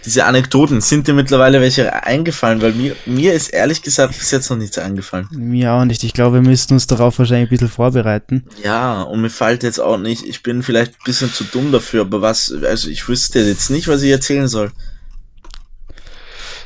Diese 0.06 0.26
Anekdoten, 0.26 0.82
sind 0.82 1.08
dir 1.08 1.14
mittlerweile 1.14 1.60
welche 1.62 1.92
eingefallen? 2.04 2.62
Weil 2.62 2.74
mir, 2.74 2.96
mir 3.08 3.34
ist 3.34 3.50
ehrlich 3.50 3.82
gesagt 3.82 4.18
bis 4.18 4.30
jetzt 4.30 4.50
noch 4.52 4.58
nichts 4.58 4.78
eingefallen. 4.78 5.28
Mir 5.32 5.74
auch 5.74 5.84
nicht. 5.84 6.04
Ich 6.04 6.14
glaube, 6.14 6.36
wir 6.44 6.48
müssten 6.48 6.74
uns 6.76 6.86
darauf 6.86 7.18
wahrscheinlich 7.18 7.48
ein 7.48 7.50
bisschen 7.50 7.70
vorbereiten. 7.70 8.46
Ja, 8.64 9.02
und 9.02 9.22
mir 9.22 9.32
fällt 9.32 9.64
jetzt 9.64 9.80
auch 9.80 9.98
nicht, 9.98 10.24
ich 10.24 10.44
bin 10.44 10.62
vielleicht 10.62 10.94
ein 10.94 11.04
bisschen 11.06 11.34
zu 11.34 11.44
dumm 11.46 11.72
dafür, 11.72 12.02
aber 12.02 12.22
was, 12.22 12.54
also 12.64 12.88
ich 12.90 13.08
wüsste 13.10 13.40
jetzt 13.40 13.72
nicht, 13.72 13.88
was 13.88 14.04
ich 14.04 14.12
erzählen 14.12 14.48
soll. 14.48 14.72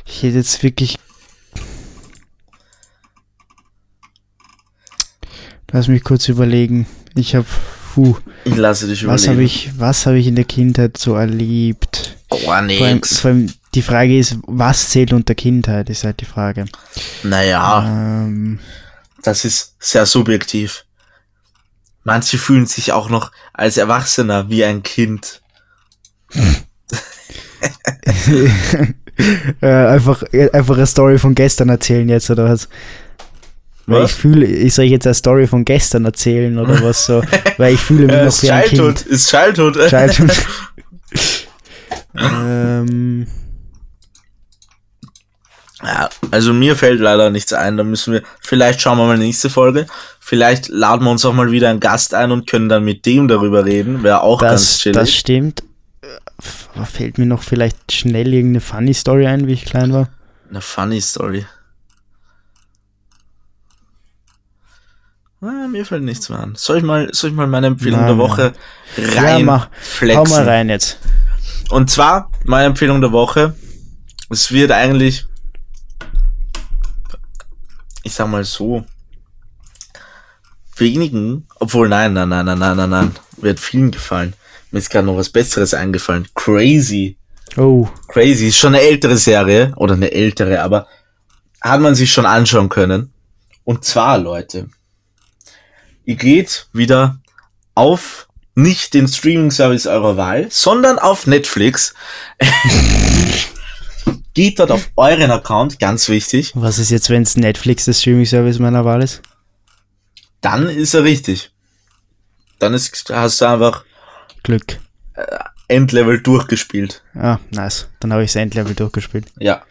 Ich 0.06 0.22
hätte 0.22 0.36
jetzt 0.36 0.62
wirklich. 0.62 0.98
Lass 5.72 5.88
mich 5.88 6.02
kurz 6.02 6.28
überlegen. 6.28 6.86
Ich 7.14 7.34
habe. 7.34 7.46
Puh, 7.94 8.16
Ich 8.44 8.54
lasse 8.56 8.86
dich 8.86 9.06
was 9.06 9.24
überlegen. 9.24 9.30
habe 9.32 9.42
ich, 9.44 9.70
was 9.78 10.06
habe 10.06 10.18
ich 10.18 10.26
in 10.26 10.36
der 10.36 10.44
Kindheit 10.44 10.96
so 10.96 11.14
erlebt? 11.14 12.09
Oh, 12.30 12.36
Vor 12.38 12.54
allem, 12.54 13.02
vor 13.02 13.30
allem 13.30 13.52
die 13.74 13.82
Frage 13.82 14.16
ist, 14.18 14.36
was 14.46 14.88
zählt 14.88 15.12
unter 15.12 15.34
Kindheit, 15.34 15.90
ist 15.90 16.04
halt 16.04 16.20
die 16.20 16.24
Frage. 16.26 16.64
Naja, 17.22 17.84
Ähm, 17.86 18.58
das 19.22 19.44
ist 19.44 19.74
sehr 19.80 20.06
subjektiv. 20.06 20.84
Manche 22.04 22.38
fühlen 22.38 22.66
sich 22.66 22.92
auch 22.92 23.08
noch 23.10 23.30
als 23.52 23.76
Erwachsener 23.76 24.48
wie 24.48 24.64
ein 24.64 24.82
Kind. 24.82 25.42
äh, 29.60 29.66
einfach, 29.66 30.22
einfach 30.52 30.76
eine 30.76 30.86
Story 30.86 31.18
von 31.18 31.34
gestern 31.34 31.68
erzählen 31.68 32.08
jetzt, 32.08 32.30
oder 32.30 32.44
was? 32.44 32.68
Weil 33.86 34.02
Was? 34.04 34.10
ich 34.12 34.16
fühle, 34.16 34.46
ich 34.46 34.72
soll 34.74 34.84
jetzt 34.86 35.06
eine 35.06 35.14
Story 35.14 35.46
von 35.46 35.64
gestern 35.64 36.04
erzählen 36.04 36.56
oder 36.58 36.80
was 36.82 37.06
so, 37.06 37.22
weil 37.58 37.74
ich 37.74 37.80
fühle 37.80 38.06
mich 38.06 38.14
Äh, 38.16 38.24
noch 38.24 38.42
wie 38.42 38.50
ein 38.50 38.64
Kind. 38.64 39.02
ist 39.02 39.30
Childhood. 39.30 39.88
Childhood. 39.88 40.32
ähm, 42.14 43.26
Ja, 45.82 46.10
also 46.30 46.52
mir 46.52 46.76
fällt 46.76 47.00
leider 47.00 47.30
nichts 47.30 47.52
ein. 47.52 47.76
Da 47.76 47.84
müssen 47.84 48.12
wir, 48.12 48.22
vielleicht 48.40 48.80
schauen 48.80 48.98
wir 48.98 49.06
mal 49.06 49.16
nächste 49.16 49.48
Folge. 49.48 49.86
Vielleicht 50.18 50.68
laden 50.68 51.04
wir 51.04 51.10
uns 51.10 51.24
auch 51.24 51.32
mal 51.32 51.50
wieder 51.50 51.70
einen 51.70 51.80
Gast 51.80 52.14
ein 52.14 52.32
und 52.32 52.46
können 52.46 52.68
dann 52.68 52.84
mit 52.84 53.06
dem 53.06 53.28
darüber 53.28 53.64
reden. 53.64 54.02
Wäre 54.02 54.22
auch 54.22 54.40
ganz 54.40 54.66
das, 54.66 54.78
chillig. 54.78 54.96
das 54.96 55.14
stimmt. 55.14 55.62
Aber 56.74 56.86
fällt 56.86 57.18
mir 57.18 57.26
noch 57.26 57.42
vielleicht 57.42 57.92
schnell 57.92 58.32
irgendeine 58.32 58.60
funny 58.60 58.94
Story 58.94 59.26
ein, 59.26 59.46
wie 59.46 59.54
ich 59.54 59.64
klein 59.64 59.92
war? 59.92 60.08
Eine 60.50 60.60
funny 60.60 61.00
Story. 61.00 61.46
Ah, 65.42 65.66
mir 65.68 65.86
fällt 65.86 66.02
nichts 66.02 66.28
mehr 66.28 66.38
an. 66.38 66.54
Soll 66.54 66.78
ich 66.78 66.82
mal, 66.82 67.08
soll 67.12 67.30
ich 67.30 67.36
mal 67.36 67.46
meine 67.46 67.68
Empfehlung 67.68 68.00
Nein, 68.00 68.08
der 68.08 68.18
Woche 68.18 68.52
rein 69.16 69.38
ja, 69.38 69.44
mach. 69.44 69.68
flexen? 69.80 70.18
Hau 70.18 70.30
mal 70.30 70.44
rein 70.46 70.68
jetzt. 70.68 70.98
Und 71.70 71.88
zwar, 71.88 72.30
meine 72.44 72.66
Empfehlung 72.66 73.00
der 73.00 73.12
Woche, 73.12 73.54
es 74.28 74.50
wird 74.50 74.72
eigentlich, 74.72 75.26
ich 78.02 78.12
sag 78.12 78.28
mal 78.28 78.44
so, 78.44 78.84
wenigen, 80.76 81.46
obwohl 81.60 81.88
nein, 81.88 82.12
nein, 82.12 82.28
nein, 82.28 82.44
nein, 82.44 82.58
nein, 82.58 82.76
nein, 82.76 82.90
nein, 82.90 83.16
wird 83.36 83.60
vielen 83.60 83.92
gefallen. 83.92 84.34
Mir 84.72 84.80
ist 84.80 84.90
gerade 84.90 85.06
noch 85.06 85.16
was 85.16 85.30
Besseres 85.30 85.74
eingefallen. 85.74 86.26
Crazy. 86.34 87.16
Oh, 87.56 87.88
Crazy 88.08 88.48
ist 88.48 88.58
schon 88.58 88.74
eine 88.74 88.82
ältere 88.82 89.16
Serie, 89.16 89.72
oder 89.76 89.94
eine 89.94 90.10
ältere, 90.10 90.62
aber 90.62 90.88
hat 91.60 91.80
man 91.80 91.94
sich 91.94 92.12
schon 92.12 92.26
anschauen 92.26 92.68
können. 92.68 93.12
Und 93.64 93.84
zwar, 93.84 94.18
Leute, 94.18 94.68
ihr 96.04 96.16
geht 96.16 96.68
wieder 96.72 97.20
auf 97.74 98.28
nicht 98.54 98.94
den 98.94 99.08
Streaming-Service 99.08 99.86
eurer 99.86 100.16
Wahl, 100.16 100.48
sondern 100.50 100.98
auf 100.98 101.26
Netflix. 101.26 101.94
geht 104.34 104.58
dort 104.58 104.70
auf 104.70 104.90
euren 104.96 105.30
Account, 105.30 105.78
ganz 105.78 106.08
wichtig. 106.08 106.52
was 106.54 106.78
ist 106.78 106.90
jetzt, 106.90 107.10
wenn 107.10 107.22
es 107.22 107.36
Netflix 107.36 107.84
das 107.84 108.00
Streaming-Service 108.00 108.58
meiner 108.58 108.84
Wahl 108.84 109.02
ist? 109.02 109.22
Dann 110.40 110.68
ist 110.68 110.94
er 110.94 111.04
richtig. 111.04 111.50
Dann 112.58 112.74
ist, 112.74 113.10
hast 113.10 113.40
du 113.40 113.46
einfach 113.46 113.84
Glück. 114.42 114.78
Endlevel 115.68 116.20
durchgespielt. 116.20 117.02
Ah, 117.14 117.38
nice. 117.50 117.88
Dann 118.00 118.12
habe 118.12 118.24
ich 118.24 118.30
das 118.30 118.36
Endlevel 118.36 118.74
durchgespielt. 118.74 119.26
Ja. 119.38 119.62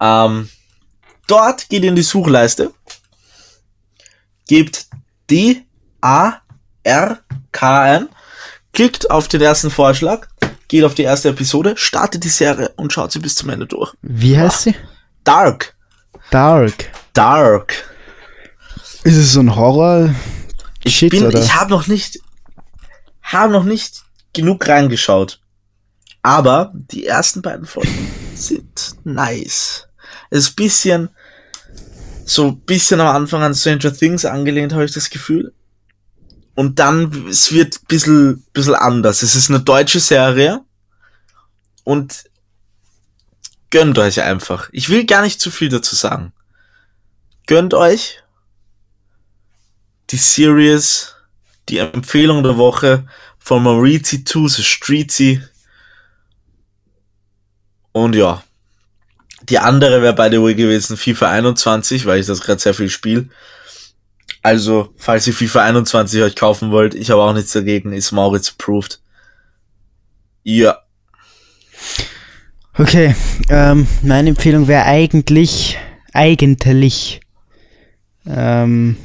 Ähm, 0.00 0.48
dort 1.26 1.68
geht 1.68 1.84
in 1.84 1.94
die 1.94 2.02
Suchleiste, 2.02 2.72
gebt 4.48 4.86
D 5.28 5.62
A 6.00 6.40
R 6.82 7.18
K 7.52 7.82
ein, 7.82 8.08
klickt 8.72 9.10
auf 9.10 9.28
den 9.28 9.40
ersten 9.40 9.70
Vorschlag, 9.70 10.28
geht 10.68 10.84
auf 10.84 10.94
die 10.94 11.02
erste 11.02 11.30
Episode, 11.30 11.74
startet 11.76 12.24
die 12.24 12.28
Serie 12.28 12.72
und 12.76 12.92
schaut 12.92 13.12
sie 13.12 13.18
bis 13.18 13.34
zum 13.34 13.50
Ende 13.50 13.66
durch. 13.66 13.92
Wie 14.02 14.38
heißt 14.38 14.62
sie? 14.62 14.74
Dark, 15.24 15.74
Dark. 16.30 16.90
Dark. 17.12 17.90
Ist 19.02 19.16
es 19.16 19.32
so 19.32 19.40
ein 19.40 19.56
Horror? 19.56 20.14
Ich 20.84 20.96
Shit, 20.96 21.10
bin, 21.10 21.26
oder? 21.26 21.40
ich 21.40 21.54
habe 21.54 21.70
noch 21.70 21.88
nicht, 21.88 22.20
habe 23.22 23.52
noch 23.52 23.64
nicht 23.64 24.02
genug 24.32 24.66
reingeschaut. 24.68 25.40
Aber 26.22 26.72
die 26.74 27.06
ersten 27.06 27.42
beiden 27.42 27.66
Folgen 27.66 28.08
sind 28.34 28.94
nice. 29.04 29.88
Es 30.30 30.38
ist 30.40 30.56
bisschen, 30.56 31.08
so 32.24 32.48
ein 32.48 32.60
bisschen 32.60 33.00
am 33.00 33.08
Anfang 33.08 33.42
an 33.42 33.54
Stranger 33.54 33.92
Things 33.92 34.24
angelehnt, 34.24 34.72
habe 34.72 34.84
ich 34.84 34.92
das 34.92 35.10
Gefühl. 35.10 35.52
Und 36.60 36.78
dann, 36.78 37.26
es 37.30 37.52
wird 37.52 37.76
ein 37.76 37.86
bisschen, 37.88 38.42
bisschen 38.52 38.74
anders. 38.74 39.22
Es 39.22 39.34
ist 39.34 39.48
eine 39.48 39.60
deutsche 39.60 39.98
Serie. 39.98 40.60
Und 41.84 42.24
gönnt 43.70 43.96
euch 43.96 44.20
einfach. 44.20 44.68
Ich 44.70 44.90
will 44.90 45.06
gar 45.06 45.22
nicht 45.22 45.40
zu 45.40 45.50
viel 45.50 45.70
dazu 45.70 45.96
sagen. 45.96 46.34
Gönnt 47.46 47.72
euch 47.72 48.22
die 50.10 50.18
Series, 50.18 51.14
die 51.70 51.78
Empfehlung 51.78 52.42
der 52.42 52.58
Woche 52.58 53.06
von 53.38 53.62
Maurizi 53.62 54.24
to 54.24 54.46
the 54.46 54.62
Streetsy. 54.62 55.42
Und 57.92 58.14
ja, 58.14 58.44
die 59.48 59.58
andere 59.58 60.02
wäre 60.02 60.14
by 60.14 60.28
the 60.30 60.42
way 60.42 60.54
gewesen 60.54 60.98
FIFA 60.98 61.30
21, 61.30 62.04
weil 62.04 62.20
ich 62.20 62.26
das 62.26 62.42
gerade 62.42 62.60
sehr 62.60 62.74
viel 62.74 62.90
spiele. 62.90 63.30
Also, 64.42 64.94
falls 64.96 65.26
ihr 65.26 65.34
FIFA 65.34 65.64
21 65.64 66.22
euch 66.22 66.36
kaufen 66.36 66.70
wollt, 66.70 66.94
ich 66.94 67.10
habe 67.10 67.22
auch 67.22 67.34
nichts 67.34 67.52
dagegen, 67.52 67.92
ist 67.92 68.12
Maurits 68.12 68.50
approved. 68.50 69.00
Ja, 70.42 70.78
Okay, 72.80 73.14
ähm, 73.50 73.86
meine 74.02 74.30
Empfehlung 74.30 74.66
wäre 74.68 74.84
eigentlich, 74.84 75.76
eigentlich, 76.14 77.20
ähm, 78.26 78.96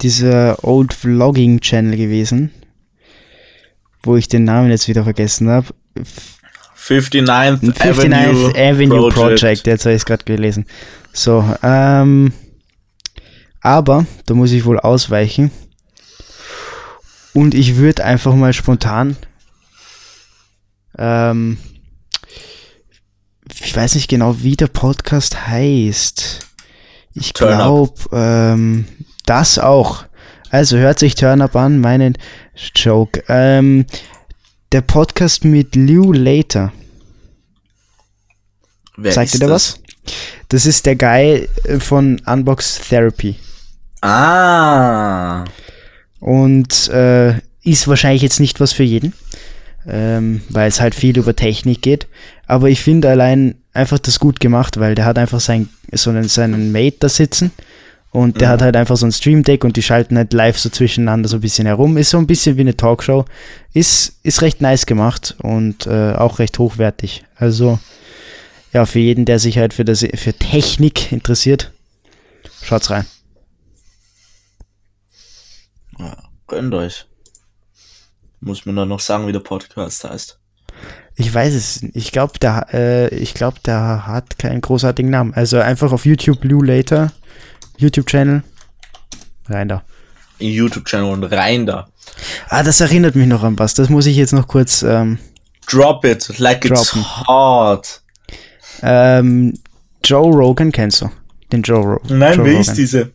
dieser 0.00 0.64
Old 0.64 0.92
Vlogging 0.92 1.60
Channel 1.60 1.96
gewesen, 1.96 2.50
wo 4.02 4.16
ich 4.16 4.26
den 4.26 4.44
Namen 4.44 4.70
jetzt 4.70 4.88
wieder 4.88 5.04
vergessen 5.04 5.48
habe. 5.48 5.68
59th, 6.76 7.72
59th 7.72 8.56
Avenue, 8.56 9.10
Project. 9.10 9.66
jetzt 9.66 9.84
habe 9.84 9.94
ich 9.94 10.00
es 10.00 10.06
gerade 10.06 10.24
gelesen. 10.24 10.66
So, 11.12 11.44
ähm, 11.62 12.32
aber 13.62 14.06
da 14.26 14.34
muss 14.34 14.52
ich 14.52 14.64
wohl 14.64 14.78
ausweichen. 14.78 15.50
Und 17.32 17.54
ich 17.54 17.76
würde 17.76 18.04
einfach 18.04 18.34
mal 18.34 18.52
spontan, 18.52 19.16
ähm, 20.98 21.56
ich 23.60 23.74
weiß 23.74 23.94
nicht 23.94 24.08
genau, 24.08 24.42
wie 24.42 24.56
der 24.56 24.66
Podcast 24.66 25.46
heißt. 25.46 26.46
Ich 27.14 27.32
glaube, 27.32 27.94
ähm, 28.12 28.86
das 29.24 29.58
auch. 29.58 30.04
Also 30.50 30.76
hört 30.76 30.98
sich 30.98 31.14
Turn 31.14 31.40
Up 31.40 31.56
an, 31.56 31.80
meinen 31.80 32.18
Joke. 32.74 33.22
Ähm, 33.28 33.86
der 34.72 34.82
Podcast 34.82 35.44
mit 35.44 35.74
Lew 35.74 36.12
Later. 36.12 36.72
Wer 38.96 39.16
ist 39.16 39.34
ihr 39.34 39.40
da 39.40 39.48
was? 39.48 39.80
Das 40.48 40.66
ist 40.66 40.84
der 40.84 40.96
Guy 40.96 41.48
äh, 41.64 41.80
von 41.80 42.20
Unbox 42.26 42.80
Therapy. 42.88 43.36
Ah. 44.02 45.44
Und 46.20 46.88
äh, 46.88 47.34
ist 47.64 47.88
wahrscheinlich 47.88 48.22
jetzt 48.22 48.40
nicht 48.40 48.60
was 48.60 48.72
für 48.72 48.82
jeden, 48.82 49.12
ähm, 49.86 50.42
weil 50.48 50.68
es 50.68 50.80
halt 50.80 50.94
viel 50.94 51.16
über 51.16 51.34
Technik 51.34 51.82
geht. 51.82 52.06
Aber 52.46 52.68
ich 52.68 52.82
finde 52.82 53.08
allein 53.08 53.54
einfach 53.72 53.98
das 53.98 54.18
gut 54.20 54.40
gemacht, 54.40 54.78
weil 54.78 54.94
der 54.94 55.04
hat 55.04 55.18
einfach 55.18 55.40
sein, 55.40 55.68
so 55.92 56.10
einen, 56.10 56.28
seinen 56.28 56.72
Mate 56.72 56.96
da 57.00 57.08
sitzen 57.08 57.50
und 58.10 58.40
der 58.40 58.48
Mhm. 58.48 58.52
hat 58.52 58.62
halt 58.62 58.76
einfach 58.76 58.96
so 58.96 59.06
ein 59.06 59.12
Stream 59.12 59.42
Deck 59.42 59.64
und 59.64 59.76
die 59.76 59.82
schalten 59.82 60.16
halt 60.16 60.32
live 60.32 60.58
so 60.58 60.68
zwischeneinander 60.68 61.28
so 61.28 61.36
ein 61.38 61.40
bisschen 61.40 61.66
herum. 61.66 61.96
Ist 61.96 62.10
so 62.10 62.18
ein 62.18 62.26
bisschen 62.26 62.56
wie 62.56 62.60
eine 62.62 62.76
Talkshow. 62.76 63.24
Ist, 63.72 64.16
ist 64.22 64.42
recht 64.42 64.60
nice 64.60 64.84
gemacht 64.86 65.36
und 65.40 65.86
äh, 65.86 66.12
auch 66.12 66.38
recht 66.38 66.58
hochwertig. 66.58 67.24
Also 67.36 67.78
ja, 68.72 68.84
für 68.86 68.98
jeden, 68.98 69.24
der 69.24 69.38
sich 69.38 69.58
halt 69.58 69.72
für, 69.74 69.84
das, 69.84 70.04
für 70.14 70.32
Technik 70.34 71.12
interessiert, 71.12 71.70
schaut's 72.62 72.90
rein. 72.90 73.06
Ja, 76.02 76.16
gönnt 76.48 76.74
euch. 76.74 77.06
Muss 78.40 78.66
mir 78.66 78.72
nur 78.72 78.86
noch 78.86 79.00
sagen, 79.00 79.26
wie 79.26 79.32
der 79.32 79.38
Podcast 79.40 80.04
heißt. 80.04 80.38
Ich 81.16 81.32
weiß 81.32 81.54
es. 81.54 81.82
nicht. 81.82 81.94
Ich 81.96 82.12
glaube, 82.12 82.38
der, 82.40 82.66
äh, 82.72 83.14
ich 83.14 83.34
glaube, 83.34 83.58
der 83.64 84.06
hat 84.06 84.38
keinen 84.38 84.60
großartigen 84.60 85.10
Namen. 85.10 85.34
Also 85.34 85.58
einfach 85.60 85.92
auf 85.92 86.06
YouTube 86.06 86.40
Blue 86.40 86.64
Later, 86.64 87.12
YouTube-Channel, 87.76 88.42
rein 89.48 89.68
da. 89.68 89.82
In 90.38 90.50
YouTube-Channel 90.50 91.12
und 91.12 91.24
rein 91.24 91.66
da. 91.66 91.88
Ah, 92.48 92.62
das 92.62 92.80
erinnert 92.80 93.14
mich 93.14 93.28
noch 93.28 93.44
an 93.44 93.58
was. 93.58 93.74
Das 93.74 93.88
muss 93.90 94.06
ich 94.06 94.16
jetzt 94.16 94.32
noch 94.32 94.48
kurz. 94.48 94.82
Ähm, 94.82 95.18
Drop 95.68 96.04
it, 96.04 96.38
like 96.38 96.64
it's 96.64 96.90
Droppen. 96.90 97.26
hot. 97.28 98.02
ähm, 98.82 99.54
Joe 100.02 100.32
Rogan 100.34 100.72
kennst 100.72 101.02
du? 101.02 101.10
Den 101.52 101.62
Joe, 101.62 101.78
Ro 101.84 102.00
Nein, 102.08 102.36
Joe 102.38 102.44
wer 102.44 102.52
Rogan. 102.54 102.60
ist 102.60 102.74
diese? 102.74 103.12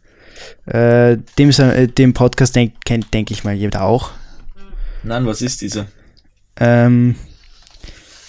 Äh, 0.65 1.17
dem, 1.37 1.49
äh, 1.49 1.87
dem 1.87 2.13
Podcast 2.13 2.55
denk, 2.55 2.73
kennt, 2.85 3.13
denke 3.13 3.33
ich 3.33 3.43
mal, 3.43 3.53
jeder 3.53 3.83
auch. 3.83 4.11
Nein, 5.03 5.25
was 5.25 5.41
ist 5.41 5.61
diese? 5.61 5.87
Ähm, 6.59 7.15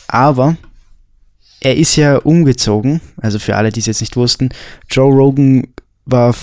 aber 0.06 0.56
er 1.60 1.76
ist 1.76 1.96
ja 1.96 2.16
umgezogen, 2.16 3.00
also 3.16 3.38
für 3.38 3.56
alle, 3.56 3.70
die 3.72 3.80
es 3.80 3.86
jetzt 3.86 4.00
nicht 4.00 4.16
wussten, 4.16 4.50
Joe 4.88 5.12
Rogan 5.12 5.66
war, 6.04 6.34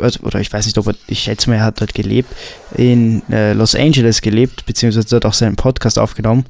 also- 0.00 0.20
oder 0.22 0.40
ich 0.40 0.52
weiß 0.52 0.66
nicht, 0.66 0.76
ob 0.78 0.88
er, 0.88 0.94
ich 1.06 1.20
schätze 1.20 1.48
mal, 1.48 1.56
er 1.56 1.64
hat 1.64 1.80
dort 1.80 1.94
gelebt, 1.94 2.30
in 2.76 3.22
äh, 3.30 3.52
Los 3.52 3.74
Angeles 3.74 4.20
gelebt, 4.22 4.66
beziehungsweise 4.66 5.08
dort 5.08 5.26
auch 5.26 5.34
seinen 5.34 5.56
Podcast 5.56 5.98
aufgenommen 5.98 6.44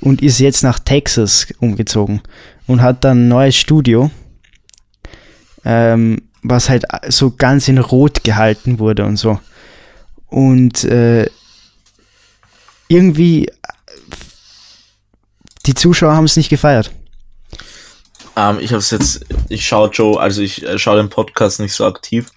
und 0.00 0.22
ist 0.22 0.38
jetzt 0.38 0.62
nach 0.62 0.78
Texas 0.78 1.46
umgezogen 1.58 2.20
und 2.66 2.82
hat 2.82 3.04
dann 3.04 3.24
ein 3.26 3.28
neues 3.28 3.56
Studio, 3.56 4.10
ähm, 5.64 6.22
was 6.48 6.68
halt 6.68 6.84
so 7.08 7.30
ganz 7.30 7.68
in 7.68 7.78
Rot 7.78 8.24
gehalten 8.24 8.78
wurde 8.78 9.04
und 9.04 9.16
so. 9.16 9.40
Und 10.28 10.84
äh, 10.84 11.28
irgendwie 12.88 13.48
die 15.66 15.74
Zuschauer 15.74 16.14
haben 16.14 16.24
es 16.24 16.36
nicht 16.36 16.48
gefeiert. 16.48 16.90
Ähm, 18.36 18.58
ich 18.60 18.72
hab's 18.72 18.90
jetzt, 18.90 19.24
ich 19.48 19.66
schaue 19.66 19.90
Joe, 19.90 20.20
also 20.20 20.42
ich 20.42 20.62
äh, 20.64 20.78
schaue 20.78 20.98
den 20.98 21.08
Podcast 21.08 21.58
nicht 21.60 21.72
so 21.72 21.84
aktiv. 21.86 22.30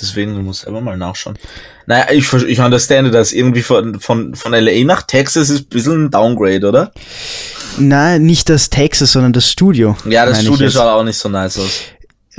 Deswegen, 0.00 0.34
du 0.34 0.40
musst 0.40 0.62
selber 0.62 0.80
mal 0.80 0.96
nachschauen. 0.96 1.38
Naja, 1.86 2.06
ich, 2.10 2.32
ich 2.32 2.60
understande 2.60 3.10
das. 3.10 3.32
Irgendwie 3.32 3.62
von, 3.62 4.00
von, 4.00 4.34
von 4.34 4.52
LA 4.52 4.84
nach 4.84 5.02
Texas 5.02 5.50
ist 5.50 5.62
ein 5.62 5.68
bisschen 5.68 6.04
ein 6.04 6.10
Downgrade, 6.10 6.66
oder? 6.66 6.92
Nein, 7.78 8.22
nicht 8.22 8.48
das 8.48 8.70
Texas, 8.70 9.12
sondern 9.12 9.32
das 9.32 9.50
Studio. 9.50 9.96
Ja, 10.06 10.24
das 10.24 10.38
ich 10.38 10.46
Studio 10.46 10.70
schaut 10.70 10.86
auch 10.86 11.02
nicht 11.02 11.18
so 11.18 11.28
nice 11.28 11.58
aus. 11.58 11.82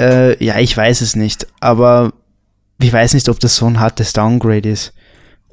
Äh, 0.01 0.43
ja, 0.43 0.59
ich 0.59 0.75
weiß 0.75 1.01
es 1.01 1.15
nicht. 1.15 1.47
Aber 1.59 2.11
ich 2.79 2.91
weiß 2.91 3.13
nicht, 3.13 3.29
ob 3.29 3.39
das 3.39 3.55
so 3.55 3.67
ein 3.67 3.79
hartes 3.79 4.13
Downgrade 4.13 4.69
ist. 4.69 4.93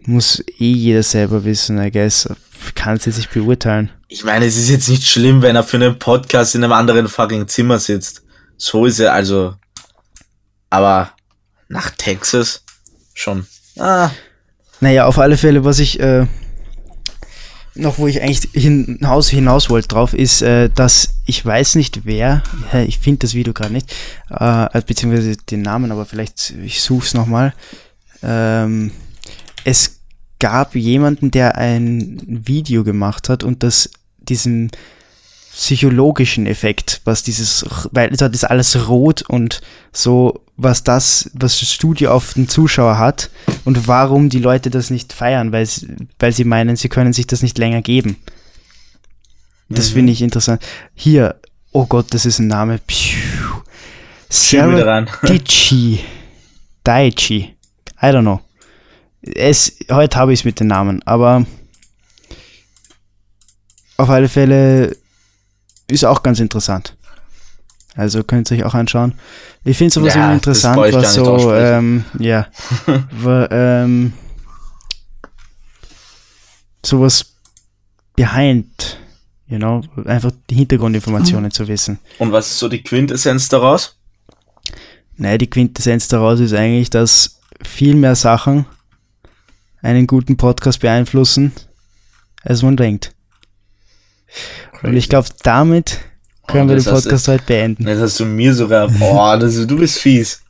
Muss 0.01 0.41
eh 0.59 0.73
jeder 0.73 1.03
selber 1.03 1.45
wissen, 1.45 1.79
I 1.81 1.91
guess. 1.91 2.29
Kann 2.75 2.97
es 2.97 3.05
jetzt 3.05 3.19
nicht 3.19 3.31
beurteilen. 3.33 3.91
Ich 4.09 4.25
meine, 4.25 4.47
es 4.47 4.57
ist 4.57 4.71
jetzt 4.71 4.89
nicht 4.89 5.07
schlimm, 5.07 5.43
wenn 5.43 5.55
er 5.55 5.63
für 5.65 5.77
einen 5.77 5.99
Podcast 5.99 6.55
in 6.55 6.65
einem 6.65 6.73
anderen 6.73 7.09
fucking 7.09 7.47
Zimmer 7.47 7.79
sitzt. 7.79 8.23
So 8.57 8.87
ist 8.87 8.99
er 9.01 9.13
also. 9.13 9.55
Aber 10.71 11.13
nach 11.69 11.91
Texas 11.91 12.65
schon. 13.15 13.47
Ah, 13.79 14.11
Naja, 14.81 15.07
auf 15.07 15.19
alle 15.19 15.37
Fälle, 15.37 15.65
was 15.65 15.79
ich 15.79 16.01
äh, 16.01 16.27
noch, 17.75 17.99
wo 17.99 18.07
ich 18.07 18.21
eigentlich 18.23 18.49
hinaus, 18.53 19.29
hinaus 19.29 19.71
wollte 19.71 19.89
drauf, 19.89 20.15
ist, 20.15 20.43
äh, 20.43 20.69
dass 20.71 21.17
ich 21.27 21.45
weiß 21.45 21.77
nicht 21.77 22.05
wer, 22.05 22.43
ich 22.87 22.99
finde 22.99 23.21
das 23.21 23.35
Video 23.35 23.53
gerade 23.53 23.73
nicht, 23.73 23.95
äh, 24.31 24.81
beziehungsweise 24.87 25.37
den 25.37 25.63
Namen, 25.63 25.93
aber 25.93 26.07
vielleicht, 26.07 26.55
ich 26.65 26.81
suche 26.81 27.07
es 27.07 27.15
nochmal. 27.15 27.55
Ähm, 28.23 28.91
es 29.65 30.01
gab 30.39 30.75
jemanden, 30.75 31.31
der 31.31 31.57
ein 31.57 32.21
Video 32.27 32.85
gemacht 32.85 33.29
hat 33.29 33.45
und 33.45 33.63
das 33.63 33.91
diesen 34.19 34.71
psychologischen 35.53 36.47
Effekt, 36.47 37.01
was 37.05 37.23
dieses, 37.23 37.65
weil 37.91 38.11
dort 38.11 38.35
ist 38.35 38.45
alles 38.45 38.89
rot 38.89 39.23
und 39.23 39.61
so, 39.93 40.41
was 40.61 40.83
das, 40.83 41.31
was 41.35 41.61
das 41.61 41.73
Studio 41.73 42.11
auf 42.13 42.35
den 42.35 42.49
Zuschauer 42.49 42.99
hat 42.99 43.31
und 43.65 43.87
warum 43.87 44.29
die 44.29 44.41
Leute 44.41 44.71
das 44.71 44.91
nicht 44.91 45.13
feiern, 45.13 45.53
weil, 45.53 45.65
sie- 45.65 45.87
weil 46.19 46.33
sie 46.33 46.45
meinen, 46.45 46.75
sie 46.77 46.89
können 46.89 47.13
sich 47.13 47.27
das 47.29 47.43
nicht 47.43 47.57
länger 47.59 47.81
geben. 47.81 48.17
Das 49.69 49.91
Mhm. 49.91 49.95
finde 49.95 50.13
ich 50.13 50.21
interessant. 50.23 50.61
Hier, 50.95 51.41
oh 51.73 51.87
Gott, 51.87 52.13
das 52.13 52.27
ist 52.27 52.41
ein 52.41 52.49
Name. 52.49 52.79
Piu. 52.87 53.17
Sarah. 54.29 55.07
Dichi. 55.23 56.01
Daichi. 56.83 57.55
I 58.03 58.07
don't 58.07 58.23
know. 58.23 58.41
Es, 59.23 59.73
heute 59.91 60.17
habe 60.19 60.33
ich 60.33 60.41
es 60.41 60.45
mit 60.45 60.59
den 60.61 60.67
Namen, 60.69 61.03
aber 61.05 61.47
auf 63.97 64.09
alle 64.11 64.29
Fälle 64.29 64.97
ist 65.89 66.05
auch 66.05 66.23
ganz 66.23 66.41
interessant. 66.41 66.97
Also 67.99 68.23
könnt 68.23 68.49
ihr 68.53 68.59
euch 68.59 68.65
auch 68.65 68.75
anschauen. 68.75 69.15
Ich 69.65 69.77
finde 69.77 69.93
sowas 69.93 70.15
Ja, 70.15 70.27
immer 70.27 70.35
interessant, 70.35 70.77
was 70.93 71.15
so, 71.15 71.53
ähm, 71.53 72.05
ja, 72.21 72.47
wa- 73.11 73.49
ähm, 73.51 74.13
sowas 76.87 77.27
behind, 78.15 78.99
you 79.49 79.59
know, 79.59 79.83
einfach 80.05 80.31
die 80.49 80.55
Hintergrundinformationen 80.55 81.51
zu 81.51 81.67
wissen. 81.67 81.99
Und 82.19 82.31
was 82.31 82.49
ist 82.53 82.59
so 82.61 82.69
die 82.69 82.83
Quintessenz 82.85 83.49
daraus? 83.49 83.97
Naja, 85.17 85.37
die 85.39 85.51
Quintessenz 85.51 86.07
daraus 86.07 86.39
ist 86.39 86.53
eigentlich, 86.55 86.91
dass 86.91 87.41
viel 87.63 87.97
mehr 87.97 88.15
Sachen 88.15 88.67
einen 89.83 90.07
guten 90.07 90.37
Podcast 90.37 90.79
beeinflussen, 90.81 91.51
als 92.45 92.63
man 92.63 92.77
denkt. 92.77 93.13
Und 94.85 94.97
ich 94.97 95.09
glaube, 95.09 95.29
damit 95.43 95.99
können 96.49 96.65
Oh, 96.65 96.69
wir 96.71 96.77
das 96.77 96.85
den 96.85 96.95
Podcast 96.95 97.29
heute 97.29 97.45
beenden. 97.45 97.87
Jetzt 97.87 98.01
hast 98.01 98.21
du 98.21 98.25
mir 98.25 98.55
sogar. 98.55 98.91
Oh, 99.01 99.37
das, 99.39 99.55
du 99.67 99.77
bist 99.77 99.99
fies. 99.99 100.43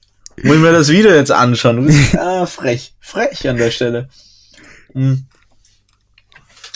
Muss 0.42 0.54
ich 0.56 0.62
mir 0.62 0.72
das 0.72 0.88
Video 0.88 1.12
jetzt 1.12 1.32
anschauen? 1.32 1.76
Du 1.76 1.82
bist 1.82 2.14
ah, 2.18 2.46
frech. 2.46 2.94
Frech 3.00 3.46
an 3.48 3.56
der 3.56 3.70
Stelle. 3.70 4.08
Hm. 4.92 5.26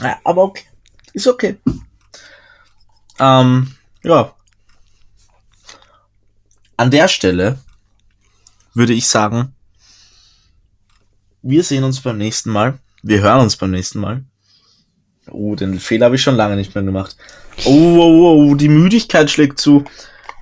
Ja, 0.01 0.19
aber 0.25 0.43
okay. 0.43 0.65
Ist 1.13 1.29
okay. 1.29 1.57
Ähm, 3.19 3.75
ja. 4.03 4.35
An 6.77 6.91
der 6.91 7.07
Stelle 7.07 7.59
würde 8.75 8.95
ich 8.95 9.07
sagen, 9.07 9.55
wir 11.43 11.63
sehen 11.63 11.85
uns 11.85 12.01
beim 12.01 12.19
nächsten 12.19 12.51
Mal. 12.51 12.79
Wir 13.03 13.21
hören 13.21 13.41
uns 13.41 13.57
beim 13.57 13.71
nächsten 13.71 14.01
Mal. 14.01 14.25
Oh, 15.33 15.55
den 15.55 15.81
Fehler 15.81 16.07
habe 16.07 16.17
ich 16.17 16.23
schon 16.23 16.37
lange 16.37 16.57
nicht 16.57 16.75
mehr 16.75 16.85
gemacht. 16.85 17.17
Oh, 17.65 17.71
oh, 17.99 18.51
oh, 18.51 18.55
die 18.55 18.69
Müdigkeit 18.69 19.31
schlägt 19.31 19.59
zu. 19.59 19.85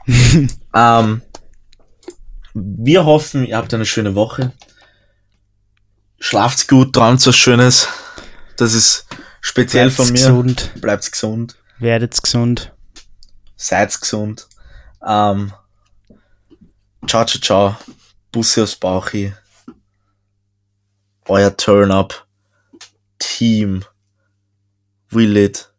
ähm, 0.74 1.22
wir 2.54 3.04
hoffen, 3.04 3.44
ihr 3.46 3.56
habt 3.56 3.72
eine 3.72 3.86
schöne 3.86 4.14
Woche. 4.14 4.52
Schlaft's 6.18 6.66
gut, 6.66 6.92
träumt 6.92 7.24
was 7.26 7.36
Schönes. 7.36 7.88
Das 8.56 8.74
ist 8.74 9.06
speziell 9.40 9.86
Bleibt's 9.86 9.96
von 9.96 10.06
mir. 10.06 10.12
gesund, 10.12 10.70
Bleibt's 10.80 11.10
gesund. 11.10 11.56
werdet's 11.78 12.20
gesund. 12.20 12.72
Seid's 13.56 14.00
gesund. 14.00 14.48
Ähm, 15.06 15.52
ciao, 17.06 17.24
ciao, 17.24 17.40
ciao. 17.40 17.76
Busse 18.32 18.62
aufs 18.62 18.76
Bauchi. 18.76 19.32
Euer 21.26 21.56
Turn-Up. 21.56 22.26
Team. 23.18 23.84
We 25.12 25.26
lit. 25.26 25.69